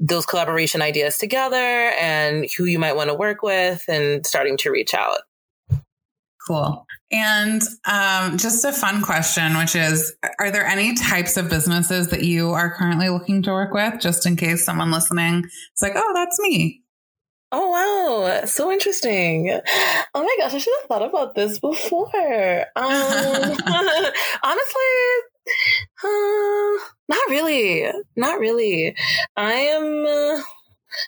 those 0.00 0.24
collaboration 0.24 0.80
ideas 0.80 1.18
together 1.18 1.92
and 2.00 2.46
who 2.56 2.64
you 2.64 2.78
might 2.78 2.96
want 2.96 3.10
to 3.10 3.14
work 3.14 3.42
with 3.42 3.84
and 3.86 4.26
starting 4.26 4.56
to 4.56 4.70
reach 4.70 4.94
out. 4.94 5.20
Cool. 6.46 6.86
And 7.12 7.60
um, 7.86 8.38
just 8.38 8.64
a 8.64 8.72
fun 8.72 9.02
question, 9.02 9.58
which 9.58 9.76
is 9.76 10.14
Are 10.38 10.50
there 10.50 10.66
any 10.66 10.94
types 10.94 11.36
of 11.36 11.50
businesses 11.50 12.08
that 12.08 12.24
you 12.24 12.50
are 12.50 12.74
currently 12.74 13.10
looking 13.10 13.42
to 13.42 13.52
work 13.52 13.74
with, 13.74 14.00
just 14.00 14.26
in 14.26 14.36
case 14.36 14.64
someone 14.64 14.90
listening 14.90 15.44
is 15.44 15.82
like, 15.82 15.92
oh, 15.94 16.12
that's 16.14 16.40
me? 16.40 16.82
Oh, 17.52 17.68
wow. 17.68 18.46
So 18.46 18.70
interesting. 18.70 19.60
Oh 20.14 20.22
my 20.22 20.36
gosh, 20.38 20.54
I 20.54 20.58
should 20.58 20.74
have 20.80 20.88
thought 20.88 21.08
about 21.08 21.34
this 21.34 21.58
before. 21.58 22.66
Um, 22.76 23.56
honestly, 24.42 24.90
uh, 26.04 26.84
not 27.10 27.28
really. 27.28 27.92
Not 28.16 28.38
really. 28.38 28.96
I 29.36 29.52
am. 29.52 30.06
Uh, 30.06 30.42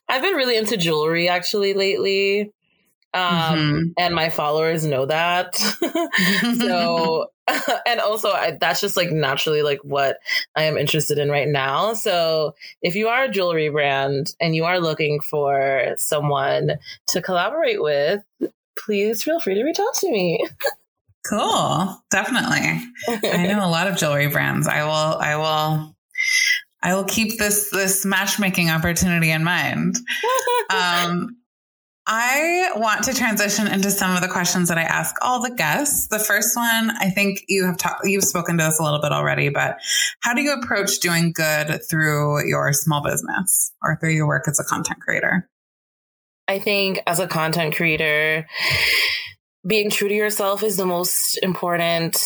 I've 0.09 0.23
been 0.23 0.35
really 0.35 0.57
into 0.57 0.77
jewelry 0.77 1.29
actually 1.29 1.75
lately. 1.75 2.53
Um, 3.15 3.23
mm-hmm. 3.23 3.83
and 3.99 4.15
my 4.15 4.31
followers 4.31 4.87
know 4.87 5.07
that. 5.07 5.55
so, 6.59 7.27
and 7.87 8.01
also 8.01 8.31
I, 8.31 8.57
that's 8.59 8.81
just 8.81 8.97
like 8.97 9.11
naturally 9.11 9.63
like 9.63 9.81
what 9.83 10.17
I 10.57 10.65
am 10.65 10.77
interested 10.77 11.19
in 11.19 11.29
right 11.31 11.49
now. 11.49 11.93
So 11.93 12.55
if 12.81 12.95
you 12.95 13.09
are 13.09 13.25
a 13.25 13.31
jewelry 13.31 13.69
brand 13.69 14.35
and 14.41 14.57
you 14.57 14.65
are 14.65 14.81
looking 14.81 15.21
for 15.21 15.95
someone 15.99 16.73
to 17.09 17.23
collaborate 17.23 17.83
with, 17.83 18.23
please 18.79 19.23
feel 19.23 19.41
free 19.41 19.55
to 19.55 19.63
reach 19.63 19.79
out 19.79 19.95
to 19.97 20.11
me. 20.11 20.45
Cool. 21.29 22.03
Definitely. 22.11 22.81
I 23.09 23.47
know 23.47 23.65
a 23.65 23.71
lot 23.71 23.87
of 23.87 23.97
jewelry 23.97 24.29
brands. 24.29 24.67
I 24.67 24.85
will, 24.85 24.91
I 24.91 25.37
will, 25.37 25.97
I 26.83 26.95
will 26.95 27.05
keep 27.05 27.39
this 27.39 27.71
this 27.71 28.05
matchmaking 28.05 28.71
opportunity 28.71 29.31
in 29.31 29.45
mind. 29.45 29.97
um, 30.71 31.37
I 32.05 32.73
want 32.75 33.05
to 33.05 33.15
transition 33.15 33.69
into 33.69 33.91
some 33.93 34.17
of 34.17 34.23
the 34.23 34.29
questions 34.29 34.69
that 34.69 34.79
I 34.79 34.83
ask 34.83 35.15
all 35.23 35.41
the 35.41 35.55
guests. 35.55 36.09
The 36.09 36.19
first 36.19 36.57
one, 36.57 36.91
I 36.91 37.11
think 37.11 37.45
you 37.47 37.65
have 37.67 37.77
talked, 37.77 38.01
you've 38.05 38.25
spoken 38.25 38.59
to 38.59 38.65
this 38.65 38.81
a 38.81 38.83
little 38.83 39.01
bit 39.01 39.13
already, 39.13 39.51
but 39.51 39.79
how 40.21 40.35
do 40.35 40.43
you 40.43 40.53
approach 40.53 40.99
doing 40.99 41.33
good 41.33 41.81
through 41.89 42.49
your 42.49 42.73
small 42.73 43.05
business 43.05 43.73
or 43.83 43.97
through 44.01 44.15
your 44.15 44.27
work 44.27 44.49
as 44.49 44.59
a 44.59 44.65
content 44.65 45.01
creator? 45.01 45.49
I 46.49 46.59
think 46.59 47.01
as 47.07 47.21
a 47.21 47.29
content 47.29 47.77
creator, 47.77 48.49
being 49.67 49.91
true 49.91 50.09
to 50.09 50.15
yourself 50.15 50.63
is 50.63 50.77
the 50.77 50.87
most 50.87 51.39
important 51.39 52.17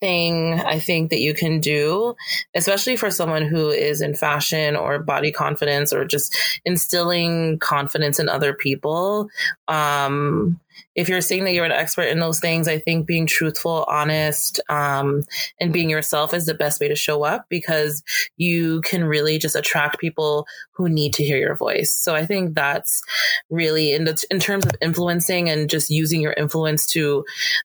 thing 0.00 0.60
I 0.60 0.78
think 0.78 1.10
that 1.10 1.20
you 1.20 1.32
can 1.32 1.60
do, 1.60 2.14
especially 2.54 2.96
for 2.96 3.10
someone 3.10 3.46
who 3.46 3.70
is 3.70 4.00
in 4.02 4.14
fashion 4.14 4.76
or 4.76 4.98
body 4.98 5.32
confidence 5.32 5.92
or 5.92 6.04
just 6.04 6.36
instilling 6.64 7.58
confidence 7.58 8.18
in 8.18 8.28
other 8.28 8.52
people. 8.52 9.28
Um, 9.68 10.60
if 10.94 11.08
you're 11.08 11.20
saying 11.20 11.44
that 11.44 11.52
you're 11.52 11.64
an 11.64 11.72
expert 11.72 12.08
in 12.08 12.18
those 12.18 12.40
things, 12.40 12.66
I 12.66 12.78
think 12.78 13.06
being 13.06 13.26
truthful, 13.26 13.84
honest, 13.88 14.60
um, 14.68 15.22
and 15.60 15.72
being 15.72 15.88
yourself 15.88 16.34
is 16.34 16.46
the 16.46 16.54
best 16.54 16.80
way 16.80 16.88
to 16.88 16.96
show 16.96 17.22
up 17.24 17.46
because 17.48 18.02
you 18.36 18.80
can 18.82 19.04
really 19.04 19.38
just 19.38 19.54
attract 19.54 20.00
people 20.00 20.46
who 20.72 20.88
need 20.88 21.14
to 21.14 21.24
hear 21.24 21.38
your 21.38 21.54
voice. 21.54 21.94
So 21.94 22.14
I 22.14 22.26
think 22.26 22.54
that's 22.54 23.02
really 23.50 23.92
in 23.92 24.04
the, 24.04 24.24
in 24.30 24.40
terms 24.40 24.66
of 24.66 24.72
influencing 24.80 25.48
and 25.48 25.70
just 25.70 25.90
using 25.90 26.20
your 26.20 26.32
influence 26.32 26.86
to, 26.88 27.24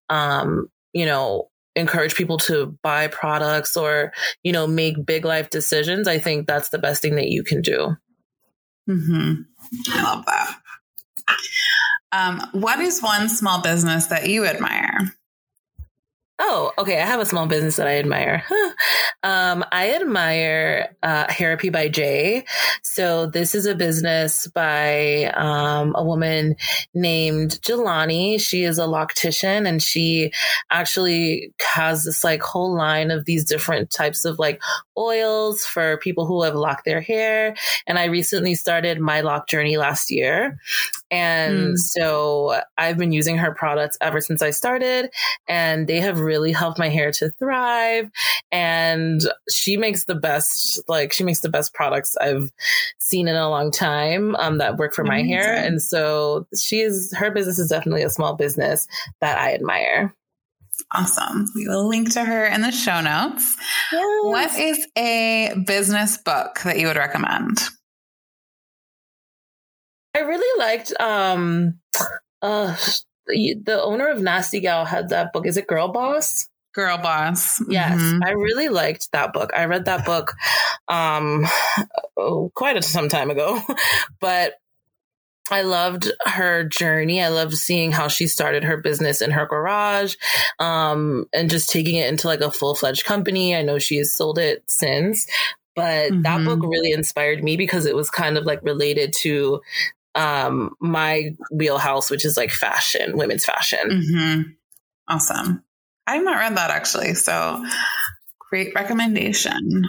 um, 0.09 0.69
you 0.93 1.05
know, 1.05 1.49
encourage 1.75 2.15
people 2.15 2.37
to 2.37 2.77
buy 2.83 3.07
products 3.07 3.75
or, 3.75 4.13
you 4.43 4.51
know, 4.53 4.65
make 4.67 5.05
big 5.05 5.25
life 5.25 5.49
decisions, 5.49 6.07
I 6.07 6.19
think 6.19 6.47
that's 6.47 6.69
the 6.69 6.79
best 6.79 7.01
thing 7.01 7.15
that 7.15 7.27
you 7.27 7.43
can 7.43 7.61
do. 7.61 7.97
Mm-hmm. 8.89 9.41
I 9.91 10.03
love 10.03 10.25
that. 10.25 10.57
Um, 12.15 12.41
what 12.51 12.79
is 12.79 13.01
one 13.01 13.27
small 13.29 13.61
business 13.61 14.05
that 14.07 14.27
you 14.27 14.45
admire? 14.45 14.84
Oh, 16.37 16.73
okay. 16.77 17.01
I 17.01 17.05
have 17.05 17.21
a 17.21 17.25
small 17.25 17.47
business 17.47 17.77
that 17.77 17.87
I 17.87 17.97
admire. 17.97 18.43
um, 19.23 19.63
I 19.71 19.95
admire 19.95 20.93
uh, 21.01 21.27
Therapy 21.31 21.69
by 21.69 21.87
Jay. 21.87 22.43
So 22.83 23.25
this 23.27 23.55
is 23.55 23.65
a 23.65 23.73
business 23.73 24.45
by 24.47 25.31
um, 25.35 25.93
a 25.95 26.03
woman 26.03 26.55
named 26.93 27.59
Jelani. 27.61 28.39
She 28.39 28.63
is 28.63 28.77
a 28.77 28.83
loctician, 28.83 29.65
and 29.65 29.81
she 29.81 30.31
actually 30.69 31.53
has 31.61 32.03
this 32.03 32.23
like 32.23 32.41
whole 32.41 32.75
line 32.75 33.11
of 33.11 33.23
these 33.23 33.45
different 33.45 33.89
types 33.89 34.25
of 34.25 34.37
like 34.37 34.61
oils 34.97 35.65
for 35.65 35.97
people 35.97 36.25
who 36.25 36.43
have 36.43 36.55
locked 36.55 36.83
their 36.83 37.01
hair. 37.01 37.55
And 37.87 37.97
I 37.97 38.05
recently 38.05 38.55
started 38.55 38.99
my 38.99 39.21
lock 39.21 39.47
journey 39.47 39.77
last 39.77 40.11
year, 40.11 40.59
and 41.11 41.75
mm. 41.75 41.77
so 41.77 42.59
I've 42.77 42.97
been 42.97 43.13
using 43.13 43.37
her 43.37 43.53
products 43.53 43.97
ever 44.01 44.19
since 44.19 44.41
I 44.41 44.51
started, 44.51 45.11
and 45.47 45.87
they 45.87 46.01
have 46.01 46.24
really 46.25 46.51
helped 46.51 46.79
my 46.79 46.89
hair 46.89 47.11
to 47.13 47.29
thrive. 47.29 48.09
And 48.51 49.21
she 49.49 49.77
makes 49.77 50.05
the 50.05 50.15
best, 50.15 50.81
like, 50.89 51.13
she 51.13 51.23
makes 51.23 51.39
the 51.39 51.49
best 51.49 51.73
products 51.73 52.17
I've 52.17 52.51
seen 52.97 53.27
in 53.27 53.35
a 53.35 53.49
long 53.49 53.71
time 53.71 54.35
um, 54.35 54.57
that 54.57 54.77
work 54.77 54.93
for 54.93 55.03
my 55.03 55.19
Amazing. 55.19 55.33
hair. 55.33 55.55
And 55.55 55.81
so 55.81 56.47
she 56.59 56.81
is, 56.81 57.13
her 57.15 57.31
business 57.31 57.59
is 57.59 57.69
definitely 57.69 58.03
a 58.03 58.09
small 58.09 58.35
business 58.35 58.87
that 59.21 59.37
I 59.37 59.53
admire. 59.53 60.13
Awesome. 60.93 61.47
We 61.55 61.67
will 61.67 61.87
link 61.87 62.11
to 62.13 62.23
her 62.25 62.45
in 62.45 62.61
the 62.61 62.71
show 62.71 62.99
notes. 62.99 63.55
Yes. 63.93 64.23
What 64.23 64.59
is 64.59 64.87
a 64.97 65.53
business 65.65 66.17
book 66.17 66.59
that 66.63 66.79
you 66.79 66.87
would 66.87 66.97
recommend? 66.97 67.59
I 70.13 70.19
really 70.19 70.59
liked 70.59 70.93
um 70.99 71.79
uh 72.41 72.75
the 73.27 73.81
owner 73.81 74.07
of 74.07 74.21
Nasty 74.21 74.59
Gal 74.59 74.85
had 74.85 75.09
that 75.09 75.33
book. 75.33 75.45
Is 75.45 75.57
it 75.57 75.67
Girl 75.67 75.87
Boss? 75.89 76.47
Girl 76.73 76.97
Boss. 76.97 77.61
Yes, 77.69 77.99
mm-hmm. 77.99 78.23
I 78.23 78.31
really 78.31 78.69
liked 78.69 79.11
that 79.11 79.33
book. 79.33 79.51
I 79.55 79.65
read 79.65 79.85
that 79.85 80.05
book 80.05 80.33
um 80.87 81.45
oh, 82.17 82.51
quite 82.53 82.77
a, 82.77 82.81
some 82.81 83.09
time 83.09 83.29
ago, 83.29 83.61
but 84.19 84.55
I 85.51 85.61
loved 85.61 86.11
her 86.25 86.63
journey. 86.63 87.21
I 87.21 87.27
loved 87.27 87.53
seeing 87.53 87.91
how 87.91 88.07
she 88.07 88.27
started 88.27 88.63
her 88.63 88.77
business 88.77 89.21
in 89.21 89.31
her 89.31 89.45
garage, 89.45 90.15
um, 90.59 91.27
and 91.33 91.49
just 91.49 91.69
taking 91.69 91.95
it 91.95 92.09
into 92.09 92.27
like 92.27 92.41
a 92.41 92.51
full 92.51 92.75
fledged 92.75 93.05
company. 93.05 93.55
I 93.55 93.61
know 93.61 93.77
she 93.77 93.97
has 93.97 94.11
sold 94.11 94.39
it 94.39 94.63
since, 94.67 95.27
but 95.75 96.11
mm-hmm. 96.11 96.21
that 96.23 96.43
book 96.43 96.61
really 96.63 96.91
inspired 96.91 97.43
me 97.43 97.57
because 97.57 97.85
it 97.85 97.95
was 97.95 98.09
kind 98.09 98.37
of 98.37 98.45
like 98.45 98.63
related 98.63 99.13
to 99.21 99.61
um, 100.15 100.75
my 100.79 101.31
wheelhouse, 101.51 102.09
which 102.09 102.25
is 102.25 102.37
like 102.37 102.51
fashion, 102.51 103.17
women's 103.17 103.45
fashion. 103.45 103.89
Mm-hmm. 103.89 104.41
Awesome. 105.07 105.63
I've 106.07 106.23
not 106.23 106.37
read 106.37 106.57
that 106.57 106.71
actually. 106.71 107.13
So 107.15 107.63
great 108.39 108.73
recommendation. 108.75 109.83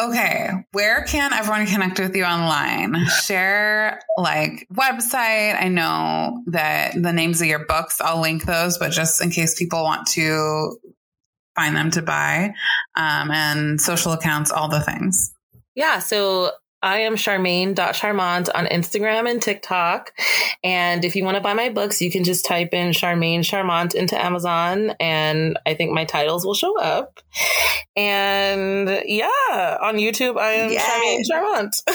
Okay, 0.00 0.50
where 0.72 1.02
can 1.04 1.34
everyone 1.34 1.66
connect 1.66 1.98
with 1.98 2.16
you 2.16 2.24
online? 2.24 3.04
Share 3.22 4.00
like 4.16 4.66
website. 4.72 5.60
I 5.60 5.68
know 5.68 6.42
that 6.46 6.94
the 6.94 7.12
names 7.12 7.42
of 7.42 7.48
your 7.48 7.66
books, 7.66 8.00
I'll 8.00 8.22
link 8.22 8.44
those, 8.44 8.78
but 8.78 8.92
just 8.92 9.22
in 9.22 9.30
case 9.30 9.58
people 9.58 9.82
want 9.84 10.06
to 10.12 10.78
find 11.54 11.76
them 11.76 11.90
to 11.90 12.02
buy, 12.02 12.54
um, 12.96 13.30
and 13.30 13.78
social 13.78 14.12
accounts, 14.12 14.50
all 14.50 14.68
the 14.68 14.80
things. 14.80 15.34
Yeah, 15.74 15.98
so 15.98 16.52
I 16.82 17.00
am 17.00 17.14
Charmaine.Charmant 17.16 18.48
on 18.54 18.66
Instagram 18.66 19.30
and 19.30 19.42
TikTok. 19.42 20.12
And 20.64 21.04
if 21.04 21.14
you 21.14 21.24
want 21.24 21.36
to 21.36 21.42
buy 21.42 21.54
my 21.54 21.68
books, 21.68 22.00
you 22.00 22.10
can 22.10 22.24
just 22.24 22.44
type 22.44 22.72
in 22.72 22.92
Charmaine 22.92 23.40
Charmant 23.40 23.94
into 23.94 24.22
Amazon 24.22 24.94
and 25.00 25.58
I 25.66 25.74
think 25.74 25.92
my 25.92 26.04
titles 26.04 26.44
will 26.44 26.54
show 26.54 26.78
up. 26.78 27.20
And 27.96 28.88
yeah, 29.04 29.78
on 29.82 29.96
YouTube, 29.96 30.38
I 30.38 30.52
am 30.52 30.70
Yay. 30.70 30.78
Charmaine 30.78 31.22
Charmant. 31.30 31.82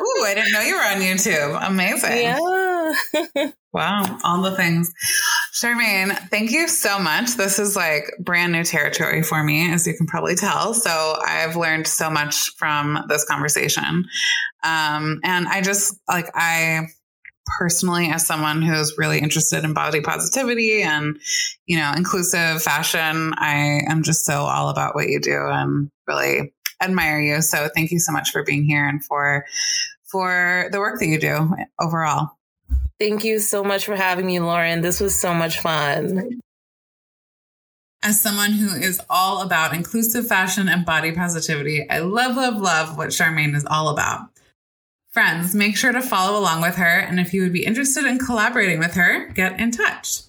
Ooh, 0.00 0.24
I 0.24 0.34
didn't 0.34 0.52
know 0.52 0.60
you 0.60 0.74
were 0.74 0.82
on 0.82 1.00
YouTube. 1.00 1.66
Amazing. 1.66 2.22
Yeah. 2.22 3.50
wow. 3.78 4.18
All 4.24 4.42
the 4.42 4.56
things. 4.56 4.92
Charmaine, 5.54 6.16
thank 6.30 6.50
you 6.50 6.66
so 6.66 6.98
much. 6.98 7.36
This 7.36 7.58
is 7.58 7.76
like 7.76 8.04
brand 8.18 8.52
new 8.52 8.64
territory 8.64 9.22
for 9.22 9.42
me, 9.42 9.72
as 9.72 9.86
you 9.86 9.94
can 9.96 10.06
probably 10.06 10.34
tell. 10.34 10.74
So 10.74 11.16
I've 11.24 11.56
learned 11.56 11.86
so 11.86 12.10
much 12.10 12.50
from 12.56 13.04
this 13.08 13.24
conversation. 13.24 14.04
Um, 14.64 15.20
and 15.22 15.46
I 15.46 15.62
just 15.62 15.94
like, 16.08 16.26
I 16.34 16.88
personally, 17.58 18.10
as 18.10 18.26
someone 18.26 18.62
who's 18.62 18.98
really 18.98 19.20
interested 19.20 19.62
in 19.64 19.74
body 19.74 20.00
positivity 20.00 20.82
and, 20.82 21.18
you 21.66 21.78
know, 21.78 21.92
inclusive 21.96 22.60
fashion, 22.60 23.32
I 23.38 23.82
am 23.88 24.02
just 24.02 24.24
so 24.24 24.42
all 24.42 24.68
about 24.68 24.96
what 24.96 25.08
you 25.08 25.20
do 25.20 25.38
and 25.38 25.90
really 26.06 26.52
admire 26.82 27.20
you. 27.20 27.42
So 27.42 27.68
thank 27.74 27.92
you 27.92 28.00
so 28.00 28.12
much 28.12 28.30
for 28.30 28.42
being 28.42 28.64
here 28.64 28.86
and 28.86 29.04
for, 29.04 29.46
for 30.10 30.68
the 30.72 30.78
work 30.78 30.98
that 30.98 31.06
you 31.06 31.18
do 31.18 31.54
overall. 31.80 32.37
Thank 32.98 33.24
you 33.24 33.38
so 33.38 33.62
much 33.62 33.84
for 33.84 33.94
having 33.94 34.26
me, 34.26 34.40
Lauren. 34.40 34.80
This 34.80 35.00
was 35.00 35.18
so 35.18 35.32
much 35.32 35.60
fun. 35.60 36.40
As 38.02 38.20
someone 38.20 38.52
who 38.52 38.74
is 38.74 39.00
all 39.10 39.42
about 39.42 39.74
inclusive 39.74 40.26
fashion 40.26 40.68
and 40.68 40.84
body 40.84 41.12
positivity, 41.12 41.88
I 41.88 41.98
love, 41.98 42.36
love, 42.36 42.60
love 42.60 42.96
what 42.96 43.08
Charmaine 43.08 43.54
is 43.54 43.66
all 43.68 43.88
about. 43.88 44.28
Friends, 45.10 45.54
make 45.54 45.76
sure 45.76 45.92
to 45.92 46.02
follow 46.02 46.38
along 46.38 46.62
with 46.62 46.76
her, 46.76 46.98
and 47.00 47.18
if 47.18 47.34
you 47.34 47.42
would 47.42 47.52
be 47.52 47.64
interested 47.64 48.04
in 48.04 48.18
collaborating 48.18 48.78
with 48.78 48.94
her, 48.94 49.28
get 49.30 49.58
in 49.58 49.70
touch. 49.70 50.20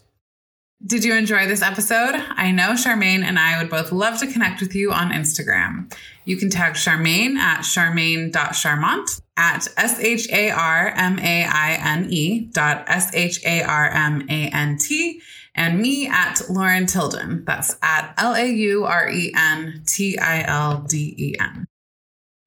Did 0.85 1.03
you 1.03 1.13
enjoy 1.13 1.45
this 1.45 1.61
episode? 1.61 2.15
I 2.15 2.51
know 2.51 2.69
Charmaine 2.69 3.21
and 3.21 3.37
I 3.37 3.61
would 3.61 3.69
both 3.69 3.91
love 3.91 4.17
to 4.19 4.27
connect 4.27 4.61
with 4.61 4.73
you 4.73 4.93
on 4.93 5.11
Instagram. 5.11 5.93
You 6.23 6.37
can 6.37 6.49
tag 6.49 6.75
Charmaine 6.75 7.35
at 7.35 7.63
charmaine.charmant 7.63 9.21
at 9.35 9.67
S 9.75 9.99
H 9.99 10.29
A 10.31 10.51
R 10.51 10.87
M 10.95 11.19
A 11.19 11.43
I 11.43 11.77
N 11.81 12.07
E 12.09 12.45
dot 12.53 12.85
S 12.87 13.13
H 13.13 13.43
A 13.45 13.61
R 13.61 13.89
M 13.89 14.25
A 14.29 14.47
N 14.47 14.77
T 14.77 15.21
and 15.53 15.81
me 15.81 16.07
at 16.07 16.41
Lauren 16.49 16.85
Tilden. 16.85 17.43
That's 17.43 17.75
at 17.81 18.13
L 18.17 18.33
A 18.33 18.49
U 18.49 18.85
R 18.85 19.09
E 19.09 19.33
N 19.35 19.83
T 19.85 20.17
I 20.17 20.43
L 20.47 20.85
D 20.87 21.13
E 21.17 21.35
N. 21.41 21.65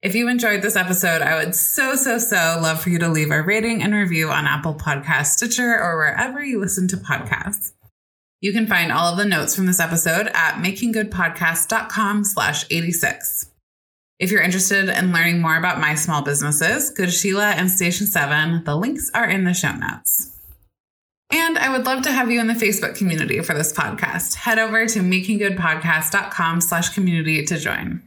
If 0.01 0.15
you 0.15 0.27
enjoyed 0.27 0.63
this 0.63 0.75
episode, 0.75 1.21
I 1.21 1.35
would 1.35 1.53
so, 1.53 1.95
so, 1.95 2.17
so 2.17 2.59
love 2.59 2.81
for 2.81 2.89
you 2.89 2.97
to 2.97 3.09
leave 3.09 3.29
a 3.29 3.43
rating 3.43 3.83
and 3.83 3.93
review 3.93 4.29
on 4.29 4.47
Apple 4.47 4.73
Podcast, 4.73 5.27
Stitcher, 5.27 5.79
or 5.79 5.97
wherever 5.97 6.43
you 6.43 6.59
listen 6.59 6.87
to 6.87 6.97
podcasts. 6.97 7.73
You 8.43 8.51
can 8.51 8.67
find 8.67 8.91
all 8.91 9.09
of 9.09 9.17
the 9.17 9.23
notes 9.23 9.55
from 9.55 9.67
this 9.67 9.79
episode 9.79 10.27
at 10.33 10.55
makinggoodpodcast.com 10.55 12.25
slash 12.25 12.65
86. 12.69 13.49
If 14.19 14.31
you're 14.31 14.41
interested 14.41 14.89
in 14.89 15.13
learning 15.13 15.39
more 15.39 15.55
about 15.55 15.79
my 15.79 15.95
small 15.95 16.23
businesses, 16.23 16.89
go 16.89 17.05
to 17.05 17.11
Sheila 17.11 17.51
and 17.51 17.71
Station 17.71 18.05
7. 18.05 18.65
The 18.65 18.75
links 18.75 19.09
are 19.13 19.29
in 19.29 19.45
the 19.45 19.53
show 19.53 19.71
notes. 19.71 20.37
And 21.31 21.57
I 21.57 21.71
would 21.71 21.85
love 21.85 22.03
to 22.03 22.11
have 22.11 22.31
you 22.31 22.41
in 22.41 22.47
the 22.47 22.53
Facebook 22.53 22.97
community 22.97 23.39
for 23.39 23.53
this 23.53 23.71
podcast. 23.71 24.33
Head 24.35 24.59
over 24.59 24.87
to 24.87 24.99
makinggoodpodcast.com 24.99 26.59
slash 26.59 26.89
community 26.89 27.45
to 27.45 27.57
join. 27.57 28.03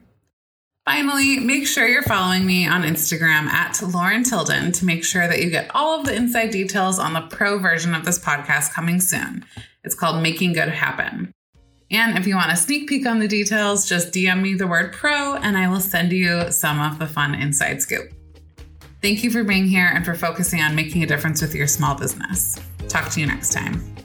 Finally, 0.85 1.41
make 1.41 1.67
sure 1.67 1.89
you're 1.89 2.03
following 2.03 2.45
me 2.45 2.69
on 2.69 2.83
Instagram 2.83 3.47
at 3.47 3.83
Lauren 3.83 4.23
Tilden 4.23 4.71
to 4.73 4.85
make 4.85 5.03
sure 5.03 5.27
that 5.27 5.43
you 5.43 5.49
get 5.49 5.71
all 5.75 5.99
of 5.99 6.05
the 6.05 6.15
inside 6.15 6.51
details 6.51 6.99
on 6.99 7.15
the 7.15 7.23
pro 7.23 7.59
version 7.59 7.95
of 7.95 8.05
this 8.05 8.19
podcast 8.19 8.75
coming 8.75 9.01
soon. 9.01 9.47
It's 9.87 9.95
called 9.95 10.23
Making 10.23 10.53
Good 10.53 10.69
Happen. 10.69 11.33
And 11.91 12.19
if 12.19 12.27
you 12.27 12.35
want 12.35 12.53
a 12.53 12.57
sneak 12.57 12.89
peek 12.89 13.07
on 13.07 13.21
the 13.21 13.29
details, 13.29 13.89
just 13.89 14.13
DM 14.13 14.43
me 14.43 14.55
the 14.55 14.67
word 14.67 14.93
pro 14.93 15.37
and 15.37 15.57
I 15.57 15.69
will 15.69 15.81
send 15.81 16.11
you 16.13 16.51
some 16.51 16.81
of 16.81 16.99
the 16.99 17.07
fun 17.07 17.35
inside 17.35 17.81
scoop. 17.81 18.13
Thank 19.01 19.23
you 19.23 19.31
for 19.31 19.45
being 19.45 19.67
here 19.67 19.89
and 19.95 20.05
for 20.05 20.15
focusing 20.15 20.61
on 20.61 20.75
making 20.75 21.05
a 21.05 21.07
difference 21.07 21.41
with 21.41 21.55
your 21.55 21.69
small 21.69 21.95
business. 21.95 22.61
Talk 22.89 23.11
to 23.11 23.21
you 23.21 23.27
next 23.27 23.53
time. 23.53 23.96